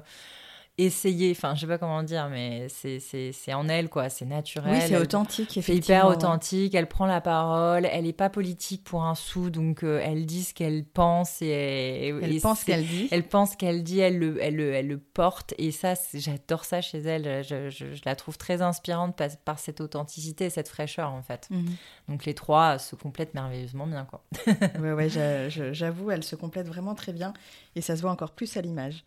essayer, 0.86 1.32
enfin 1.32 1.56
je 1.56 1.62
sais 1.62 1.68
pas 1.68 1.78
comment 1.78 2.04
dire, 2.04 2.30
mais 2.30 2.68
c'est 2.70 3.54
en 3.54 3.68
elle 3.70 3.90
quoi, 3.90 4.10
c'est 4.10 4.26
naturel. 4.26 4.74
Oui, 4.74 4.80
c'est 4.88 4.98
authentique, 4.98 5.60
C'est 5.62 5.76
hyper 5.76 6.08
authentique, 6.08 6.76
elle 6.76 6.88
prend 6.88 7.06
la 7.06 7.22
parole, 7.22 7.86
elle 7.86 8.08
est 8.08 8.14
pas 8.14 8.30
politique 8.30 8.84
pour 8.84 9.04
un 9.04 9.16
sou, 9.16 9.50
donc 9.50 9.84
euh, 9.84 10.02
elle 10.04 10.26
dit 10.26 10.44
ce 10.44 10.54
qu'elle 10.54 10.86
pense 10.86 11.42
et, 11.42 12.14
elle 12.22 12.40
pense 12.40 12.64
qu'elle 12.64 12.86
dit. 12.86 13.08
Elle 13.12 13.28
pense 13.28 13.56
qu'elle 13.56 13.84
dit, 13.84 14.00
elle 14.00 14.18
le, 14.20 14.42
elle, 14.42 14.60
elle 14.60 14.88
le 14.88 14.98
porte 14.98 15.54
et 15.58 15.72
ça, 15.72 15.94
j'adore 16.14 16.66
ça 16.66 16.82
chez 16.82 17.00
elle, 17.00 17.44
je, 17.44 17.70
je, 17.70 17.86
la 18.06 18.16
trouve 18.16 18.38
très 18.38 18.62
inspirante 18.62 19.16
par, 19.16 19.30
par, 19.46 19.60
cette 19.60 19.82
authenticité 19.82 20.46
et 20.46 20.50
cette 20.50 20.70
fraîcheur 20.70 21.12
en 21.12 21.22
fait. 21.22 21.48
Mhm. 21.50 21.76
Donc 22.10 22.26
les 22.26 22.34
trois 22.34 22.80
se 22.80 22.96
complètent 22.96 23.34
merveilleusement 23.34 23.88
bien 23.88 24.06
quoi. 24.06 24.24
ouais, 24.80 24.94
ouais, 24.94 25.10
j'avoue, 25.50 26.12
elles 26.12 26.24
se 26.24 26.36
complètent 26.36 26.68
vraiment 26.68 26.96
très 26.96 27.14
bien 27.14 27.34
et 27.76 27.82
ça 27.82 27.96
se 27.96 28.02
voit 28.02 28.12
encore 28.12 28.32
plus 28.32 28.58
à 28.58 28.62
l'image. 28.62 29.06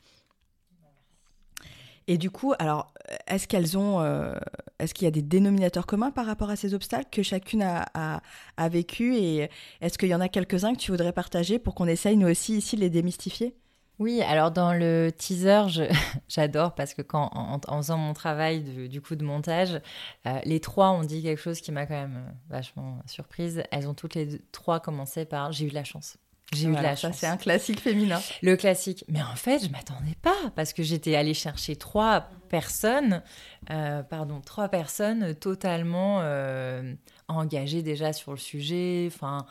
Et 2.06 2.18
du 2.18 2.30
coup, 2.30 2.52
alors, 2.58 2.92
est-ce 3.26 3.48
qu'elles 3.48 3.78
ont, 3.78 4.00
euh, 4.00 4.34
est-ce 4.78 4.92
qu'il 4.94 5.04
y 5.06 5.08
a 5.08 5.10
des 5.10 5.22
dénominateurs 5.22 5.86
communs 5.86 6.10
par 6.10 6.26
rapport 6.26 6.50
à 6.50 6.56
ces 6.56 6.74
obstacles 6.74 7.08
que 7.10 7.22
chacune 7.22 7.62
a, 7.62 8.20
a, 8.56 8.68
vécu 8.68 9.16
et 9.16 9.48
est-ce 9.80 9.96
qu'il 9.98 10.08
y 10.08 10.14
en 10.14 10.20
a 10.20 10.28
quelques-uns 10.28 10.74
que 10.74 10.78
tu 10.78 10.90
voudrais 10.90 11.12
partager 11.12 11.58
pour 11.58 11.74
qu'on 11.74 11.86
essaye 11.86 12.16
nous 12.16 12.28
aussi 12.28 12.56
ici 12.56 12.76
de 12.76 12.82
les 12.82 12.90
démystifier? 12.90 13.56
Oui, 14.00 14.20
alors 14.22 14.50
dans 14.50 14.74
le 14.74 15.10
teaser, 15.16 15.62
j'adore 16.28 16.74
parce 16.74 16.94
que 16.94 17.02
quand 17.02 17.30
en, 17.32 17.60
faisant 17.76 17.96
mon 17.96 18.12
travail 18.12 18.88
du 18.88 19.00
coup 19.00 19.14
de 19.14 19.24
montage, 19.24 19.80
euh, 20.26 20.40
les 20.44 20.58
trois 20.58 20.90
ont 20.90 21.04
dit 21.04 21.22
quelque 21.22 21.40
chose 21.40 21.60
qui 21.60 21.70
m'a 21.70 21.86
quand 21.86 21.94
même 21.94 22.34
vachement 22.48 22.98
surprise. 23.06 23.62
Elles 23.70 23.86
ont 23.86 23.94
toutes 23.94 24.16
les 24.16 24.40
trois 24.50 24.80
commencé 24.80 25.24
par 25.24 25.52
j'ai 25.52 25.66
eu 25.66 25.68
de 25.68 25.74
la 25.74 25.84
chance. 25.84 26.18
J'ai 26.52 26.68
eu 26.68 26.76
de 26.76 26.82
la 26.82 26.96
chance. 26.96 27.16
C'est 27.16 27.26
un 27.26 27.36
classique 27.36 27.80
féminin. 27.80 28.20
Le 28.42 28.56
classique. 28.56 29.04
Mais 29.08 29.22
en 29.22 29.36
fait, 29.36 29.64
je 29.64 29.70
m'attendais 29.70 30.14
pas 30.22 30.50
parce 30.54 30.72
que 30.72 30.82
j'étais 30.82 31.16
allée 31.16 31.34
chercher 31.34 31.76
trois 31.76 32.28
personnes, 32.48 33.22
euh, 33.70 34.02
pardon, 34.02 34.40
trois 34.40 34.68
personnes 34.68 35.34
totalement 35.34 36.20
euh, 36.20 36.94
engagées 37.28 37.82
déjà 37.82 38.12
sur 38.12 38.32
le 38.32 38.38
sujet. 38.38 39.08
Enfin, 39.08 39.46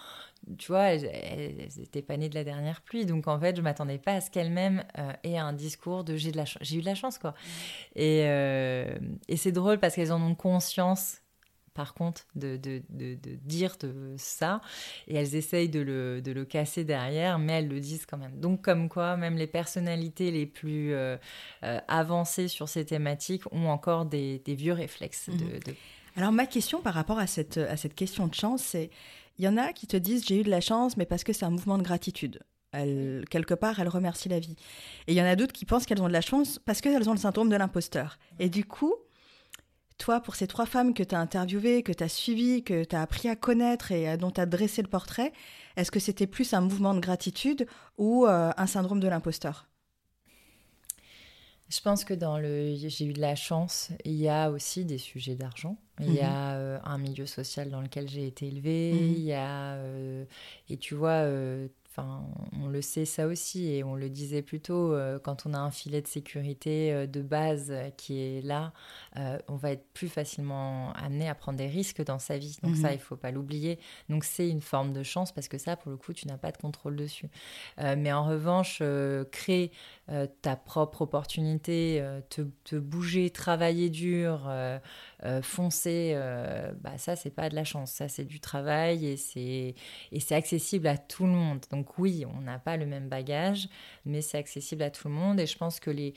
tu 0.57 0.71
vois, 0.71 0.91
elles, 0.91 1.67
étaient 1.81 2.01
pas 2.01 2.15
nées 2.15 2.29
de 2.29 2.35
la 2.35 2.43
dernière 2.43 2.81
pluie. 2.81 3.05
Donc 3.05 3.27
en 3.27 3.39
fait, 3.39 3.55
je 3.55 3.61
m'attendais 3.61 3.97
pas 3.97 4.13
à 4.13 4.21
ce 4.21 4.29
qu'elles-mêmes 4.29 4.83
euh, 4.97 5.11
aient 5.23 5.37
un 5.37 5.53
discours 5.53 6.03
de 6.03 6.15
j'ai 6.15 6.31
de 6.31 6.37
la 6.37 6.45
j'ai 6.61 6.77
eu 6.77 6.81
de 6.81 6.85
la 6.85 6.95
chance 6.95 7.17
quoi. 7.17 7.33
Et, 7.95 8.19
et 8.19 9.37
c'est 9.37 9.51
drôle 9.51 9.79
parce 9.79 9.95
qu'elles 9.95 10.13
en 10.13 10.21
ont 10.21 10.35
conscience 10.35 11.22
par 11.73 11.93
contre, 11.93 12.25
de, 12.35 12.57
de, 12.57 12.81
de, 12.89 13.17
dire 13.43 13.75
de 13.79 14.15
ça. 14.17 14.61
Et 15.07 15.15
elles 15.15 15.35
essayent 15.35 15.69
de 15.69 15.79
le, 15.79 16.21
de 16.21 16.31
le, 16.31 16.45
casser 16.45 16.83
derrière, 16.83 17.39
mais 17.39 17.53
elles 17.53 17.67
le 17.67 17.79
disent 17.79 18.05
quand 18.05 18.17
même. 18.17 18.39
Donc, 18.39 18.61
comme 18.61 18.89
quoi, 18.89 19.17
même 19.17 19.37
les 19.37 19.47
personnalités 19.47 20.31
les 20.31 20.45
plus 20.45 20.93
euh, 20.93 21.17
euh, 21.63 21.79
avancées 21.87 22.47
sur 22.47 22.69
ces 22.69 22.85
thématiques 22.85 23.43
ont 23.51 23.69
encore 23.69 24.05
des, 24.05 24.39
des 24.39 24.55
vieux 24.55 24.73
réflexes. 24.73 25.29
Mhm. 25.29 25.73
Alors, 26.15 26.31
ma 26.31 26.45
question 26.45 26.81
par 26.81 26.93
rapport 26.93 27.19
à 27.19 27.27
cette, 27.27 27.57
à 27.57 27.75
cette 27.75 27.95
question 27.95 28.27
de 28.27 28.35
chance, 28.35 28.61
c'est 28.61 28.91
il 29.39 29.45
y 29.45 29.47
en 29.47 29.57
a 29.57 29.73
qui 29.73 29.87
te 29.87 29.97
disent 29.97 30.25
j'ai 30.25 30.39
eu 30.39 30.43
de 30.43 30.51
la 30.51 30.61
chance, 30.61 30.95
mais 30.97 31.05
parce 31.05 31.23
que 31.23 31.33
c'est 31.33 31.45
un 31.45 31.49
mouvement 31.49 31.77
de 31.77 31.83
gratitude. 31.83 32.39
Elle, 32.71 33.25
quelque 33.29 33.53
part, 33.53 33.79
elles 33.79 33.87
remercient 33.87 34.29
la 34.29 34.39
vie. 34.39 34.55
Et 35.07 35.13
il 35.13 35.15
y 35.15 35.21
en 35.21 35.25
a 35.25 35.35
d'autres 35.35 35.53
qui 35.53 35.65
pensent 35.65 35.85
qu'elles 35.85 36.01
ont 36.01 36.07
de 36.07 36.13
la 36.13 36.21
chance 36.21 36.59
parce 36.65 36.81
qu'elles 36.81 37.07
ont 37.07 37.13
le 37.13 37.19
syndrome 37.19 37.49
de 37.49 37.55
l'imposteur. 37.55 38.17
Et 38.39 38.49
du 38.49 38.65
coup, 38.65 38.95
toi, 39.97 40.19
pour 40.19 40.35
ces 40.35 40.47
trois 40.47 40.65
femmes 40.65 40.93
que 40.93 41.03
tu 41.03 41.15
as 41.15 41.19
interviewées, 41.19 41.83
que 41.83 41.91
tu 41.91 42.03
as 42.03 42.09
suivies, 42.09 42.63
que 42.63 42.83
tu 42.83 42.95
as 42.95 43.01
appris 43.01 43.29
à 43.29 43.35
connaître 43.35 43.91
et 43.91 44.17
dont 44.17 44.31
tu 44.31 44.41
as 44.41 44.45
dressé 44.45 44.81
le 44.81 44.87
portrait, 44.87 45.33
est-ce 45.75 45.91
que 45.91 45.99
c'était 45.99 46.27
plus 46.27 46.53
un 46.53 46.61
mouvement 46.61 46.93
de 46.93 46.99
gratitude 46.99 47.67
ou 47.97 48.25
euh, 48.25 48.51
un 48.57 48.67
syndrome 48.67 48.99
de 48.99 49.07
l'imposteur? 49.07 49.67
Je 51.69 51.81
pense 51.81 52.03
que 52.03 52.13
dans 52.13 52.37
le 52.37 52.75
j'ai 52.75 53.05
eu 53.05 53.13
de 53.13 53.21
la 53.21 53.35
chance, 53.35 53.89
il 54.05 54.13
y 54.13 54.29
a 54.29 54.51
aussi 54.51 54.85
des 54.85 54.99
sujets 54.99 55.33
d'argent. 55.33 55.77
Il 55.99 56.13
y 56.13 56.21
mhm. 56.21 56.23
a 56.23 56.53
euh, 56.55 56.79
un 56.83 56.97
milieu 56.99 57.25
social 57.25 57.69
dans 57.69 57.81
lequel 57.81 58.07
j'ai 58.07 58.27
été 58.27 58.47
élevée, 58.47 58.93
mhm. 58.93 59.13
il 59.13 59.19
y 59.19 59.33
a 59.33 59.73
euh, 59.75 60.25
et 60.69 60.77
tu 60.77 60.93
vois 60.93 61.25
Enfin, 61.95 62.25
on 62.59 62.69
le 62.69 62.81
sait 62.81 63.05
ça 63.05 63.27
aussi 63.27 63.71
et 63.71 63.83
on 63.83 63.93
le 63.93 64.09
disait 64.09 64.41
plus 64.41 64.59
tôt, 64.59 64.93
euh, 64.93 65.19
quand 65.19 65.45
on 65.45 65.53
a 65.53 65.59
un 65.59 65.69
filet 65.69 66.01
de 66.01 66.07
sécurité 66.07 66.91
euh, 66.91 67.05
de 67.05 67.21
base 67.21 67.67
euh, 67.69 67.91
qui 67.91 68.19
est 68.19 68.41
là, 68.41 68.73
on 69.47 69.55
va 69.55 69.71
être 69.71 69.85
plus 69.93 70.09
facilement 70.09 70.91
amené 70.93 71.29
à 71.29 71.35
prendre 71.35 71.59
des 71.59 71.67
risques 71.67 72.03
dans 72.03 72.17
sa 72.17 72.39
vie. 72.39 72.57
Donc 72.63 72.75
ça, 72.75 72.87
mhm. 72.87 72.95
il 72.95 72.99
faut 72.99 73.15
pas 73.15 73.29
l'oublier. 73.29 73.77
Donc 74.09 74.23
c'est 74.23 74.49
une 74.49 74.61
forme 74.61 74.91
de 74.91 75.03
chance 75.03 75.31
parce 75.31 75.47
que 75.47 75.59
ça, 75.59 75.75
pour 75.75 75.91
le 75.91 75.97
coup, 75.97 76.13
tu 76.13 76.27
n'as 76.27 76.37
pas 76.37 76.51
de 76.51 76.57
contrôle 76.57 76.95
dessus. 76.95 77.29
mais 77.77 78.11
en 78.11 78.25
revanche, 78.25 78.81
créer 79.31 79.71
ta 80.41 80.55
propre 80.55 81.03
opportunité, 81.03 82.03
te, 82.29 82.41
te, 82.63 82.75
bouger, 82.75 83.29
travailler 83.29 83.91
dur, 83.91 84.51
foncer, 85.43 86.19
bah 86.81 86.97
ça, 86.97 87.15
c'est 87.15 87.29
pas 87.29 87.49
de 87.49 87.55
la 87.55 87.63
chance. 87.63 87.91
Ça, 87.91 88.07
c'est 88.07 88.25
du 88.25 88.39
travail 88.39 89.05
et 89.05 89.17
c'est 89.17 89.75
et 90.11 90.19
c'est 90.19 90.35
accessible 90.35 90.87
à 90.87 90.97
tout 90.97 91.25
le 91.25 91.33
monde. 91.33 91.59
Donc 91.71 91.82
donc 91.83 91.97
oui, 91.97 92.23
on 92.25 92.41
n'a 92.41 92.59
pas 92.59 92.77
le 92.77 92.85
même 92.85 93.09
bagage, 93.09 93.67
mais 94.05 94.21
c'est 94.21 94.37
accessible 94.37 94.83
à 94.83 94.89
tout 94.89 95.09
le 95.09 95.13
monde. 95.13 95.39
Et 95.39 95.45
je 95.45 95.57
pense 95.57 95.79
que 95.79 95.91
les... 95.91 96.13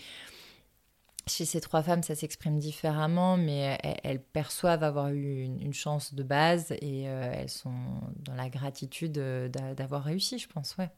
Chez 1.29 1.45
ces 1.45 1.61
trois 1.61 1.83
femmes, 1.83 2.05
ça 2.05 2.15
s'exprime 2.15 2.61
différemment, 2.61 3.37
mais 3.37 3.77
elles, 4.05 4.23
perçoivent 4.23 4.85
avoir 4.85 5.09
eu 5.09 5.43
une, 5.43 5.75
chance 5.75 6.15
de 6.15 6.23
base 6.23 6.71
et 6.71 7.09
euh, 7.09 7.33
elles 7.35 7.51
sont 7.51 7.75
dans 8.19 8.37
la 8.37 8.49
gratitude 8.49 9.19
euh, 9.19 9.49
d'avoir 9.49 10.05
réussi, 10.05 10.39
je 10.39 10.47
pense, 10.47 10.77
ouais. 10.77 10.89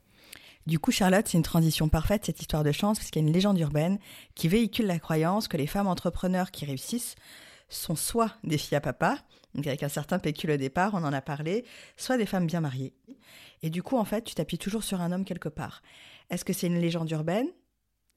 Du 0.66 0.78
coup, 0.78 0.90
Charlotte, 0.90 1.26
c'est 1.26 1.38
une 1.38 1.42
transition 1.42 1.88
parfaite, 1.88 2.26
cette 2.26 2.40
histoire 2.40 2.62
de 2.62 2.72
chance, 2.72 2.98
parce 2.98 3.10
qu'il 3.10 3.22
y 3.22 3.24
a 3.24 3.26
une 3.26 3.32
légende 3.32 3.58
urbaine 3.58 3.98
qui 4.34 4.48
véhicule 4.48 4.84
la 4.84 4.98
croyance 4.98 5.48
que 5.48 5.56
les 5.56 5.66
femmes 5.66 5.86
entrepreneurs 5.86 6.50
qui 6.50 6.66
réussissent 6.66 7.14
sont 7.68 7.96
soit 7.96 8.36
des 8.44 8.58
filles 8.58 8.76
à 8.76 8.80
papa, 8.80 9.18
donc 9.54 9.66
avec 9.66 9.82
un 9.82 9.88
certain 9.88 10.18
pécule 10.18 10.52
au 10.52 10.56
départ, 10.56 10.92
on 10.94 11.04
en 11.04 11.12
a 11.12 11.20
parlé, 11.20 11.64
soit 11.96 12.16
des 12.16 12.26
femmes 12.26 12.46
bien 12.46 12.60
mariées. 12.60 12.94
Et 13.62 13.70
du 13.70 13.82
coup, 13.82 13.96
en 13.96 14.04
fait, 14.04 14.22
tu 14.22 14.34
t'appuies 14.34 14.58
toujours 14.58 14.84
sur 14.84 15.00
un 15.00 15.12
homme 15.12 15.24
quelque 15.24 15.48
part. 15.48 15.82
Est-ce 16.30 16.44
que 16.44 16.52
c'est 16.52 16.66
une 16.66 16.80
légende 16.80 17.10
urbaine? 17.10 17.48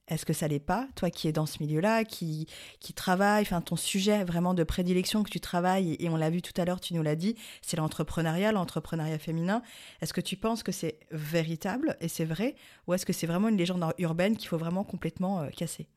Est-ce 0.07 0.25
que 0.25 0.33
ça 0.33 0.47
l'est 0.47 0.59
pas? 0.59 0.89
Toi 0.95 1.09
qui 1.09 1.29
es 1.29 1.31
dans 1.31 1.45
ce 1.45 1.59
milieu-là, 1.63 2.03
qui, 2.03 2.47
qui 2.79 2.93
travaille, 2.93 3.43
enfin 3.43 3.61
ton 3.61 3.77
sujet 3.77 4.25
vraiment 4.25 4.53
de 4.53 4.63
prédilection 4.63 5.23
que 5.23 5.29
tu 5.29 5.39
travailles, 5.39 5.95
et 5.99 6.09
on 6.09 6.17
l'a 6.17 6.29
vu 6.29 6.41
tout 6.41 6.59
à 6.59 6.65
l'heure, 6.65 6.81
tu 6.81 6.93
nous 6.93 7.01
l'as 7.01 7.15
dit, 7.15 7.35
c'est 7.61 7.77
l'entrepreneuriat, 7.77 8.51
l'entrepreneuriat 8.51 9.19
féminin. 9.19 9.61
Est-ce 10.01 10.13
que 10.13 10.19
tu 10.19 10.35
penses 10.35 10.63
que 10.63 10.73
c'est 10.73 10.99
véritable 11.11 11.95
et 12.01 12.09
c'est 12.09 12.25
vrai? 12.25 12.55
Ou 12.87 12.93
est-ce 12.93 13.05
que 13.05 13.13
c'est 13.13 13.27
vraiment 13.27 13.47
une 13.47 13.57
légende 13.57 13.93
urbaine 13.99 14.35
qu'il 14.35 14.49
faut 14.49 14.57
vraiment 14.57 14.83
complètement 14.83 15.41
euh, 15.41 15.49
casser? 15.49 15.87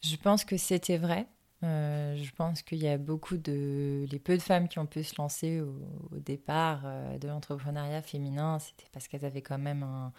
Je 0.00 0.16
pense 0.16 0.44
que 0.44 0.56
c'était 0.56 0.96
vrai. 0.96 1.28
Euh, 1.64 2.16
je 2.16 2.30
pense 2.32 2.62
qu'il 2.62 2.78
y 2.78 2.88
a 2.88 2.98
beaucoup 2.98 3.36
de... 3.36 4.06
Les 4.10 4.18
peu 4.20 4.36
de 4.36 4.42
femmes 4.42 4.68
qui 4.68 4.78
ont 4.78 4.86
pu 4.86 5.02
se 5.02 5.14
lancer 5.18 5.60
au, 5.60 6.18
départ 6.18 6.82
euh, 6.84 7.18
de 7.18 7.26
l'entrepreneuriat 7.26 8.02
féminin, 8.02 8.58
c'était 8.58 8.88
parce 8.92 9.08
qu'elles 9.08 9.24
avaient 9.24 9.42
quand 9.42 9.58
même 9.58 9.82
un, 9.82 10.12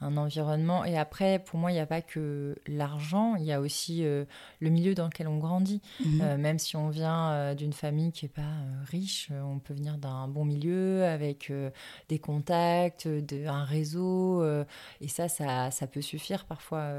un 0.00 0.16
environnement. 0.16 0.84
Et 0.84 0.96
après, 0.96 1.38
pour 1.38 1.58
moi, 1.58 1.70
il 1.70 1.74
n'y 1.74 1.80
a 1.80 1.86
pas 1.86 2.00
que 2.00 2.56
l'argent, 2.66 3.36
il 3.36 3.44
y 3.44 3.52
a 3.52 3.60
aussi 3.60 4.04
euh, 4.04 4.24
le 4.60 4.70
milieu 4.70 4.94
dans 4.94 5.06
lequel 5.06 5.28
on 5.28 5.38
grandit. 5.38 5.82
Mhm. 6.04 6.20
Euh, 6.22 6.36
même 6.38 6.58
si 6.58 6.76
on 6.76 6.88
vient 6.88 7.30
euh, 7.32 7.54
d'une 7.54 7.72
famille 7.72 8.10
qui 8.12 8.24
n'est 8.24 8.30
pas 8.30 8.50
riche, 8.86 9.30
on 9.44 9.58
peut 9.58 9.74
venir 9.74 9.98
d'un 9.98 10.26
bon 10.28 10.44
milieu 10.44 11.04
avec 11.04 11.52
des 12.08 12.18
contacts, 12.18 13.06
de, 13.06 13.46
un 13.46 13.64
réseau. 13.64 14.44
et 15.00 15.08
ça, 15.08 15.28
ça, 15.28 15.70
ça, 15.70 15.86
peut 15.86 16.00
suffire 16.02 16.44
parfois. 16.44 16.90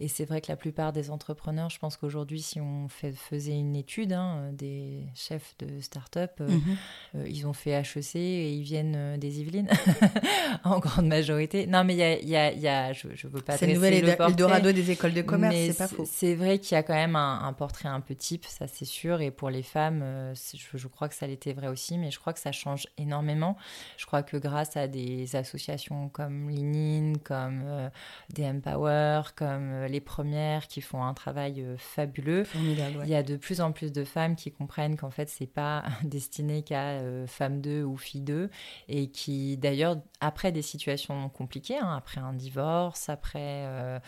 et 0.00 0.08
c'est 0.08 0.24
vrai 0.24 0.40
que 0.40 0.48
la 0.48 0.56
plupart 0.56 0.92
des 0.92 1.10
entrepreneurs, 1.10 1.70
je 1.70 1.78
pense 1.78 1.96
qu'aujourd'hui, 1.96 2.42
si 2.42 2.60
on 2.60 2.88
fait, 2.88 3.12
faisait 3.12 3.58
une 3.58 3.76
étude, 3.76 4.12
hein, 4.12 4.50
des 4.52 5.06
chefs 5.14 5.54
de 5.58 5.80
start-up, 5.80 6.40
Mhm. 6.40 7.26
ils 7.26 7.46
ont 7.46 7.52
fait 7.52 7.70
HEC 7.70 8.16
et 8.16 8.52
ils 8.52 8.62
viennent 8.62 9.16
des 9.18 9.40
Yvelines 9.40 9.68
en 10.64 10.78
grande 10.78 11.06
majorité. 11.06 11.66
Non, 11.66 11.84
mais 11.84 11.94
il 11.94 11.98
y 11.98 12.02
a, 12.02 12.20
y 12.20 12.36
a 12.36 12.41
il 12.50 12.60
y 12.60 12.68
a, 12.68 12.92
je, 12.92 13.08
je 13.14 13.28
veux 13.28 13.40
pas 13.40 13.56
C'est 13.56 13.66
le 13.66 13.74
nouvel 13.74 13.94
Eldorado 13.94 14.72
des 14.72 14.90
écoles 14.90 15.14
de 15.14 15.22
commerce, 15.22 15.54
c'est 15.54 15.78
pas 15.78 15.88
faux. 15.88 16.04
C'est 16.06 16.34
vrai 16.34 16.58
qu'il 16.58 16.74
y 16.74 16.78
a 16.78 16.82
quand 16.82 16.94
même 16.94 17.16
un, 17.16 17.52
portrait 17.52 17.88
un 17.88 18.00
peu 18.00 18.14
type, 18.14 18.44
ça 18.46 18.66
c'est 18.66 18.84
sûr. 18.84 19.20
Et 19.20 19.30
pour 19.30 19.50
les 19.50 19.62
femmes, 19.62 20.00
euh, 20.02 20.34
je, 20.34 20.78
je, 20.78 20.88
crois 20.88 21.08
que 21.08 21.14
ça 21.14 21.26
l'était 21.26 21.52
vrai 21.52 21.68
aussi, 21.68 21.98
mais 21.98 22.10
je 22.10 22.18
crois 22.18 22.32
que 22.32 22.40
ça 22.40 22.52
change 22.52 22.86
énormément. 22.98 23.56
Je 23.96 24.06
crois 24.06 24.22
que 24.22 24.36
grâce 24.36 24.76
à 24.76 24.88
des 24.88 25.36
associations 25.36 26.08
comme 26.08 26.48
Linin, 26.48 27.14
comme 27.22 27.62
euh, 27.66 27.88
des 28.30 28.46
Empower, 28.46 29.22
comme 29.36 29.70
euh, 29.72 29.88
les 29.88 30.00
premières 30.00 30.68
qui 30.68 30.80
font 30.80 31.04
un 31.04 31.14
travail 31.14 31.64
fabuleux, 31.78 32.44
il 32.54 33.08
y 33.08 33.14
a 33.14 33.22
de 33.22 33.36
plus 33.36 33.60
en 33.60 33.72
plus 33.72 33.92
de 33.92 34.04
femmes 34.04 34.36
qui 34.36 34.50
comprennent 34.50 34.96
qu'en 34.96 35.10
fait 35.10 35.28
c'est 35.28 35.46
pas 35.46 35.84
destiné 36.04 36.62
qu'à 36.62 37.00
femmes 37.26 37.60
2 37.60 37.82
ou 37.82 37.96
filles 37.96 38.22
2 38.22 38.50
et 38.88 39.08
qui 39.08 39.56
d'ailleurs 39.56 39.96
après 40.20 40.52
des 40.52 40.62
situations 40.62 41.28
compliquées, 41.28 41.78
hein, 41.78 41.94
après 41.96 42.20
un 42.20 42.31
divorce, 42.32 43.08
après 43.08 43.64
euh, 43.66 43.98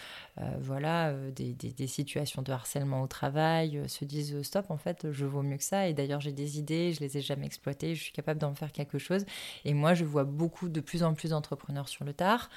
euh, 0.40 0.42
voilà 0.60 1.08
euh, 1.08 1.30
des, 1.30 1.52
des, 1.54 1.86
situations 1.86 2.42
de 2.42 2.52
harcèlement 2.52 3.02
au 3.02 3.06
travail, 3.06 3.82
se 3.88 4.04
disent 4.04 4.42
stop 4.42 4.70
en 4.70 4.76
fait 4.76 5.10
je 5.12 5.24
vaux 5.24 5.42
mieux 5.42 5.56
que 5.56 5.64
ça 5.64 5.88
et 5.88 5.94
d'ailleurs 5.94 6.20
j'ai 6.20 6.32
des 6.32 6.58
idées, 6.58 6.92
je 6.92 7.00
les 7.00 7.18
ai 7.18 7.20
jamais 7.20 7.46
exploitées, 7.46 7.94
je 7.94 8.02
suis 8.02 8.12
capable 8.12 8.40
d'en 8.40 8.54
faire 8.54 8.72
quelque 8.72 8.98
chose 8.98 9.24
et 9.64 9.74
moi 9.74 9.94
je 9.94 10.04
vois 10.04 10.24
beaucoup 10.24 10.68
de 10.68 10.80
plus 10.80 11.02
en 11.02 11.14
plus 11.14 11.30
d'entrepreneurs 11.30 11.88
sur 11.88 12.04
le 12.04 12.12
tard. 12.12 12.48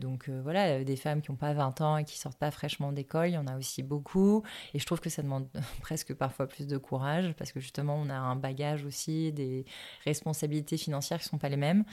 donc 0.00 0.28
voilà, 0.28 0.84
des 0.84 0.96
femmes 0.96 1.22
qui 1.22 1.30
n'ont 1.30 1.36
pas 1.36 1.52
20 1.52 1.80
ans 1.80 1.96
et 1.96 2.04
qui 2.04 2.18
sortent 2.18 2.38
pas 2.38 2.50
fraîchement 2.50 2.92
d'école, 2.92 3.28
il 3.28 3.34
y 3.34 3.38
en 3.38 3.46
a 3.46 3.56
aussi 3.56 3.82
beaucoup. 3.82 4.42
Et 4.74 4.78
je 4.78 4.86
trouve 4.86 5.00
que 5.00 5.10
ça 5.10 5.22
demande 5.22 5.48
presque 5.80 6.14
parfois 6.14 6.46
plus 6.46 6.66
de 6.66 6.76
courage 6.76 7.32
parce 7.34 7.52
que 7.52 7.60
justement, 7.60 7.96
on 7.96 8.10
a 8.10 8.14
un 8.14 8.36
bagage 8.36 8.84
aussi, 8.84 9.32
des 9.32 9.64
responsabilités 10.04 10.76
financières 10.76 11.20
qui 11.20 11.28
sont 11.28 11.38
pas 11.38 11.48
les 11.48 11.56
mêmes. 11.56 11.84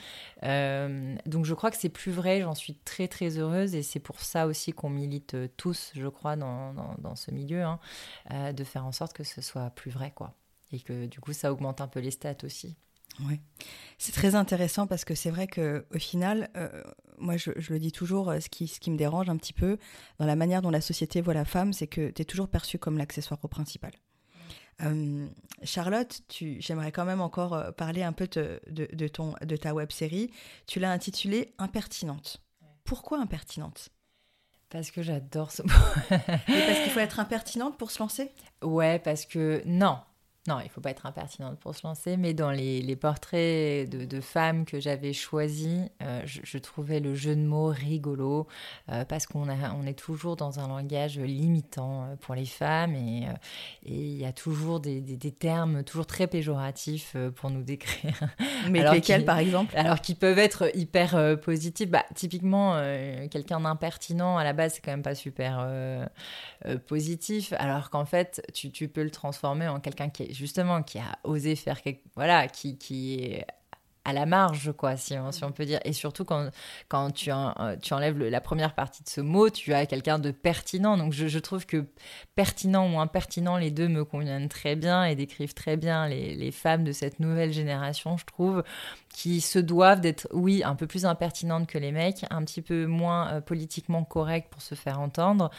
donc 1.26 1.44
je 1.44 1.54
crois 1.54 1.70
que 1.70 1.76
c'est 1.76 1.88
plus 1.88 2.12
vrai, 2.12 2.40
j'en 2.40 2.54
suis 2.54 2.74
très 2.84 3.08
très 3.08 3.38
heureuse 3.38 3.74
et 3.74 3.82
c'est 3.82 4.00
pour 4.00 4.20
ça 4.20 4.46
aussi 4.46 4.72
qu'on 4.72 4.90
milite 4.90 5.34
euh, 5.34 5.48
tous, 5.56 5.92
je 5.94 6.08
crois, 6.08 6.36
dans, 6.36 6.74
dans, 6.98 7.16
ce 7.16 7.30
milieu, 7.30 7.62
hein, 7.62 7.78
euh, 8.30 8.52
de 8.52 8.64
faire 8.64 8.84
en 8.84 8.92
sorte 8.92 9.12
que 9.12 9.24
ce 9.24 9.40
soit 9.40 9.70
plus 9.70 9.90
vrai, 9.90 10.12
quoi. 10.14 10.34
Et 10.72 10.80
que 10.80 11.06
du 11.06 11.20
coup, 11.20 11.32
ça 11.32 11.52
augmente 11.52 11.80
un 11.80 11.88
peu 11.88 12.00
les 12.00 12.10
stats 12.10 12.44
aussi. 12.44 12.76
Oui, 13.26 13.40
c'est 13.98 14.12
très 14.12 14.34
intéressant 14.36 14.86
parce 14.86 15.04
que 15.04 15.14
c'est 15.14 15.30
vrai 15.30 15.46
que 15.48 15.84
au 15.92 15.98
final, 15.98 16.48
euh, 16.56 16.82
moi 17.18 17.36
je, 17.36 17.50
je, 17.56 17.72
le 17.72 17.80
dis 17.80 17.90
toujours, 17.90 18.32
ce 18.40 18.48
qui, 18.48 18.68
ce 18.68 18.78
qui 18.78 18.90
me 18.90 18.96
dérange 18.96 19.28
un 19.28 19.36
petit 19.36 19.52
peu 19.52 19.78
dans 20.18 20.26
la 20.26 20.36
manière 20.36 20.62
dont 20.62 20.70
la 20.70 20.80
société 20.80 21.20
voit 21.20 21.34
la 21.34 21.44
femme, 21.44 21.72
c'est 21.72 21.88
que 21.88 22.10
tu 22.10 22.22
es 22.22 22.24
toujours 22.24 22.48
perçue 22.48 22.78
comme 22.78 22.96
l'accessoire 22.96 23.40
au 23.42 23.48
principal. 23.48 23.92
Charlotte, 25.62 26.22
j'aimerais 26.58 26.92
quand 26.92 27.04
même 27.04 27.20
encore 27.20 27.74
parler 27.74 28.02
un 28.02 28.12
peu 28.12 28.26
de, 28.28 28.60
de, 28.70 29.08
ton, 29.08 29.34
de 29.42 29.56
ta 29.56 29.74
web 29.74 29.92
série. 29.92 30.30
Tu 30.66 30.80
l'as 30.80 30.90
intitulée 30.90 31.52
Impertinente. 31.58 32.40
Pourquoi 32.84 33.18
impertinente? 33.20 33.90
Parce 34.68 34.90
que 34.90 35.02
j'adore 35.02 35.50
ce 35.50 35.62
mot. 35.62 35.68
parce 36.08 36.78
qu'il 36.82 36.92
faut 36.92 37.00
être 37.00 37.18
impertinente 37.18 37.76
pour 37.76 37.90
se 37.90 37.98
lancer? 37.98 38.30
Ouais, 38.62 38.98
parce 39.00 39.26
que 39.26 39.62
non, 39.66 39.98
non, 40.50 40.58
il 40.64 40.68
faut 40.68 40.80
pas 40.80 40.90
être 40.90 41.06
impertinente 41.06 41.60
pour 41.60 41.76
se 41.76 41.86
lancer, 41.86 42.16
mais 42.16 42.34
dans 42.34 42.50
les, 42.50 42.96
portraits 42.96 43.88
de, 43.88 44.20
femmes 44.20 44.64
que 44.64 44.80
j'avais 44.80 45.12
choisis, 45.12 45.82
euh, 46.02 46.22
je, 46.24 46.58
trouvais 46.58 46.98
le 46.98 47.14
jeu 47.14 47.36
de 47.36 47.40
mots 47.40 47.68
rigolo 47.68 48.48
euh, 48.88 49.04
parce 49.04 49.26
qu'on 49.26 49.48
on 49.48 49.86
est 49.86 49.98
toujours 49.98 50.34
dans 50.34 50.58
un 50.58 50.66
langage 50.66 51.20
limitant 51.20 52.02
euh, 52.02 52.16
pour 52.16 52.34
les 52.34 52.46
femmes 52.46 52.96
et 52.96 53.28
il 53.84 54.16
y 54.16 54.24
a 54.24 54.32
toujours 54.32 54.80
des, 54.80 55.00
termes 55.38 55.84
toujours 55.84 56.06
très 56.06 56.26
péjoratifs 56.26 57.16
pour 57.36 57.50
nous 57.50 57.62
décrire. 57.62 58.18
Mais 58.68 58.82
lesquels, 58.90 59.24
par 59.24 59.38
exemple? 59.38 59.72
Alors 59.76 60.00
qui 60.00 60.16
peuvent 60.16 60.38
être 60.38 60.76
hyper 60.76 61.38
positifs. 61.40 61.88
Bah, 61.88 62.04
typiquement, 62.16 62.80
quelqu'un 63.30 63.60
d'impertinent, 63.60 64.36
à 64.36 64.42
la 64.42 64.52
base, 64.52 64.74
c'est 64.74 64.80
quand 64.80 64.90
même 64.90 65.02
pas 65.02 65.14
super 65.14 65.64
positif, 66.88 67.52
alors 67.58 67.90
qu'en 67.90 68.04
fait, 68.04 68.42
tu, 68.52 68.72
tu 68.72 68.88
peux 68.88 69.04
le 69.04 69.10
transformer 69.10 69.68
en 69.68 69.78
quelqu'un 69.78 70.08
qui 70.08 70.24
est 70.24 70.39
justement, 70.40 70.82
qui 70.82 70.98
a 70.98 71.18
osé 71.24 71.54
faire 71.54 71.82
quelque... 71.82 72.02
Voilà, 72.16 72.48
qui, 72.48 72.78
qui 72.78 73.22
est 73.22 73.46
à 74.06 74.14
la 74.14 74.24
marge, 74.24 74.72
quoi, 74.72 74.96
si 74.96 75.18
on, 75.18 75.30
si 75.30 75.44
on 75.44 75.52
peut 75.52 75.66
dire. 75.66 75.78
Et 75.84 75.92
surtout, 75.92 76.24
quand, 76.24 76.50
quand 76.88 77.10
tu, 77.10 77.30
en, 77.30 77.54
tu 77.80 77.92
enlèves 77.92 78.18
la 78.18 78.40
première 78.40 78.74
partie 78.74 79.02
de 79.02 79.08
ce 79.08 79.20
mot, 79.20 79.50
tu 79.50 79.74
as 79.74 79.84
quelqu'un 79.84 80.18
de 80.18 80.30
pertinent. 80.30 80.96
Donc, 80.96 81.12
je, 81.12 81.26
je, 81.26 81.38
trouve 81.38 81.66
que 81.66 81.84
pertinent 82.34 82.90
ou 82.90 82.98
impertinent, 82.98 83.58
les 83.58 83.70
deux 83.70 83.88
me 83.88 84.04
conviennent 84.04 84.48
très 84.48 84.74
bien 84.74 85.04
et 85.04 85.14
décrivent 85.14 85.54
très 85.54 85.76
bien 85.76 86.08
les, 86.08 86.34
les 86.34 86.50
femmes 86.50 86.84
de 86.84 86.92
cette 86.92 87.20
nouvelle 87.20 87.52
génération, 87.52 88.16
je 88.16 88.24
trouve 88.24 88.64
qui 89.12 89.40
se 89.40 89.58
doivent 89.58 90.00
d'être, 90.00 90.28
oui, 90.32 90.62
un 90.64 90.74
peu 90.74 90.86
plus 90.86 91.04
impertinentes 91.04 91.66
que 91.66 91.78
les 91.78 91.92
mecs, 91.92 92.24
un 92.30 92.44
petit 92.44 92.62
peu 92.62 92.86
moins 92.86 93.32
euh, 93.32 93.40
politiquement 93.40 94.04
correctes 94.04 94.48
pour 94.50 94.62
se 94.62 94.74
faire 94.74 95.00
entendre. 95.00 95.50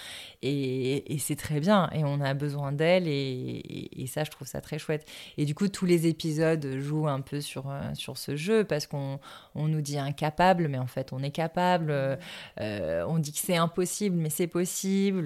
Et, 0.42 1.18
c'est 1.20 1.36
très 1.36 1.60
bien. 1.60 1.90
Et 1.94 2.04
on 2.04 2.22
a 2.22 2.34
besoin 2.34 2.72
d'elles. 2.72 3.08
Et, 3.08 4.06
ça, 4.08 4.24
je 4.24 4.32
trouve 4.32 4.48
ça 4.48 4.62
très 4.62 4.80
chouette. 4.80 5.06
Et 5.38 5.46
du 5.46 5.54
coup, 5.54 5.68
tous 5.68 5.86
les 5.86 6.08
épisodes 6.08 6.66
jouent 6.80 7.08
un 7.08 7.22
peu 7.22 7.42
sur, 7.42 7.70
euh, 7.70 7.82
sur 7.94 8.18
ce 8.18 8.36
jeu 8.36 8.64
parce 8.64 8.88
qu'on 8.88 9.20
on 9.54 9.68
nous 9.68 9.82
dit 9.82 10.00
incapable, 10.00 10.68
mais 10.68 10.80
en 10.80 10.88
fait, 10.88 11.14
on 11.14 11.22
est 11.22 11.32
capable. 11.32 11.92
Euh, 11.92 13.06
on 13.08 13.20
dit 13.20 13.32
que 13.32 13.40
c'est 13.40 13.58
impossible, 13.58 14.16
mais 14.16 14.30
c'est 14.30 14.48
possible. 14.48 15.26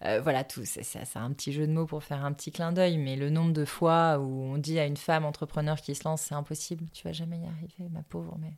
voilà, 0.00 0.44
tout. 0.44 0.62
C'est, 0.64 0.82
c'est, 0.82 1.16
un 1.16 1.30
petit 1.32 1.52
jeu 1.52 1.66
de 1.66 1.72
mots 1.72 1.86
pour 1.86 2.02
faire 2.02 2.24
un 2.24 2.32
petit 2.32 2.50
clin 2.50 2.72
d'œil. 2.72 2.98
Mais 2.98 3.16
le 3.16 3.30
nombre 3.30 3.52
de 3.52 3.64
fois 3.64 4.18
où 4.18 4.42
on 4.42 4.58
dit 4.58 4.78
à 4.78 4.86
une 4.86 4.96
femme 4.96 5.24
entrepreneur 5.24 5.80
qui 5.80 5.94
se 5.94 6.04
lance, 6.04 6.22
c'est 6.22 6.34
impossible, 6.34 6.84
tu 6.92 7.06
vas 7.06 7.12
jamais 7.12 7.38
arriver, 7.46 7.90
ma 7.90 8.02
pauvre, 8.02 8.36
mais, 8.40 8.54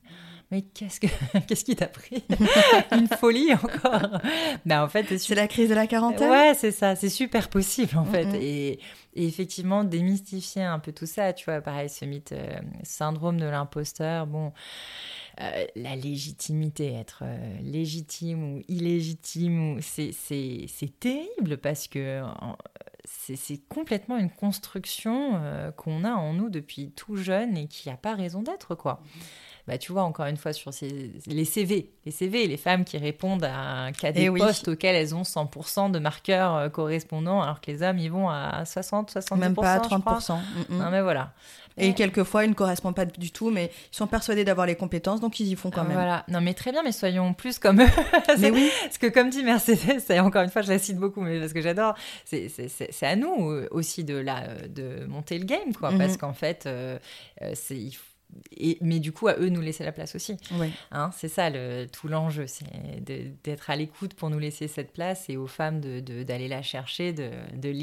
mais 0.51 0.63
qu'est-ce, 0.63 1.01
que, 1.01 1.07
qu'est-ce 1.47 1.65
qui 1.65 1.77
t'a 1.77 1.87
pris? 1.87 2.25
Une 2.93 3.09
folie 3.09 3.53
encore 3.55 4.21
ben, 4.65 4.83
en 4.83 4.89
fait, 4.89 5.19
C'est 5.19 5.35
la 5.35 5.49
crise 5.49 5.69
de 5.69 5.75
la 5.75 5.87
quarantaine? 5.87 6.31
Ouais, 6.31 6.55
c'est 6.55 6.73
ça, 6.73 6.97
c'est 6.97 7.09
super 7.09 7.49
possible 7.49 7.97
en 7.97 8.05
fait. 8.05 8.27
Et, 8.35 8.79
effectivement, 9.15 9.85
démystifier 9.85 10.63
un 10.63 10.79
peu 10.79 10.93
tout 10.93 11.07
ça, 11.07 11.33
tu 11.33 11.47
vois, 11.47 11.61
pareil, 11.61 11.89
ce 11.89 12.05
mythe, 12.05 12.33
euh, 12.33 12.59
syndrome 12.83 13.39
de 13.41 13.47
l'imposteur, 13.47 14.27
bon. 14.27 14.53
Euh, 15.41 15.67
la 15.77 15.97
légitimité, 15.97 16.95
être 16.95 17.21
euh, 17.23 17.59
légitime 17.61 18.55
ou 18.55 18.63
illégitime, 18.69 19.81
c'est, 19.83 20.15
terrible 20.99 21.59
parce 21.59 21.89
que 21.89 22.23
c'est 23.05 23.61
complètement 23.69 24.17
une 24.17 24.31
construction 24.31 25.33
euh, 25.35 25.71
qu'on 25.73 26.05
a 26.05 26.13
en 26.13 26.33
nous 26.33 26.49
depuis 26.49 26.91
tout 26.93 27.17
jeune 27.17 27.59
et 27.59 27.67
qui 27.67 27.91
n'a 27.91 27.97
pas 27.97 28.15
raison 28.15 28.43
d'être, 28.43 28.75
quoi. 28.75 29.03
Bah, 29.67 29.77
tu 29.77 29.93
vois, 29.93 30.05
encore 30.05 30.27
une 30.27 30.37
fois, 30.37 30.53
sur 30.53 30.73
ces, 30.73 31.13
les 31.27 31.45
CV, 31.45 31.93
les 32.07 32.13
CV, 32.13 32.47
les 32.47 32.57
femmes 32.57 32.85
qui 32.85 32.97
répondent 32.97 33.45
à, 33.45 33.91
qu'à 33.93 34.13
des 34.13 34.31
eh 34.33 34.39
postes 34.39 34.69
auxquels 34.69 34.95
elles 34.95 35.15
ont 35.15 35.23
100% 35.23 35.91
de 35.91 35.99
marqueurs 35.99 36.71
correspondants, 36.71 37.43
alors 37.43 37.61
que 37.61 37.73
les 37.73 37.83
hommes, 37.83 37.99
ils 37.99 38.11
vont 38.11 38.31
à 38.31 38.65
60, 38.65 39.13
70%. 39.13 39.37
Même 39.37 39.55
pas 39.55 39.75
à 39.75 39.81
30%. 39.81 40.39
Non, 40.71 40.91
mais 40.91 41.03
voilà. 41.03 41.35
Et 41.79 41.95
quelquefois, 41.95 42.45
ils 42.45 42.51
ne 42.51 42.55
correspondent 42.55 42.95
pas 42.95 43.05
du 43.05 43.31
tout, 43.31 43.51
mais 43.51 43.71
ils 43.93 43.97
sont 43.97 44.07
persuadés 44.07 44.45
d'avoir 44.45 44.67
les 44.67 44.77
compétences, 44.77 45.21
donc 45.21 45.41
ils 45.41 45.47
y 45.47 45.57
font 45.57 45.71
quand 45.71 45.85
même. 45.85 45.93
Voilà. 45.93 46.25
Non, 46.29 46.41
mais 46.41 46.55
très 46.55 46.73
bien, 46.73 46.83
mais 46.83 46.93
soyons 46.93 47.35
plus 47.35 47.59
comme 47.59 47.83
eux. 47.83 47.89
mais 48.39 48.51
oui. 48.51 48.71
Parce 48.83 48.99
que 48.99 49.07
comme 49.09 49.31
dit 49.31 49.43
Mercedes, 49.43 50.03
et 50.11 50.21
encore 50.21 50.43
une 50.43 50.51
fois, 50.51 50.63
je 50.63 50.71
la 50.71 50.79
cite 50.79 50.97
beaucoup, 50.97 51.21
mais 51.21 51.39
parce 51.39 51.53
que 51.53 51.61
j'adore, 51.61 51.95
c'est 52.25 53.03
à 53.03 53.17
nous 53.17 53.51
euh, 53.51 53.69
aussi 53.71 54.05
de, 54.05 54.17
la, 54.17 54.43
de 54.69 55.05
monter 55.07 55.39
le 55.39 55.45
game, 55.45 55.75
quoi. 55.79 55.91
Mhm. 55.91 55.99
Parce 55.99 56.17
qu'en 56.17 56.33
fait, 56.33 56.65
euh, 56.67 56.99
euh 57.43 57.55
mais 58.81 59.01
du 59.01 59.13
coup, 59.13 59.29
à 59.29 59.37
eux, 59.39 59.49
nous 59.49 59.61
laisser 59.61 59.85
la 59.85 59.93
place 59.93 60.15
aussi. 60.15 60.37
Hein, 60.91 61.11
c'est 61.15 61.29
ça 61.29 61.51
le, 61.51 61.87
tout 61.87 62.09
l'enjeu, 62.09 62.47
c'est 62.47 62.65
d'être 63.45 63.71
à 63.71 63.77
l'écoute 63.77 64.15
pour 64.15 64.31
nous 64.31 64.39
laisser 64.39 64.69
cette 64.69 64.93
place 64.93 65.29
et 65.29 65.37
aux 65.37 65.47
femmes 65.47 65.81
d'aller 65.81 66.45
de, 66.45 66.51
la 66.51 66.63
chercher, 66.63 67.13
de, 67.13 67.31
de 67.55 67.77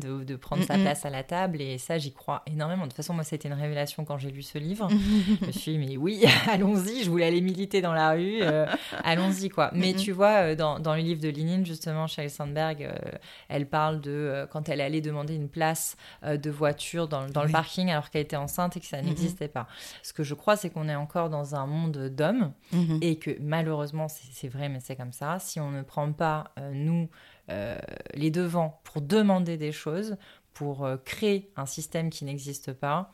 de, 0.00 0.24
de, 0.24 0.36
prendre 0.36 0.64
sa 0.64 0.78
place 0.78 1.04
à 1.04 1.10
la 1.10 1.22
table. 1.22 1.60
Et 1.60 1.78
ça, 1.78 1.98
j'y 1.98 2.12
crois 2.12 2.42
énormément. 2.46 2.84
De 2.84 2.88
toute 2.88 2.96
façon, 2.96 3.14
moi, 3.14 3.24
c'était 3.24 3.48
une 3.48 3.54
révélation 3.54 4.04
quand 4.04 4.18
j'ai 4.18 4.30
lu 4.30 4.42
ce 4.42 4.58
livre. 4.58 4.88
je 5.40 5.46
me 5.46 5.52
suis 5.52 5.72
dit, 5.72 5.78
mais 5.78 5.96
oui, 5.96 6.24
allons-y, 6.48 7.04
je 7.04 7.10
voulais 7.10 7.26
aller 7.26 7.40
militer 7.40 7.80
dans 7.80 7.92
la 7.92 8.12
rue, 8.12 8.40
euh, 8.42 8.66
allons-y, 9.04 9.48
quoi. 9.48 9.70
Mais 9.74 9.94
tu 9.94 10.12
vois, 10.12 10.50
euh, 10.50 10.54
dans, 10.54 10.78
dans, 10.78 10.94
le 10.94 11.02
livre 11.02 11.20
de 11.20 11.28
Lénine, 11.28 11.66
justement, 11.66 12.06
Sheryl 12.06 12.30
Sandberg, 12.30 12.82
euh, 12.82 12.92
elle 13.48 13.66
parle 13.66 14.00
de 14.00 14.46
quand 14.50 14.68
elle 14.68 14.80
allait 14.80 15.00
demander 15.00 15.34
une 15.34 15.48
place 15.48 15.96
de 16.24 16.50
voiture 16.50 17.08
dans, 17.08 17.26
dans 17.26 17.42
le 17.42 17.50
parking 17.50 17.90
alors 17.90 18.10
qu'elle 18.10 18.22
était 18.22 18.36
enceinte 18.36 18.76
et 18.76 18.80
que 18.80 18.86
ça 18.86 19.00
n'existait 19.02 19.48
pas. 19.48 19.66
Ce 20.02 20.12
que 20.12 20.22
je 20.22 20.34
crois, 20.34 20.56
c'est 20.56 20.70
qu'on 20.70 20.88
est 20.88 20.94
encore 20.94 21.30
dans 21.30 21.54
un 21.54 21.66
monde 21.66 22.08
d'hommes 22.08 22.52
Mhm. 22.72 22.98
et 23.02 23.18
que 23.18 23.30
malheureusement, 23.40 24.06
c'est 24.08 24.48
vrai, 24.48 24.68
mais 24.68 24.80
c'est 24.80 24.96
comme 24.96 25.12
ça. 25.12 25.38
Si 25.38 25.60
on 25.60 25.70
ne 25.70 25.82
prend 25.82 26.12
pas, 26.12 26.52
euh, 26.58 26.72
nous, 26.74 27.08
euh, 27.50 27.78
les 28.14 28.30
devants 28.30 28.80
pour 28.84 29.02
demander 29.02 29.56
des 29.56 29.72
choses, 29.72 30.16
pour 30.54 30.84
euh, 30.84 30.96
créer 31.04 31.50
un 31.56 31.66
système 31.66 32.10
qui 32.10 32.24
n'existe 32.24 32.72
pas, 32.72 33.10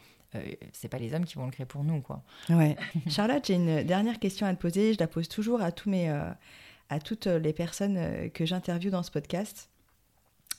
c'est 0.73 0.89
pas 0.89 0.99
les 0.99 1.15
hommes 1.15 1.25
qui 1.25 1.37
vont 1.37 1.47
le 1.47 1.51
créer 1.51 1.65
pour 1.65 1.83
nous, 1.83 2.03
quoi. 2.03 2.23
Ouais. 2.51 2.77
Charlotte, 3.09 3.43
j'ai 3.47 3.55
une 3.55 3.85
dernière 3.85 4.19
question 4.19 4.47
à 4.47 4.55
te 4.55 4.61
poser. 4.61 4.93
Je 4.93 4.99
la 4.99 5.07
pose 5.07 5.29
toujours 5.29 5.63
à, 5.63 5.73
tous 5.73 5.89
mes, 5.89 6.11
à 6.11 6.99
toutes 7.03 7.25
les 7.27 7.55
personnes 7.55 8.31
que 8.33 8.45
j'interviewe 8.45 8.91
dans 8.91 9.03
ce 9.03 9.11
podcast. 9.11 9.71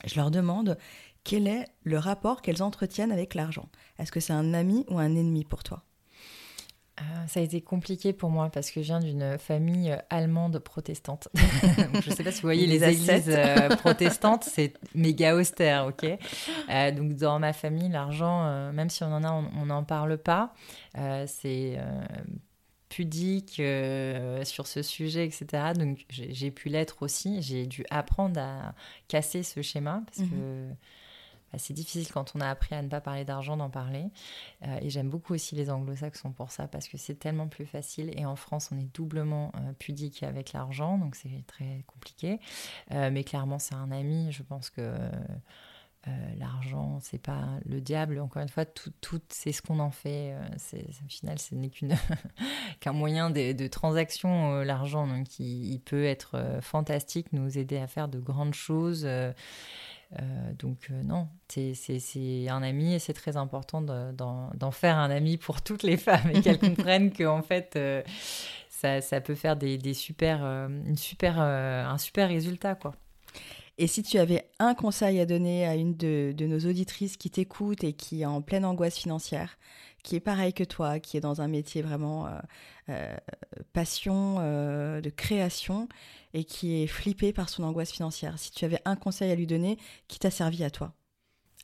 Je 0.05 0.15
leur 0.15 0.32
demande 0.32 0.80
quel 1.24 1.45
est 1.47 1.65
le 1.84 1.99
rapport 1.99 2.41
qu'elles 2.41 2.63
entretiennent 2.63 3.11
avec 3.11 3.36
l'argent. 3.36 3.70
Est-ce 3.99 4.11
que 4.11 4.20
c'est 4.20 4.34
un 4.34 4.55
ami 4.55 4.84
ou 4.89 4.97
un 4.97 5.13
ennemi 5.15 5.43
pour 5.45 5.61
toi? 5.63 5.84
Euh, 7.00 7.28
ça 7.28 7.39
a 7.39 7.43
été 7.43 7.62
compliqué 7.62 8.12
pour 8.12 8.30
moi 8.32 8.50
parce 8.50 8.72
que 8.72 8.82
je 8.82 8.88
viens 8.88 9.00
d'une 9.00 9.38
famille 9.38 9.91
euh, 9.91 9.98
allemande 10.10 10.58
protestante. 10.60 11.28
Donc, 11.36 12.02
je 12.02 12.10
ne 12.10 12.16
sais 12.16 12.24
pas 12.24 12.32
si 12.32 12.41
vous 12.41 12.48
voyez 12.48 12.66
Les 12.66 12.84
églises 12.84 13.26
euh, 13.30 13.70
protestantes, 13.78 14.43
c'est 14.45 14.74
méga 14.95 15.36
austère, 15.36 15.86
ok? 15.88 16.06
Euh, 16.70 16.91
donc 16.91 17.14
dans 17.14 17.39
ma 17.39 17.54
famille, 17.54 17.88
l'argent, 17.88 18.72
même 18.74 18.89
si 18.89 19.02
on 19.04 19.08
en 19.14 19.24
a, 19.24 19.32
on 19.32 19.68
n'en 19.68 19.84
parle 19.86 20.18
pas. 20.18 20.54
C'est 21.28 21.78
pudique 22.89 23.60
euh, 23.60 24.43
sur 24.43 24.68
ce 24.68 24.82
sujet, 24.82 25.26
etc. 25.26 25.74
Donc 25.78 26.06
j'ai 26.10 26.34
j'ai 26.34 26.52
pu 26.52 26.70
l'être 26.70 27.04
aussi. 27.04 27.41
J'ai 27.41 27.66
dû 27.66 27.86
apprendre 27.89 28.39
à 28.39 28.74
casser 29.08 29.43
ce 29.43 29.62
schéma 29.62 30.02
parce 30.06 30.20
Mhm. 30.20 30.30
que 30.30 30.68
bah, 31.52 31.60
c'est 31.60 31.74
difficile 31.74 32.12
quand 32.12 32.34
on 32.36 32.41
a 32.41 32.50
appris 32.50 32.76
à 32.76 32.82
ne 32.82 32.89
pas 32.89 33.02
parler 33.02 33.24
d'argent 33.24 33.56
d'en 33.58 33.70
parler. 33.70 34.06
Euh, 34.66 34.80
et 34.82 34.89
j'aime 34.89 35.10
beaucoup 35.10 35.34
aussi 35.34 35.56
les 35.56 35.70
anglo-saxons 35.70 36.32
pour 36.32 36.52
ça, 36.52 36.68
parce 36.68 36.88
que 36.88 36.98
c'est 36.98 37.16
tellement 37.16 37.48
plus 37.48 37.66
facile. 37.66 38.12
Et 38.18 38.26
en 38.26 38.36
France, 38.36 38.70
on 38.72 38.78
est 38.78 38.93
doublement 38.93 39.52
euh, 39.56 39.72
pudique 39.80 40.24
avec 40.24 40.54
l'argent, 40.54 40.98
donc 40.98 41.16
c'est 41.16 41.45
très 41.48 41.84
compliqué. 41.88 42.39
Euh, 42.91 43.10
mais 43.12 43.24
clairement, 43.24 43.60
c'est 43.60 43.76
un 43.76 43.91
ami. 43.91 44.32
Je 44.32 44.43
pense 44.43 44.70
que 44.70 44.93
l'argent, 46.38 47.00
c'est 47.02 47.22
pas 47.22 47.60
le 47.66 47.82
diable. 47.82 48.22
Encore 48.22 48.41
une 48.41 48.48
fois, 48.48 48.64
tout, 48.64 49.22
c'est 49.28 49.52
ce 49.52 49.62
qu'on 49.62 49.80
en 49.80 49.91
fait. 49.91 50.36
Au 50.36 51.10
final, 51.10 51.38
ce 51.38 51.54
n'est 51.54 51.70
qu'un 52.80 52.93
moyen 52.93 53.30
de, 53.30 53.68
transaction, 53.68 54.62
l'argent. 54.62 55.06
Donc, 55.06 55.38
il, 55.39 55.80
peut 55.80 56.06
être 56.06 56.60
fantastique, 56.62 57.34
nous 57.34 57.58
aider 57.58 57.78
à 57.78 57.88
faire 57.88 58.08
de 58.08 58.20
grandes 58.20 58.54
choses. 58.54 59.06
Euh, 60.20 60.53
donc 60.58 60.88
euh, 60.91 61.03
non, 61.03 61.28
c'est- 61.47 61.74
un 62.49 62.64
ami 62.64 62.93
et 62.93 62.99
c'est 62.99 63.14
très 63.14 63.36
important 63.38 63.82
de- 63.82 64.12
d'en 64.55 64.72
faire 64.72 64.97
un 64.97 65.10
ami 65.10 65.38
pour 65.38 65.62
toutes 65.62 65.84
les 65.84 65.97
femmes 65.97 66.30
et 66.34 66.41
qu'elles 66.41 66.60
comprennent 66.60 67.12
qu'en 67.12 67.41
fait 67.41 67.74
euh, 67.76 68.01
ça, 68.70 69.01
ça 69.01 69.22
peut 69.22 69.36
faire 69.36 69.55
des, 69.58 69.78
des 69.78 69.93
super, 69.93 70.43
une 70.43 70.97
super, 70.97 71.39
un 71.39 71.97
super 71.97 72.30
résultat 72.30 72.76
quoi. 72.76 72.93
Et 73.80 73.86
si 73.86 74.01
tu 74.01 74.17
avais 74.17 74.49
un 74.57 74.73
conseil 74.73 75.19
à 75.19 75.25
donner 75.28 75.67
à 75.67 75.75
une 75.75 75.95
de, 75.95 76.34
nos 76.39 76.59
auditrices 76.67 77.15
qui 77.15 77.30
t'écoute 77.30 77.84
et 77.84 77.93
qui 77.93 78.21
est 78.21 78.25
en 78.25 78.41
pleine 78.41 78.65
angoisse 78.65 78.97
financière, 78.97 79.59
qui 80.03 80.15
est 80.15 80.19
pareil 80.19 80.53
que 80.53 80.63
toi, 80.63 80.99
qui 80.99 81.15
est 81.15 81.19
dans 81.19 81.41
un 81.41 81.47
métier 81.47 81.84
vraiment 81.84 82.25
euh, 82.25 82.39
euh, 82.89 83.15
passion, 83.73 84.38
euh, 84.39 84.99
de 84.99 85.09
création, 85.11 85.88
et 86.34 86.43
qui 86.43 86.82
est 86.82 86.88
flippée 86.88 87.34
par 87.34 87.49
son 87.49 87.63
angoisse 87.63 87.91
financière, 87.91 88.39
si 88.39 88.51
tu 88.51 88.65
avais 88.65 88.82
un 88.86 88.95
conseil 88.95 89.32
à 89.32 89.36
lui 89.36 89.47
donner 89.47 89.78
qui 90.07 90.17
t'a 90.17 90.32
servi 90.32 90.63
à 90.63 90.71
toi? 90.71 90.93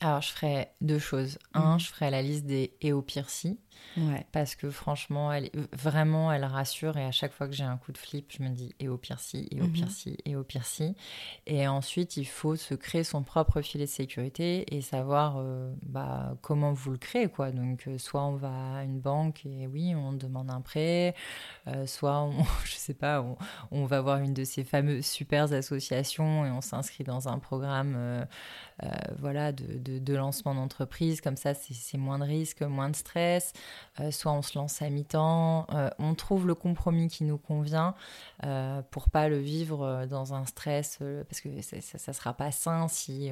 Alors 0.02 0.22
je 0.22 0.30
ferais 0.32 0.74
deux 0.82 1.00
choses. 1.00 1.38
Un, 1.54 1.74
Mhm. 1.74 1.80
je 1.80 1.88
ferais 1.88 2.12
la 2.12 2.22
liste 2.22 2.46
des 2.46 2.74
et 2.82 2.92
au 2.92 3.02
pire 3.02 3.30
si 3.30 3.60
Ouais. 3.98 4.26
parce 4.32 4.56
que 4.56 4.70
franchement, 4.70 5.32
elle 5.32 5.50
vraiment, 5.72 6.32
elle 6.32 6.46
rassure 6.46 6.98
et 6.98 7.06
à 7.06 7.12
chaque 7.12 7.32
fois 7.34 7.48
que 7.48 7.54
j'ai 7.54 7.64
un 7.64 7.78
coup 7.78 7.92
de 7.92 7.98
flip, 7.98 8.32
je 8.36 8.42
me 8.44 8.50
dis 8.50 8.74
et 8.80 8.88
au 8.88 8.98
pire 8.98 9.20
si, 9.20 9.48
et 9.52 9.62
au 9.62 9.66
Mhm. 9.66 9.72
pire 9.74 9.92
si, 9.92 10.18
et 10.26 10.36
au 10.36 10.44
pire 10.44 10.66
si. 10.66 10.96
Et 11.48 11.68
ensuite, 11.68 12.18
il 12.18 12.26
faut 12.26 12.56
se 12.56 12.74
créer 12.76 13.04
son 13.04 13.24
propre 13.24 13.62
filet 13.62 13.86
de 13.86 13.90
sécurité 13.90 14.76
et 14.76 14.82
savoir 14.82 15.36
euh, 15.38 15.74
bah, 15.84 16.36
comment 16.42 16.74
vous 16.74 16.92
le 16.92 16.98
créez. 16.98 17.28
Quoi. 17.30 17.52
Donc, 17.52 17.88
euh, 17.88 17.98
soit 17.98 18.24
on 18.26 18.36
va 18.36 18.78
à 18.78 18.84
une 18.84 19.00
banque 19.00 19.46
et 19.46 19.68
oui, 19.68 19.94
on 19.96 20.14
demande 20.14 20.50
un 20.52 20.62
prêt, 20.62 21.14
euh, 21.68 21.86
soit, 21.88 22.20
on, 22.22 22.44
je 22.66 22.74
sais 22.76 22.94
pas, 22.96 23.22
on, 23.22 23.38
on 23.72 23.86
va 23.86 24.02
voir 24.02 24.20
une 24.20 24.34
de 24.34 24.44
ces 24.44 24.64
fameuses 24.64 25.06
super 25.06 25.52
associations 25.54 26.46
et 26.46 26.52
on 26.52 26.62
s'inscrit 26.62 27.04
dans 27.04 27.28
un 27.28 27.38
programme 27.40 28.26
voilà, 29.20 29.52
de, 29.52 29.78
de- 29.78 29.93
de 30.00 30.14
lancement 30.16 30.56
d'entreprise. 30.56 31.22
Comme 31.22 31.38
ça, 31.38 31.54
c'est 31.54 31.98
moins 31.98 32.20
de 32.20 32.24
risques, 32.24 32.62
moins 32.62 32.90
de 32.90 32.96
stress. 32.96 33.54
Euh, 34.00 34.12
soit 34.12 34.32
on 34.32 34.42
se 34.42 34.58
lance 34.58 34.82
à 34.82 34.90
mi-temps, 34.90 35.68
euh, 35.74 35.90
on 36.00 36.16
trouve 36.16 36.48
le 36.48 36.56
compromis 36.56 37.08
qui 37.08 37.24
nous 37.24 37.38
convient 37.38 37.96
euh, 38.44 38.82
pour 38.92 39.10
pas 39.10 39.28
le 39.28 39.38
vivre 39.38 40.06
dans 40.10 40.34
un 40.34 40.46
stress, 40.46 41.00
parce 41.28 41.42
que 41.42 41.62
ça, 41.62 41.80
ça 41.82 42.14
sera 42.14 42.34
pas 42.34 42.52
sain 42.52 42.88
si 42.88 43.32